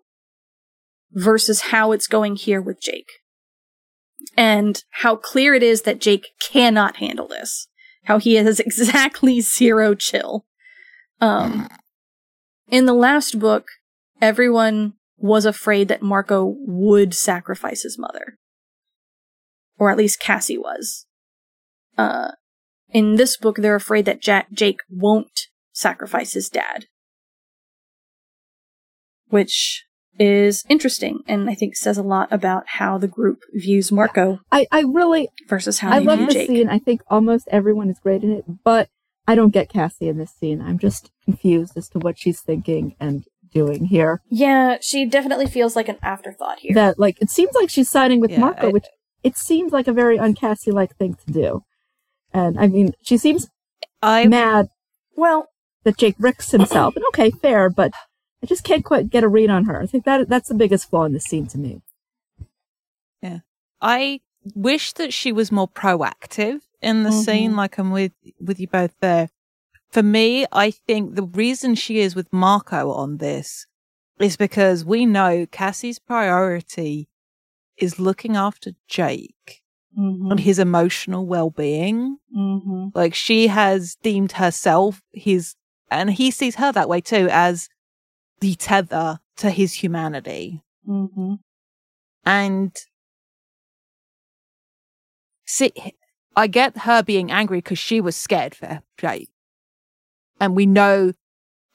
versus 1.12 1.62
how 1.62 1.92
it's 1.92 2.06
going 2.06 2.36
here 2.36 2.60
with 2.60 2.80
Jake. 2.80 3.10
And 4.36 4.82
how 4.90 5.16
clear 5.16 5.54
it 5.54 5.62
is 5.62 5.82
that 5.82 6.00
Jake 6.00 6.28
cannot 6.40 6.96
handle 6.96 7.28
this. 7.28 7.68
How 8.04 8.18
he 8.18 8.34
has 8.34 8.60
exactly 8.60 9.40
zero 9.40 9.94
chill. 9.94 10.44
Um, 11.20 11.68
in 12.68 12.86
the 12.86 12.94
last 12.94 13.38
book, 13.38 13.68
everyone 14.20 14.94
was 15.16 15.46
afraid 15.46 15.88
that 15.88 16.02
Marco 16.02 16.54
would 16.66 17.14
sacrifice 17.14 17.82
his 17.82 17.98
mother. 17.98 18.38
Or 19.78 19.90
at 19.90 19.98
least 19.98 20.20
Cassie 20.20 20.58
was. 20.58 21.06
Uh, 21.96 22.32
in 22.90 23.16
this 23.16 23.36
book, 23.36 23.56
they're 23.56 23.74
afraid 23.74 24.04
that 24.04 24.26
ja- 24.26 24.42
Jake 24.52 24.80
won't 24.90 25.48
sacrifice 25.72 26.32
his 26.32 26.48
dad. 26.48 26.86
Which 29.28 29.85
is 30.18 30.64
interesting 30.68 31.20
and 31.26 31.48
I 31.50 31.54
think 31.54 31.76
says 31.76 31.98
a 31.98 32.02
lot 32.02 32.32
about 32.32 32.64
how 32.66 32.98
the 32.98 33.08
group 33.08 33.40
views 33.52 33.92
Marco 33.92 34.40
I, 34.50 34.66
I 34.72 34.80
really 34.82 35.28
versus 35.48 35.78
how 35.80 35.90
I 35.90 35.98
they 36.00 36.04
love 36.06 36.18
view 36.18 36.26
this 36.26 36.34
Jake. 36.34 36.46
scene. 36.48 36.68
I 36.68 36.78
think 36.78 37.02
almost 37.08 37.48
everyone 37.50 37.90
is 37.90 37.98
great 37.98 38.22
in 38.22 38.30
it, 38.32 38.44
but 38.64 38.88
I 39.26 39.34
don't 39.34 39.50
get 39.52 39.68
Cassie 39.68 40.08
in 40.08 40.18
this 40.18 40.30
scene. 40.32 40.60
I'm 40.62 40.78
just 40.78 41.10
confused 41.24 41.76
as 41.76 41.88
to 41.90 41.98
what 41.98 42.18
she's 42.18 42.40
thinking 42.40 42.94
and 43.00 43.24
doing 43.52 43.86
here. 43.86 44.20
Yeah, 44.28 44.76
she 44.80 45.04
definitely 45.06 45.46
feels 45.46 45.74
like 45.76 45.88
an 45.88 45.98
afterthought 46.02 46.60
here. 46.60 46.74
That 46.74 46.98
like 46.98 47.20
it 47.20 47.30
seems 47.30 47.52
like 47.54 47.68
she's 47.70 47.90
siding 47.90 48.20
with 48.20 48.30
Yeah, 48.30 48.40
Marco, 48.40 48.68
I- 48.68 48.72
which 48.72 48.86
it 49.22 49.36
seems 49.36 49.72
like 49.72 49.88
a 49.88 49.92
very 49.92 50.18
uncassie 50.18 50.72
like 50.72 50.96
thing 50.96 51.14
to 51.26 51.32
do. 51.32 51.62
And 52.32 52.58
I 52.60 52.66
mean, 52.68 52.92
she 53.02 53.16
seems 53.18 53.48
I 54.02 54.26
mad 54.26 54.68
well, 55.16 55.48
that 55.84 55.96
Jake 55.96 56.16
ricks 56.18 56.50
himself. 56.50 56.94
And 56.96 57.04
okay, 57.08 57.30
fair, 57.30 57.68
but 57.70 57.92
I 58.46 58.48
just 58.48 58.62
can't 58.62 58.84
quite 58.84 59.10
get 59.10 59.24
a 59.24 59.28
read 59.28 59.50
on 59.50 59.64
her. 59.64 59.82
I 59.82 59.86
think 59.86 60.04
that 60.04 60.28
that's 60.28 60.48
the 60.48 60.54
biggest 60.54 60.88
flaw 60.88 61.02
in 61.02 61.12
the 61.12 61.18
scene 61.18 61.48
to 61.48 61.58
me. 61.58 61.82
Yeah. 63.20 63.40
I 63.80 64.20
wish 64.54 64.92
that 64.92 65.12
she 65.12 65.32
was 65.32 65.50
more 65.50 65.66
proactive 65.66 66.60
in 66.80 67.02
the 67.02 67.10
Mhm. 67.10 67.24
scene. 67.24 67.56
Like 67.56 67.76
I'm 67.76 67.90
with 67.90 68.12
with 68.40 68.60
you 68.60 68.68
both 68.68 68.94
there. 69.00 69.30
For 69.90 70.04
me, 70.04 70.46
I 70.52 70.70
think 70.70 71.16
the 71.16 71.24
reason 71.24 71.74
she 71.74 71.98
is 71.98 72.14
with 72.14 72.32
Marco 72.32 72.92
on 72.92 73.16
this 73.16 73.66
is 74.20 74.36
because 74.36 74.84
we 74.84 75.06
know 75.06 75.44
Cassie's 75.50 75.98
priority 75.98 77.08
is 77.76 77.98
looking 77.98 78.36
after 78.36 78.72
Jake 78.86 79.64
mm-hmm, 79.98 80.30
and 80.30 80.38
his 80.38 80.60
emotional 80.60 81.26
well 81.26 81.50
being. 81.50 82.18
mm-hmm, 82.32 82.90
Like 82.94 83.12
she 83.16 83.48
has 83.48 83.96
deemed 83.96 84.32
herself 84.32 85.02
his, 85.12 85.56
and 85.90 86.12
he 86.12 86.30
sees 86.30 86.54
her 86.56 86.70
that 86.70 86.88
way 86.88 87.00
too, 87.00 87.26
as 87.32 87.68
the 88.40 88.54
tether 88.54 89.20
to 89.36 89.50
his 89.50 89.74
humanity. 89.74 90.62
mm-hmm. 90.86 91.34
And 92.24 92.76
see, 95.46 95.72
I 96.34 96.48
get 96.48 96.78
her 96.78 97.02
being 97.02 97.30
angry 97.30 97.58
because 97.58 97.78
she 97.78 98.00
was 98.00 98.16
scared 98.16 98.54
for 98.54 98.80
Jake. 98.98 99.30
And 100.40 100.56
we 100.56 100.66
know 100.66 101.12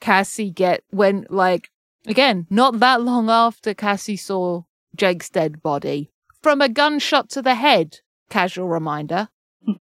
Cassie 0.00 0.50
get 0.50 0.84
when 0.90 1.26
like 1.30 1.70
again, 2.06 2.46
not 2.50 2.80
that 2.80 3.02
long 3.02 3.30
after 3.30 3.74
Cassie 3.74 4.16
saw 4.16 4.62
Jake's 4.94 5.30
dead 5.30 5.62
body 5.62 6.10
from 6.42 6.60
a 6.60 6.68
gunshot 6.68 7.30
to 7.30 7.42
the 7.42 7.54
head, 7.54 8.00
casual 8.30 8.68
reminder. 8.68 9.28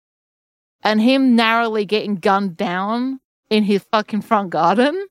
And 0.80 1.00
him 1.00 1.34
narrowly 1.34 1.84
getting 1.84 2.14
gunned 2.14 2.56
down 2.56 3.18
in 3.50 3.64
his 3.64 3.84
fucking 3.90 4.22
front 4.22 4.50
garden. 4.50 5.08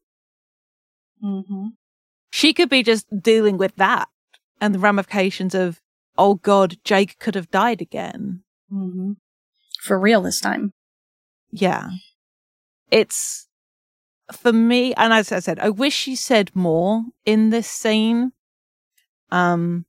Mm-hmm. 1.24 1.68
She 2.30 2.53
could 2.53 2.70
be 2.70 2.84
just 2.84 3.07
dealing 3.22 3.57
with 3.57 3.76
that 3.76 4.09
and 4.59 4.76
the 4.76 4.80
ramifications 4.80 5.55
of, 5.55 5.82
oh 6.18 6.36
God, 6.36 6.78
Jake 6.84 7.20
could 7.20 7.36
have 7.36 7.51
died 7.51 7.82
again. 7.82 8.43
Mm-hmm. 8.72 9.13
For 9.82 9.99
real 9.99 10.22
this 10.22 10.39
time. 10.39 10.74
Yeah. 11.51 11.89
It's 12.91 13.47
for 14.32 14.51
me, 14.51 14.93
and 14.95 15.13
as 15.13 15.32
I 15.32 15.39
said, 15.39 15.59
I 15.59 15.70
wish 15.70 15.93
she 15.95 16.15
said 16.15 16.51
more 16.53 17.03
in 17.26 17.49
this 17.49 17.68
scene. 17.68 18.34
Um, 19.32 19.86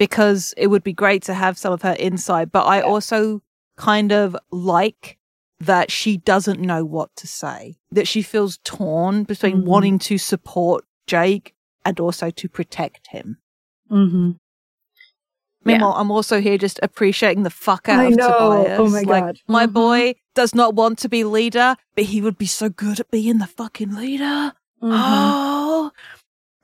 because 0.00 0.54
it 0.56 0.68
would 0.68 0.82
be 0.82 0.94
great 0.94 1.22
to 1.22 1.34
have 1.34 1.58
some 1.58 1.74
of 1.74 1.82
her 1.82 1.94
insight, 1.98 2.50
but 2.50 2.64
I 2.64 2.80
also 2.80 3.42
kind 3.76 4.12
of 4.12 4.34
like 4.50 5.18
that 5.60 5.90
she 5.90 6.16
doesn't 6.16 6.58
know 6.60 6.84
what 6.84 7.14
to 7.16 7.26
say, 7.26 7.76
that 7.92 8.08
she 8.08 8.22
feels 8.22 8.58
torn 8.64 9.24
between 9.24 9.58
Mhm. 9.62 9.64
wanting 9.64 9.98
to 10.00 10.16
support 10.18 10.84
Jake 11.06 11.54
and 11.84 12.00
also 12.00 12.30
to 12.30 12.48
protect 12.48 13.08
him. 13.08 13.38
Mm-hmm. 13.90 14.30
Meanwhile, 15.62 15.92
I'm 15.96 16.10
also 16.10 16.40
here 16.40 16.56
just 16.56 16.80
appreciating 16.82 17.42
the 17.42 17.50
fuck 17.50 17.88
out 17.88 18.00
I 18.00 18.04
of 18.06 18.16
know. 18.16 18.28
Tobias. 18.64 18.78
Oh 18.80 18.88
my 18.88 19.00
like, 19.02 19.24
God. 19.24 19.38
My 19.46 19.66
Mhm. 19.66 19.72
boy 19.74 20.14
does 20.34 20.54
not 20.54 20.74
want 20.74 20.98
to 21.00 21.08
be 21.08 21.22
leader, 21.24 21.76
but 21.94 22.04
he 22.04 22.22
would 22.22 22.38
be 22.38 22.46
so 22.46 22.70
good 22.70 22.98
at 22.98 23.10
being 23.10 23.38
the 23.38 23.46
fucking 23.46 23.94
leader. 23.94 24.54
Mm-hmm. 24.82 24.90
Oh, 24.94 25.90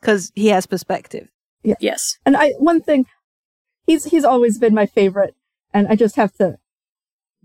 because 0.00 0.32
he 0.34 0.46
has 0.48 0.66
perspective. 0.66 1.28
Yes. 1.62 2.16
And 2.24 2.36
I 2.36 2.52
one 2.52 2.80
thing, 2.80 3.04
he's 3.86 4.04
he's 4.04 4.24
always 4.24 4.58
been 4.58 4.72
my 4.74 4.86
favorite, 4.86 5.34
and 5.74 5.86
I 5.88 5.96
just 5.96 6.16
have 6.16 6.32
to. 6.36 6.58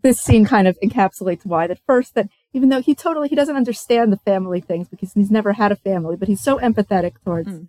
This 0.01 0.19
scene 0.19 0.45
kind 0.45 0.67
of 0.67 0.77
encapsulates 0.83 1.45
why. 1.45 1.67
That 1.67 1.79
first, 1.85 2.15
that 2.15 2.27
even 2.53 2.69
though 2.69 2.81
he 2.81 2.95
totally 2.95 3.29
he 3.29 3.35
doesn't 3.35 3.55
understand 3.55 4.11
the 4.11 4.17
family 4.17 4.59
things 4.61 4.87
because 4.89 5.13
he's 5.13 5.31
never 5.31 5.53
had 5.53 5.71
a 5.71 5.75
family, 5.75 6.15
but 6.15 6.27
he's 6.27 6.41
so 6.41 6.57
empathetic 6.59 7.13
towards. 7.23 7.49
Mm. 7.49 7.67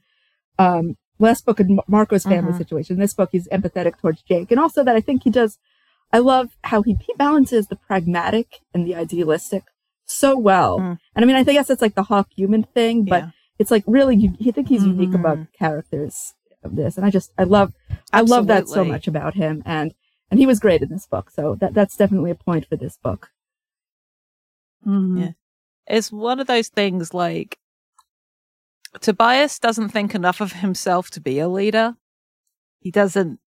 Um, 0.59 0.97
last 1.19 1.45
book 1.47 1.61
in 1.61 1.79
Marco's 1.89 2.25
family 2.25 2.53
Mhm. 2.53 2.59
situation. 2.59 2.99
This 2.99 3.15
book, 3.15 3.31
he's 3.33 3.49
empathetic 3.49 3.99
towards 4.01 4.23
Jake, 4.23 4.51
and 4.51 4.59
also 4.61 4.83
that 4.85 4.97
I 4.97 5.01
think 5.01 5.25
he 5.25 5.31
does. 5.31 5.59
I 6.13 6.19
love 6.19 6.51
how 6.65 6.83
he, 6.83 6.95
he 7.07 7.15
balances 7.17 7.69
the 7.69 7.77
pragmatic 7.77 8.61
and 8.75 8.87
the 8.87 8.95
idealistic 8.95 9.65
so 10.05 10.37
well. 10.37 10.79
Mm. 10.79 10.99
And 11.15 11.25
I 11.25 11.27
mean, 11.27 11.37
I 11.37 11.45
think 11.45 11.65
that's 11.67 11.81
like 11.81 11.95
the 11.95 12.03
Hawk 12.05 12.29
human 12.37 12.65
thing, 12.65 13.05
but 13.05 13.23
Yeah. 13.25 13.31
it's 13.59 13.71
like 13.71 13.85
really 13.87 14.17
you, 14.17 14.35
you 14.39 14.53
think 14.53 14.69
he's 14.69 14.85
unique 14.85 15.11
Mhm. 15.11 15.21
about 15.21 15.39
characters 15.59 16.35
of 16.65 16.77
this 16.77 16.97
and 16.97 17.05
i 17.05 17.11
just 17.11 17.33
i 17.39 17.43
love 17.43 17.73
i 18.13 18.21
love 18.21 18.47
that 18.47 18.69
so 18.69 18.85
much 18.85 19.09
about 19.09 19.35
him 19.35 19.65
and 19.67 19.93
and 20.33 20.41
he 20.41 20.47
was 20.47 20.59
great 20.59 20.83
in 20.83 20.89
this 20.89 21.07
book 21.07 21.31
so 21.31 21.55
that 21.61 21.75
that's 21.75 21.97
definitely 21.97 22.33
a 22.33 22.35
point 22.35 22.67
for 22.67 22.77
this 22.77 22.97
book 22.97 23.31
Mm-hmm. 24.87 25.19
Yeah. 25.19 25.31
It's 25.87 26.13
one 26.13 26.41
of 26.41 26.47
those 26.47 26.69
things 26.69 27.13
like 27.13 27.59
Tobias 29.01 29.59
doesn't 29.59 29.91
think 29.91 30.15
enough 30.15 30.41
of 30.41 30.53
himself 30.53 31.11
to 31.11 31.21
be 31.21 31.39
a 31.39 31.49
leader. 31.49 31.97
He 32.81 32.91
doesn't. 32.91 33.39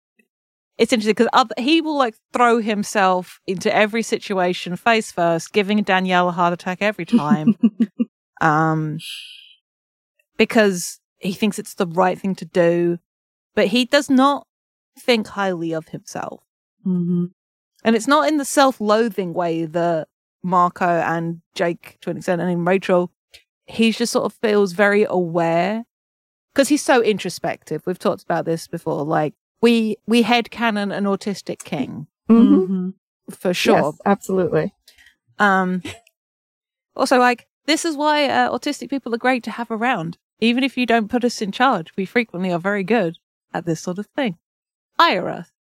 It's 0.77 0.93
interesting 0.93 1.15
because 1.15 1.49
he 1.59 1.81
will 1.81 1.97
like 1.97 2.17
throw 2.33 2.59
himself 2.59 3.41
into 3.47 3.75
every 3.75 4.03
situation 4.03 4.75
face 4.77 5.13
first, 5.13 5.53
giving 5.53 5.81
Danielle 5.83 6.29
a 6.29 6.33
heart 6.33 6.53
attack 6.53 6.79
every 6.81 7.05
time. 7.05 7.57
um, 8.41 8.99
because 10.37 10.99
he 11.19 11.33
thinks 11.33 11.61
it's 11.61 11.75
the 11.75 11.87
right 11.87 12.19
thing 12.19 12.35
to 12.37 12.45
do, 12.45 12.99
but 13.55 13.69
he 13.69 13.85
does 13.85 14.11
not 14.11 14.49
think 14.99 15.29
highly 15.29 15.73
of 15.73 15.89
himself. 15.89 16.44
Mm-hmm. 16.87 17.25
And 17.85 17.97
it's 17.97 18.07
not 18.09 18.29
in 18.29 18.39
the 18.39 18.45
self 18.45 18.81
loathing 18.81 19.35
way 19.35 19.65
that 19.67 20.09
Marco 20.43 20.87
and 20.87 21.41
Jake, 21.55 21.99
to 22.03 22.11
an 22.11 22.17
extent, 22.19 22.41
and 22.41 22.51
even 22.51 22.65
Rachel, 22.65 23.11
he 23.67 23.93
just 23.93 24.13
sort 24.13 24.25
of 24.27 24.33
feels 24.35 24.73
very 24.73 25.05
aware 25.09 25.85
because 26.53 26.69
he's 26.69 26.83
so 26.83 27.03
introspective. 27.03 27.83
We've 27.87 27.99
talked 27.99 28.23
about 28.23 28.45
this 28.45 28.67
before. 28.67 29.05
Like, 29.05 29.35
we, 29.61 29.97
we 30.07 30.23
head 30.23 30.51
canon 30.51 30.93
an 30.93 31.05
autistic 31.05 31.65
king 31.65 32.07
Mhm. 32.29 32.59
Mm-hmm. 32.59 32.89
for 33.31 33.55
sure. 33.55 33.77
Yes, 33.79 33.95
absolutely. 34.07 34.75
Um, 35.39 35.83
also, 36.97 37.19
like, 37.19 37.47
this 37.67 37.85
is 37.85 37.97
why 37.97 38.27
uh, 38.29 38.51
autistic 38.57 38.91
people 38.91 39.15
are 39.15 39.19
great 39.19 39.43
to 39.45 39.51
have 39.51 39.71
around. 39.71 40.19
Even 40.41 40.63
if 40.65 40.77
you 40.77 40.85
don't 40.87 41.09
put 41.09 41.25
us 41.25 41.41
in 41.41 41.51
charge, 41.53 41.93
we 41.97 42.05
frequently 42.05 42.53
are 42.53 42.59
very 42.59 42.85
good 42.85 43.17
at 43.53 43.65
this 43.67 43.81
sort 43.81 43.99
of 43.99 44.07
thing. 44.15 44.37
Hire 44.99 45.29
us. 45.29 45.51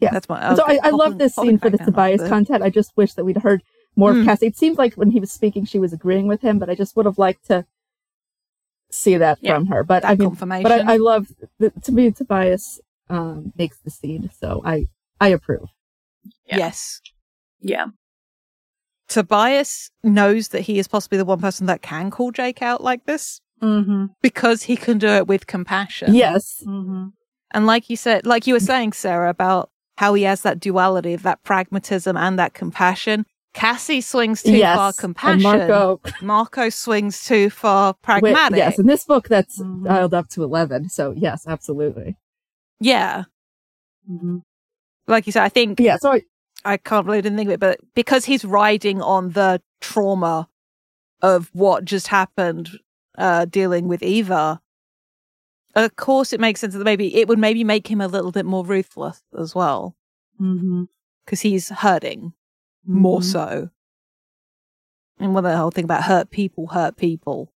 Yeah. 0.00 0.10
That's 0.12 0.28
my. 0.28 0.54
so 0.54 0.62
I, 0.66 0.78
I 0.82 0.90
love 0.90 1.18
this 1.18 1.34
scene 1.34 1.58
for 1.58 1.68
the 1.70 1.76
down 1.78 1.86
Tobias 1.86 2.28
content. 2.28 2.62
I 2.62 2.70
just 2.70 2.96
wish 2.96 3.14
that 3.14 3.24
we'd 3.24 3.38
heard 3.38 3.62
more 3.96 4.12
Hmm. 4.12 4.20
of 4.20 4.26
Cassie. 4.26 4.46
It 4.46 4.56
seemed 4.56 4.78
like 4.78 4.94
when 4.94 5.10
he 5.10 5.20
was 5.20 5.30
speaking, 5.32 5.64
she 5.64 5.78
was 5.78 5.92
agreeing 5.92 6.26
with 6.26 6.40
him, 6.42 6.58
but 6.58 6.70
I 6.70 6.74
just 6.74 6.96
would 6.96 7.06
have 7.06 7.18
liked 7.18 7.46
to 7.46 7.66
see 8.90 9.16
that 9.16 9.38
Yeah, 9.40 9.54
from 9.56 9.66
her. 9.66 9.82
But 9.84 10.04
I 10.04 10.10
mean, 10.14 10.28
confirmation. 10.28 10.62
but 10.62 10.72
I, 10.86 10.94
I 10.94 10.96
love 10.96 11.26
the, 11.58 11.70
to 11.82 11.92
me 11.92 12.10
Tobias 12.10 12.80
um, 13.10 13.52
makes 13.58 13.78
the 13.78 13.90
scene, 13.90 14.30
so 14.40 14.62
I 14.64 14.86
I 15.20 15.28
approve. 15.28 15.68
Yeah. 16.46 16.58
Yes. 16.58 17.00
Yeah. 17.60 17.86
Tobias 19.08 19.90
knows 20.02 20.48
that 20.48 20.62
he 20.62 20.78
is 20.78 20.88
possibly 20.88 21.18
the 21.18 21.24
one 21.24 21.40
person 21.40 21.66
that 21.66 21.82
can 21.82 22.10
call 22.10 22.30
Jake 22.30 22.62
out 22.62 22.82
like 22.82 23.04
this 23.06 23.40
Mm-hmm. 23.62 24.06
because 24.20 24.64
he 24.64 24.76
can 24.76 24.98
do 24.98 25.06
it 25.06 25.28
with 25.28 25.46
compassion. 25.46 26.14
Yes, 26.16 26.62
Mm-hmm. 26.66 27.08
And 27.52 27.66
like 27.66 27.88
you 27.90 27.96
said, 27.96 28.26
like 28.26 28.46
you 28.46 28.54
were 28.54 28.60
saying, 28.60 28.92
Sarah, 28.94 29.30
about 29.30 29.70
how 29.98 30.14
he 30.14 30.22
has 30.24 30.42
that 30.42 30.58
duality 30.58 31.12
of 31.14 31.22
that 31.22 31.42
pragmatism 31.44 32.16
and 32.16 32.38
that 32.38 32.54
compassion. 32.54 33.26
Cassie 33.54 34.00
swings 34.00 34.42
too 34.42 34.56
yes. 34.56 34.74
far 34.76 34.92
compassion. 34.94 35.42
Marco, 35.42 36.00
Marco 36.22 36.70
swings 36.70 37.22
too 37.24 37.50
far 37.50 37.88
wait, 37.92 38.02
pragmatic. 38.02 38.56
yes, 38.56 38.78
in 38.78 38.86
this 38.86 39.04
book 39.04 39.28
that's 39.28 39.60
Mhm. 39.60 39.84
dialed 39.84 40.14
up 40.14 40.28
to 40.30 40.42
eleven. 40.42 40.88
So 40.88 41.12
yes, 41.14 41.46
absolutely. 41.46 42.16
Yeah. 42.80 43.24
Mm-hmm. 44.10 44.38
Like 45.06 45.26
you 45.26 45.32
said, 45.32 45.42
I 45.42 45.50
think 45.50 45.78
Yeah, 45.78 45.98
so 46.00 46.12
I, 46.12 46.22
I 46.64 46.76
can't 46.78 47.06
really 47.06 47.20
didn't 47.20 47.36
think 47.36 47.48
of 47.48 47.52
it, 47.54 47.60
but 47.60 47.80
because 47.94 48.24
he's 48.24 48.44
riding 48.44 49.02
on 49.02 49.30
the 49.32 49.60
trauma 49.82 50.48
of 51.20 51.50
what 51.52 51.84
just 51.84 52.08
happened, 52.08 52.70
uh, 53.18 53.44
dealing 53.44 53.86
with 53.86 54.02
Eva, 54.02 54.60
of 55.74 55.96
course 55.96 56.32
it 56.32 56.40
makes 56.40 56.60
sense 56.60 56.74
that 56.74 56.84
maybe 56.84 57.16
it 57.16 57.28
would 57.28 57.38
maybe 57.38 57.64
make 57.64 57.88
him 57.90 58.00
a 58.00 58.08
little 58.08 58.32
bit 58.32 58.44
more 58.46 58.64
ruthless 58.64 59.22
as 59.38 59.54
well, 59.54 59.96
Mm-hmm. 60.40 60.84
because 61.24 61.40
he's 61.42 61.68
hurting 61.70 62.32
more 62.86 63.22
so. 63.22 63.70
And 65.18 65.34
when 65.34 65.44
the 65.44 65.56
whole 65.56 65.70
thing 65.70 65.84
about 65.84 66.02
hurt 66.04 66.30
people 66.30 66.68
hurt 66.68 66.96
people. 66.96 67.52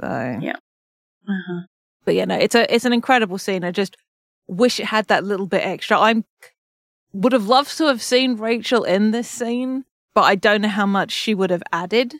So 0.00 0.38
Yeah. 0.40 0.56
Uh-huh. 1.28 1.62
but 2.04 2.14
yeah, 2.14 2.24
no, 2.26 2.36
it's 2.36 2.54
a 2.54 2.72
it's 2.72 2.84
an 2.84 2.92
incredible 2.92 3.38
scene. 3.38 3.64
I 3.64 3.70
just 3.70 3.96
wish 4.46 4.78
it 4.78 4.86
had 4.86 5.06
that 5.08 5.24
little 5.24 5.46
bit 5.46 5.64
extra. 5.64 5.98
I'm 5.98 6.24
would 7.12 7.32
have 7.32 7.46
loved 7.48 7.76
to 7.78 7.86
have 7.86 8.02
seen 8.02 8.36
Rachel 8.36 8.84
in 8.84 9.10
this 9.10 9.28
scene, 9.28 9.84
but 10.14 10.22
I 10.22 10.34
don't 10.34 10.60
know 10.60 10.68
how 10.68 10.86
much 10.86 11.10
she 11.12 11.34
would 11.34 11.50
have 11.50 11.62
added 11.72 12.14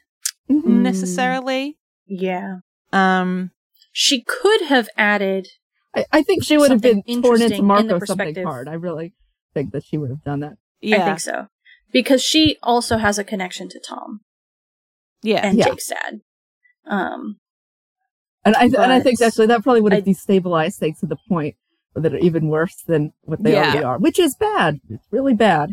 Mhm. 0.50 0.64
necessarily. 0.82 1.76
Yeah. 2.06 2.60
Um, 2.92 3.50
She 3.98 4.22
could 4.22 4.60
have 4.68 4.90
added 4.98 5.48
I, 5.94 6.04
I 6.12 6.22
think 6.22 6.44
she 6.44 6.58
would 6.58 6.70
have 6.70 6.82
been 6.82 6.96
Something 7.06 7.22
torn 7.22 7.40
interesting 7.40 7.66
into 7.66 7.80
in 7.80 7.86
the 7.86 7.94
Marco 7.94 8.04
something 8.04 8.44
hard. 8.44 8.68
I 8.68 8.74
really 8.74 9.14
think 9.54 9.72
that 9.72 9.84
she 9.86 9.96
would 9.96 10.10
have 10.10 10.22
done 10.22 10.40
that. 10.40 10.58
yeah, 10.82 11.02
I 11.02 11.06
think 11.06 11.20
so. 11.20 11.46
Because 11.92 12.22
she 12.22 12.58
also 12.62 12.98
has 12.98 13.18
a 13.18 13.24
connection 13.24 13.70
to 13.70 13.80
Tom 13.80 14.20
yeah, 15.22 15.40
and 15.46 15.56
Yeah. 15.56 15.64
Jake's 15.70 15.88
dad. 15.88 16.20
Um 16.86 17.38
And 18.44 18.54
I 18.54 18.64
and 18.64 18.92
I 18.92 19.00
think 19.00 19.18
But 19.18 19.28
actually 19.28 19.46
that 19.46 19.62
probably 19.62 19.80
would 19.80 19.94
have 19.94 20.06
I- 20.06 20.10
destabilized 20.10 20.76
things 20.76 21.00
to 21.00 21.06
the 21.06 21.16
point 21.28 21.56
that 21.94 22.12
are 22.12 22.18
even 22.18 22.48
worse 22.48 22.82
than 22.86 23.14
what 23.22 23.42
they 23.42 23.52
Yeah. 23.52 23.62
already 23.70 23.82
are, 23.84 23.98
which 23.98 24.18
is 24.18 24.34
bad. 24.34 24.80
It's 24.90 25.06
really 25.10 25.32
bad. 25.32 25.70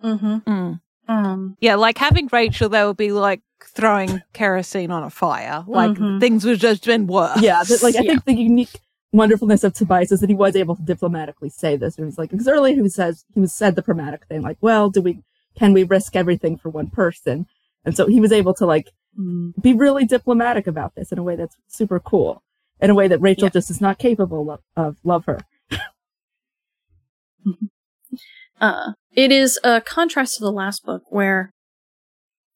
mm-hmm. 0.00 0.36
Mm. 0.48 0.80
Um 1.10 1.56
yeah. 1.60 1.74
Like 1.74 1.98
having 1.98 2.28
Rachel, 2.32 2.68
there 2.68 2.86
would 2.86 2.96
be 2.96 3.12
like 3.12 3.40
throwing 3.64 4.22
kerosene 4.32 4.90
on 4.90 5.02
a 5.02 5.10
fire. 5.10 5.64
Like 5.66 5.92
Mhm. 5.92 6.20
things 6.20 6.44
would 6.44 6.60
just 6.60 6.84
been 6.84 7.06
worse. 7.06 7.42
Yeah, 7.42 7.62
but, 7.68 7.82
like 7.82 7.96
I 7.96 8.02
Yeah. 8.02 8.10
think 8.12 8.24
the 8.24 8.34
unique 8.34 8.70
wonderfulness 9.12 9.64
of 9.64 9.74
Tobias 9.74 10.12
is 10.12 10.20
that 10.20 10.30
he 10.30 10.36
was 10.36 10.54
able 10.56 10.76
to 10.76 10.82
diplomatically 10.82 11.48
say 11.50 11.76
this. 11.76 11.98
And 11.98 12.06
he's 12.06 12.16
like, 12.16 12.30
because 12.30 12.46
earlier 12.48 12.80
he 12.80 12.88
says 12.88 13.24
he 13.34 13.40
was 13.40 13.52
said 13.52 13.74
the 13.76 13.82
pragmatic 13.82 14.24
thing, 14.26 14.40
like, 14.42 14.58
well, 14.60 14.88
do 14.90 15.02
we 15.02 15.22
can 15.56 15.72
we 15.72 15.82
risk 15.82 16.14
everything 16.16 16.56
for 16.56 16.68
one 16.70 16.88
person? 16.90 17.46
And 17.84 17.96
so 17.96 18.06
he 18.06 18.20
was 18.20 18.30
able 18.32 18.54
to 18.54 18.66
like 18.66 18.88
mm, 19.18 19.52
be 19.60 19.72
really 19.74 20.04
diplomatic 20.04 20.66
about 20.68 20.94
this 20.94 21.10
in 21.12 21.18
a 21.18 21.22
way 21.24 21.34
that's 21.36 21.56
super 21.66 21.98
cool, 21.98 22.42
in 22.80 22.88
a 22.90 22.94
way 22.94 23.08
that 23.08 23.20
Rachel 23.20 23.44
Yeah. 23.46 23.50
just 23.58 23.70
is 23.70 23.80
not 23.80 23.98
capable 23.98 24.50
of, 24.50 24.60
of. 24.76 24.96
Love 25.04 25.24
her. 25.26 25.40
uh 28.60 28.92
it 29.12 29.32
is 29.32 29.58
a 29.64 29.80
contrast 29.80 30.36
to 30.36 30.44
the 30.44 30.52
last 30.52 30.84
book 30.84 31.02
where 31.08 31.50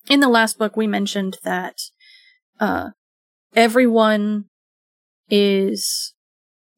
in 0.08 0.20
the 0.20 0.28
last 0.28 0.58
book 0.58 0.76
we 0.76 0.86
mentioned 0.86 1.38
that 1.44 1.76
uh 2.60 2.90
everyone 3.54 4.44
is 5.30 6.14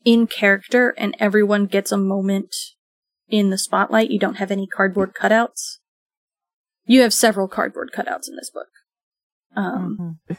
in 0.05 0.27
character 0.27 0.95
and 0.97 1.17
everyone 1.19 1.67
gets 1.67 1.91
a 1.91 1.97
moment 1.97 2.55
in 3.29 3.51
the 3.51 3.59
spotlight. 3.59 4.11
You 4.11 4.21
don't 4.21 4.37
have 4.37 4.53
any 4.53 4.67
cardboard 4.67 5.15
cutouts. 5.21 5.79
You 6.87 7.03
have 7.03 7.13
several 7.13 7.49
cardboard 7.49 7.91
cutouts 7.93 8.29
in 8.29 8.37
this 8.37 8.51
book. 8.51 8.69
Um, 9.57 10.19
Mhm. 10.31 10.39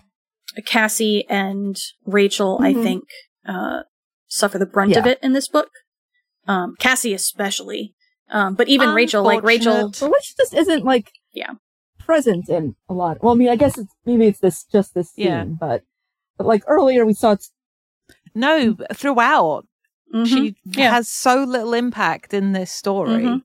Cassie 0.65 1.27
and 1.27 1.75
Rachel, 2.05 2.59
I 2.61 2.73
Mhm. 2.73 2.83
think, 2.83 3.03
uh, 3.45 3.83
suffer 4.27 4.57
the 4.57 4.65
brunt 4.65 4.95
of 4.95 5.05
it 5.05 5.19
in 5.21 5.33
this 5.33 5.49
book. 5.49 5.69
Um, 6.47 6.75
Cassie 6.79 7.13
especially. 7.13 7.93
Um, 8.30 8.55
but 8.55 8.67
even 8.67 8.89
Rachel, 8.93 9.23
like 9.23 9.43
Rachel, 9.43 9.91
But 9.99 10.11
which 10.11 10.36
just 10.38 10.53
isn't 10.53 10.84
like 10.84 11.11
Yeah. 11.34 11.51
present 11.99 12.49
in 12.49 12.75
a 12.89 12.93
lot. 12.93 13.23
Well, 13.23 13.34
I 13.34 13.38
mean, 13.38 13.49
I 13.49 13.55
guess 13.55 13.78
it's 13.78 13.93
maybe 14.05 14.28
it's 14.28 14.39
this 14.39 14.63
just 14.65 14.93
this 14.93 15.11
scene, 15.11 15.25
Yeah. 15.28 15.43
but 15.45 15.84
but 16.38 16.45
like 16.47 16.63
earlier 16.67 17.05
we 17.05 17.13
saw 17.13 17.32
it's 17.32 17.51
No, 18.36 18.75
throughout 18.93 19.65
Mhm. 20.13 20.28
she 20.28 20.55
Yeah. 20.65 20.91
has 20.91 21.07
so 21.07 21.43
little 21.43 21.73
impact 21.73 22.34
in 22.34 22.51
this 22.51 22.71
story, 22.71 23.23
Mhm. 23.23 23.41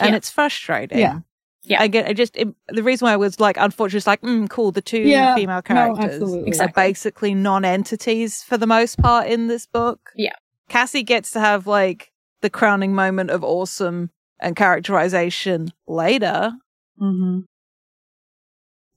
and 0.00 0.10
Yeah. 0.10 0.16
it's 0.16 0.30
frustrating. 0.30 0.98
Yeah. 0.98 1.20
Yeah. 1.62 1.80
I 1.80 1.86
get. 1.86 2.06
I 2.08 2.12
just 2.12 2.36
it, 2.36 2.48
the 2.68 2.82
reason 2.82 3.06
why 3.06 3.12
I 3.12 3.16
was 3.16 3.40
like, 3.40 3.56
unfortunately, 3.58 3.98
it's 3.98 4.06
like, 4.06 4.20
mm, 4.22 4.48
cool. 4.50 4.70
The 4.72 4.82
two 4.82 4.98
Yeah. 5.00 5.34
female 5.34 5.56
No, 5.58 5.62
characters 5.62 6.04
absolutely. 6.14 6.42
are 6.42 6.46
Exactly. 6.46 6.82
basically 6.82 7.34
non-entities 7.34 8.42
for 8.42 8.58
the 8.58 8.66
most 8.66 8.98
part 8.98 9.28
in 9.28 9.46
this 9.46 9.66
book. 9.66 10.10
Yeah. 10.16 10.34
Cassie 10.68 11.02
gets 11.02 11.30
to 11.32 11.40
have 11.40 11.66
like 11.66 12.10
the 12.44 12.50
crowning 12.50 12.94
moment 12.94 13.30
of 13.30 13.42
awesome 13.42 14.10
and 14.38 14.54
characterization 14.54 15.72
later, 15.88 16.52
Mhm. 17.00 17.44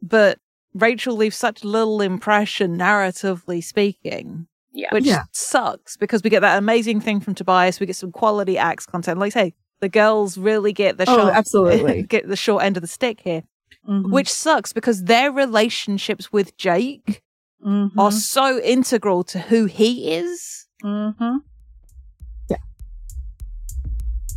but 0.01 0.37
Rachel 0.73 1.15
leaves 1.15 1.37
such 1.37 1.63
little 1.63 2.01
impression, 2.01 2.77
narratively 2.77 3.63
speaking. 3.63 4.47
Yeah. 4.73 4.89
which 4.93 5.05
Yeah. 5.05 5.23
sucks 5.31 5.97
because 5.97 6.21
we 6.21 6.29
get 6.29 6.41
that 6.41 6.59
amazing 6.59 7.01
thing 7.01 7.19
from 7.19 7.33
Tobias. 7.33 7.79
We 7.79 7.87
get 7.87 7.95
some 7.95 8.11
quality 8.11 8.59
Ax 8.59 8.85
content. 8.85 9.17
Like 9.19 9.35
I 9.35 9.45
say, 9.45 9.53
the 9.79 9.89
girls 9.89 10.37
really 10.37 10.71
get 10.71 10.97
the 10.99 11.05
Oh, 11.09 11.17
short, 11.17 11.33
absolutely. 11.33 12.03
get 12.15 12.27
the 12.27 12.35
short 12.35 12.63
end 12.63 12.77
of 12.77 12.81
the 12.81 12.87
stick 12.87 13.21
here, 13.21 13.41
Mhm. 13.89 14.11
which 14.11 14.31
sucks 14.31 14.73
because 14.73 15.05
their 15.05 15.31
relationships 15.31 16.31
with 16.31 16.55
Jake 16.57 17.23
Mhm. 17.65 17.89
are 17.97 18.11
so 18.11 18.59
integral 18.61 19.23
to 19.23 19.39
who 19.39 19.65
he 19.65 20.11
is. 20.13 20.67
Mhm. 20.83 21.39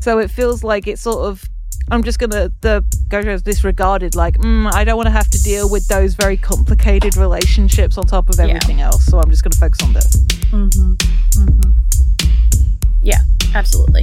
So 0.00 0.18
it 0.18 0.30
feels 0.30 0.64
like 0.64 0.86
it's 0.86 1.02
sort 1.02 1.26
of. 1.28 1.44
I'm 1.92 2.04
just 2.04 2.18
gonna 2.20 2.52
the 2.60 2.84
Gojo 3.08 3.34
is 3.34 3.42
disregarded. 3.42 4.14
Like, 4.14 4.38
mm, 4.38 4.72
I 4.72 4.84
don't 4.84 4.96
want 4.96 5.06
to 5.08 5.10
have 5.12 5.28
to 5.30 5.42
deal 5.42 5.68
with 5.68 5.88
those 5.88 6.14
very 6.14 6.36
complicated 6.36 7.16
relationships 7.16 7.98
on 7.98 8.06
top 8.06 8.28
of 8.28 8.36
Yeah. 8.36 8.44
everything 8.46 8.80
else. 8.80 9.04
So 9.06 9.18
I'm 9.20 9.28
just 9.30 9.42
gonna 9.42 9.56
focus 9.56 9.80
on 9.82 9.92
this. 9.94 10.16
Mhm. 10.52 10.96
Mhm. 11.34 11.74
Yeah, 13.02 13.22
absolutely. 13.54 14.02